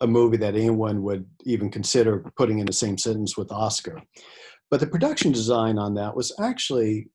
a 0.00 0.06
movie 0.06 0.36
that 0.38 0.54
anyone 0.54 1.02
would 1.02 1.26
even 1.44 1.70
consider 1.70 2.18
putting 2.36 2.58
in 2.58 2.66
the 2.66 2.72
same 2.72 2.98
sentence 2.98 3.36
with 3.36 3.52
Oscar. 3.52 4.02
But 4.70 4.80
the 4.80 4.86
production 4.86 5.32
design 5.32 5.78
on 5.78 5.94
that 5.94 6.16
was 6.16 6.34
actually 6.40 7.08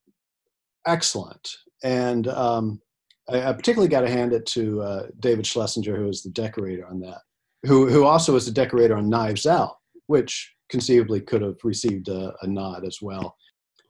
excellent. 0.86 1.56
And 1.82 2.28
um, 2.28 2.80
I, 3.28 3.42
I, 3.42 3.52
particularly 3.52 3.88
got 3.88 4.00
to 4.02 4.10
hand 4.10 4.32
it 4.32 4.46
to 4.46 4.82
uh, 4.82 5.06
David 5.20 5.46
Schlesinger, 5.46 5.96
who 5.96 6.06
was 6.06 6.22
the 6.22 6.30
decorator 6.30 6.86
on 6.86 7.00
that, 7.00 7.18
who, 7.64 7.88
who 7.88 8.04
also 8.04 8.32
was 8.32 8.46
the 8.46 8.52
decorator 8.52 8.96
on 8.96 9.08
Knives 9.08 9.46
Out, 9.46 9.78
which 10.06 10.54
conceivably 10.68 11.20
could 11.20 11.42
have 11.42 11.56
received 11.64 12.08
a, 12.08 12.34
a 12.42 12.46
nod 12.46 12.84
as 12.84 13.00
well. 13.00 13.36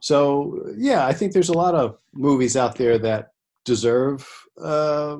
So 0.01 0.61
yeah, 0.76 1.07
I 1.07 1.12
think 1.12 1.33
there's 1.33 1.49
a 1.49 1.59
lot 1.59 1.74
of 1.74 1.99
movies 2.12 2.57
out 2.57 2.76
there 2.76 2.99
that 2.99 3.33
deserve 3.64 4.29
uh, 4.62 5.18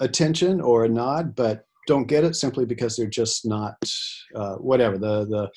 attention 0.00 0.60
or 0.60 0.84
a 0.84 0.88
nod, 0.88 1.34
but 1.34 1.66
don't 1.86 2.06
get 2.06 2.24
it 2.24 2.36
simply 2.36 2.64
because 2.64 2.96
they're 2.96 3.06
just 3.06 3.46
not 3.46 3.76
uh, 4.34 4.56
whatever 4.56 4.98
the 4.98 5.24
the 5.24 5.50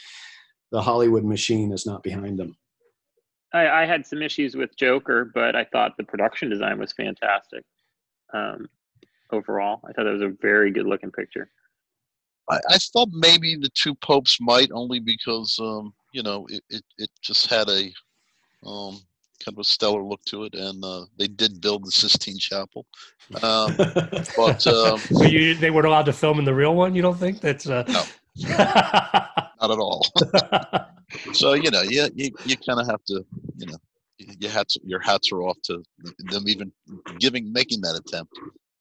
the 0.71 0.81
Hollywood 0.81 1.23
machine 1.23 1.71
is 1.71 1.85
not 1.85 2.03
behind 2.03 2.37
them. 2.37 2.57
I, 3.53 3.67
I, 3.67 3.85
had 3.85 4.05
some 4.05 4.21
issues 4.21 4.55
with 4.55 4.75
Joker, 4.75 5.31
but 5.33 5.55
I 5.55 5.63
thought 5.63 5.95
the 5.95 6.03
production 6.03 6.49
design 6.49 6.77
was 6.77 6.91
fantastic. 6.91 7.63
Um, 8.33 8.67
overall, 9.31 9.79
I 9.87 9.93
thought 9.93 10.03
that 10.03 10.11
was 10.11 10.21
a 10.21 10.35
very 10.41 10.71
good 10.71 10.85
looking 10.85 11.11
picture. 11.11 11.49
I, 12.49 12.59
I 12.69 12.77
thought 12.77 13.09
maybe 13.11 13.55
the 13.55 13.69
two 13.73 13.95
popes 13.95 14.37
might 14.39 14.71
only 14.71 14.99
because 14.99 15.57
um, 15.61 15.93
you 16.13 16.23
know 16.23 16.45
it, 16.49 16.63
it, 16.69 16.83
it 16.97 17.09
just 17.21 17.47
had 17.47 17.69
a 17.69 17.91
um, 18.65 18.99
kind 19.43 19.55
of 19.55 19.59
a 19.59 19.63
stellar 19.63 20.03
look 20.03 20.23
to 20.25 20.43
it, 20.43 20.55
and 20.55 20.83
uh, 20.83 21.05
they 21.17 21.27
did 21.27 21.61
build 21.61 21.85
the 21.85 21.91
Sistine 21.91 22.37
Chapel. 22.37 22.85
Um, 23.41 23.75
but 23.77 24.65
um, 24.67 24.99
so 24.99 25.23
you, 25.23 25.55
they 25.55 25.71
weren't 25.71 25.87
allowed 25.87 26.05
to 26.05 26.13
film 26.13 26.39
in 26.39 26.45
the 26.45 26.53
real 26.53 26.75
one. 26.75 26.95
You 26.95 27.01
don't 27.01 27.17
think 27.17 27.41
that's 27.41 27.67
uh... 27.67 27.83
no, 27.87 28.03
not 28.47 29.71
at 29.71 29.79
all. 29.79 30.05
so 31.33 31.53
you 31.53 31.71
know, 31.71 31.81
you 31.81 32.07
you, 32.15 32.31
you 32.45 32.57
kind 32.57 32.79
of 32.79 32.87
have 32.87 33.03
to, 33.05 33.25
you 33.57 33.67
know, 33.67 33.77
your 34.17 34.51
hats 34.51 34.77
your 34.83 34.99
hats 34.99 35.31
are 35.31 35.43
off 35.43 35.57
to 35.63 35.83
them 36.31 36.47
even 36.47 36.71
giving 37.19 37.51
making 37.51 37.81
that 37.81 37.95
attempt. 37.95 38.33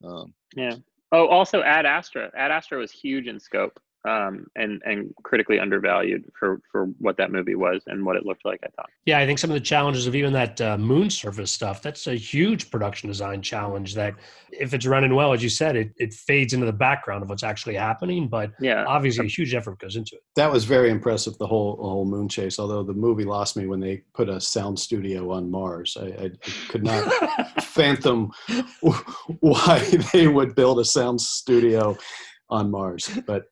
Um, 0.04 0.32
yeah. 0.54 0.76
Oh, 1.12 1.26
also 1.28 1.62
Ad 1.62 1.86
Astra. 1.86 2.30
Ad 2.36 2.50
Astra 2.50 2.78
was 2.78 2.90
huge 2.90 3.26
in 3.26 3.38
scope 3.38 3.78
um, 4.06 4.46
and 4.54 4.80
and 4.84 5.12
critically 5.24 5.58
undervalued 5.58 6.24
for 6.38 6.60
for 6.70 6.86
what 6.98 7.16
that 7.16 7.32
movie 7.32 7.56
was 7.56 7.82
and 7.86 8.04
what 8.04 8.16
it 8.16 8.24
looked 8.24 8.44
like. 8.44 8.60
I 8.62 8.68
thought. 8.76 8.88
Yeah, 9.04 9.18
I 9.18 9.26
think 9.26 9.38
some 9.38 9.50
of 9.50 9.54
the 9.54 9.60
challenges 9.60 10.06
of 10.06 10.14
even 10.14 10.32
that 10.32 10.60
uh, 10.60 10.78
moon 10.78 11.10
surface 11.10 11.50
stuff 11.50 11.82
that's 11.82 12.06
a 12.06 12.14
huge 12.14 12.70
production 12.70 13.08
design 13.08 13.42
challenge. 13.42 13.94
That 13.94 14.14
if 14.52 14.72
it's 14.74 14.86
running 14.86 15.14
well, 15.14 15.32
as 15.32 15.42
you 15.42 15.48
said, 15.48 15.76
it 15.76 15.90
it 15.96 16.14
fades 16.14 16.52
into 16.52 16.66
the 16.66 16.72
background 16.72 17.22
of 17.22 17.28
what's 17.28 17.42
actually 17.42 17.74
happening. 17.74 18.28
But 18.28 18.52
yeah, 18.60 18.84
obviously 18.86 19.26
a 19.26 19.28
huge 19.28 19.54
effort 19.54 19.78
goes 19.80 19.96
into 19.96 20.14
it. 20.14 20.22
That 20.36 20.52
was 20.52 20.64
very 20.64 20.90
impressive. 20.90 21.36
The 21.38 21.46
whole 21.46 21.76
the 21.76 21.88
whole 21.88 22.04
moon 22.04 22.28
chase. 22.28 22.58
Although 22.58 22.84
the 22.84 22.94
movie 22.94 23.24
lost 23.24 23.56
me 23.56 23.66
when 23.66 23.80
they 23.80 24.02
put 24.14 24.28
a 24.28 24.40
sound 24.40 24.78
studio 24.78 25.32
on 25.32 25.50
Mars, 25.50 25.96
I, 26.00 26.06
I 26.06 26.30
could 26.68 26.84
not 26.84 27.12
fathom 27.62 28.30
why 29.40 29.80
they 30.12 30.28
would 30.28 30.54
build 30.54 30.78
a 30.78 30.84
sound 30.84 31.20
studio 31.20 31.96
on 32.48 32.70
Mars, 32.70 33.10
but 33.26 33.46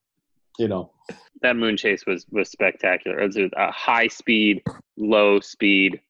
you 0.59 0.68
know 0.68 0.90
that 1.42 1.57
moon 1.57 1.76
chase 1.76 2.07
was 2.07 2.26
was 2.30 2.50
spectacular. 2.50 3.20
It 3.20 3.26
was 3.26 3.36
a 3.36 3.70
high 3.70 4.09
speed, 4.09 4.62
low 4.96 5.40
speed, 5.40 6.00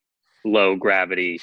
low 0.45 0.75
gravity 0.75 1.39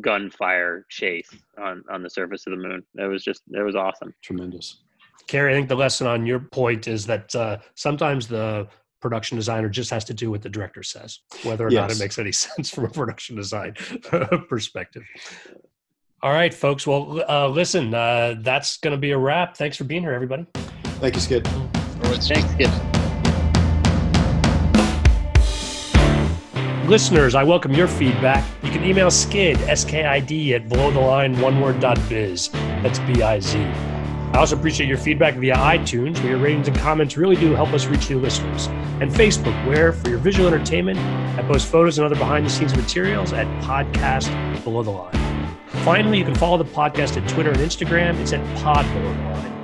gunfire 0.00 0.86
chase 0.88 1.30
on 1.58 1.82
on 1.90 2.02
the 2.02 2.10
surface 2.10 2.46
of 2.46 2.52
the 2.52 2.56
moon. 2.56 2.84
It 2.96 3.06
was 3.06 3.24
just 3.24 3.42
it 3.52 3.62
was 3.62 3.74
awesome. 3.74 4.14
Tremendous. 4.22 4.82
Carrie, 5.26 5.52
I 5.52 5.56
think 5.56 5.68
the 5.68 5.76
lesson 5.76 6.06
on 6.06 6.26
your 6.26 6.40
point 6.40 6.88
is 6.88 7.06
that 7.06 7.34
uh, 7.34 7.58
sometimes 7.74 8.26
the 8.26 8.66
production 9.00 9.36
designer 9.36 9.68
just 9.68 9.90
has 9.90 10.04
to 10.04 10.14
do 10.14 10.30
what 10.30 10.42
the 10.42 10.48
director 10.48 10.82
says, 10.82 11.20
whether 11.42 11.66
or 11.66 11.70
not 11.70 11.90
it 11.90 11.98
makes 11.98 12.18
any 12.18 12.32
sense 12.46 12.70
from 12.70 12.84
a 12.84 12.88
production 12.88 13.36
design 13.36 13.74
perspective. 14.48 15.02
All 16.22 16.32
right, 16.32 16.52
folks. 16.52 16.86
Well, 16.86 17.22
uh, 17.28 17.48
listen, 17.48 17.94
uh, 17.94 18.36
that's 18.40 18.78
going 18.78 18.92
to 18.92 18.98
be 18.98 19.12
a 19.12 19.18
wrap. 19.18 19.56
Thanks 19.56 19.76
for 19.76 19.84
being 19.84 20.02
here, 20.02 20.12
everybody. 20.12 20.46
Thank 21.00 21.14
you, 21.14 21.20
Skid. 21.20 21.46
All 22.02 22.10
right, 22.10 22.22
Thanks, 22.22 22.50
Skid. 22.52 22.70
Listeners, 26.88 27.34
I 27.34 27.44
welcome 27.44 27.72
your 27.74 27.86
feedback. 27.86 28.42
You 28.62 28.70
can 28.70 28.82
email 28.82 29.10
skid, 29.10 29.60
S-K-I-D, 29.62 30.54
at 30.54 30.68
below 30.68 30.90
the 30.90 31.00
line 31.00 31.38
one 31.38 31.60
word 31.60 31.80
biz. 32.08 32.48
That's 32.48 32.98
B-I-Z. 33.00 33.58
I 33.58 34.38
also 34.38 34.56
appreciate 34.56 34.88
your 34.88 34.98
feedback 34.98 35.34
via 35.34 35.54
iTunes, 35.56 36.18
where 36.20 36.30
your 36.30 36.38
ratings 36.38 36.68
and 36.68 36.76
comments 36.78 37.16
really 37.16 37.36
do 37.36 37.54
help 37.54 37.74
us 37.74 37.86
reach 37.86 38.08
new 38.08 38.18
listeners. 38.18 38.68
And 39.00 39.10
Facebook, 39.10 39.66
where, 39.66 39.92
for 39.92 40.08
your 40.08 40.18
visual 40.18 40.48
entertainment, 40.48 40.98
I 41.38 41.42
post 41.42 41.66
photos 41.66 41.98
and 41.98 42.06
other 42.06 42.16
behind-the-scenes 42.16 42.74
materials 42.76 43.32
at 43.32 43.46
Podcast 43.62 44.30
Below 44.64 44.82
the 44.82 44.90
Line. 44.90 45.56
Finally, 45.84 46.18
you 46.18 46.24
can 46.24 46.34
follow 46.34 46.56
the 46.56 46.64
podcast 46.64 47.20
at 47.20 47.28
Twitter 47.28 47.50
and 47.50 47.58
Instagram. 47.60 48.18
It's 48.20 48.32
at 48.32 48.56
Pod 48.62 48.86
Below 48.94 49.12
the 49.12 49.20
Line. 49.20 49.57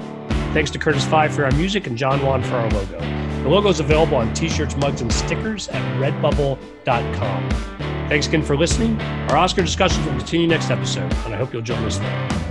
Thanks 0.54 0.70
to 0.70 0.78
Curtis 0.78 1.04
Five 1.04 1.34
for 1.34 1.44
our 1.44 1.50
music 1.50 1.88
and 1.88 1.98
John 1.98 2.24
Wan 2.24 2.40
for 2.42 2.54
our 2.54 2.70
logo. 2.70 3.00
The 3.42 3.48
logo 3.48 3.68
is 3.70 3.80
available 3.80 4.16
on 4.16 4.32
t-shirts, 4.34 4.76
mugs, 4.76 5.00
and 5.00 5.12
stickers 5.12 5.66
at 5.68 5.82
redbubble.com. 6.00 7.50
Thanks 8.08 8.28
again 8.28 8.42
for 8.42 8.56
listening. 8.56 9.00
Our 9.30 9.36
Oscar 9.36 9.62
discussions 9.62 10.06
will 10.06 10.16
continue 10.16 10.46
next 10.46 10.70
episode, 10.70 11.12
and 11.12 11.34
I 11.34 11.36
hope 11.36 11.52
you'll 11.52 11.62
join 11.62 11.82
us 11.84 11.98
then. 11.98 12.43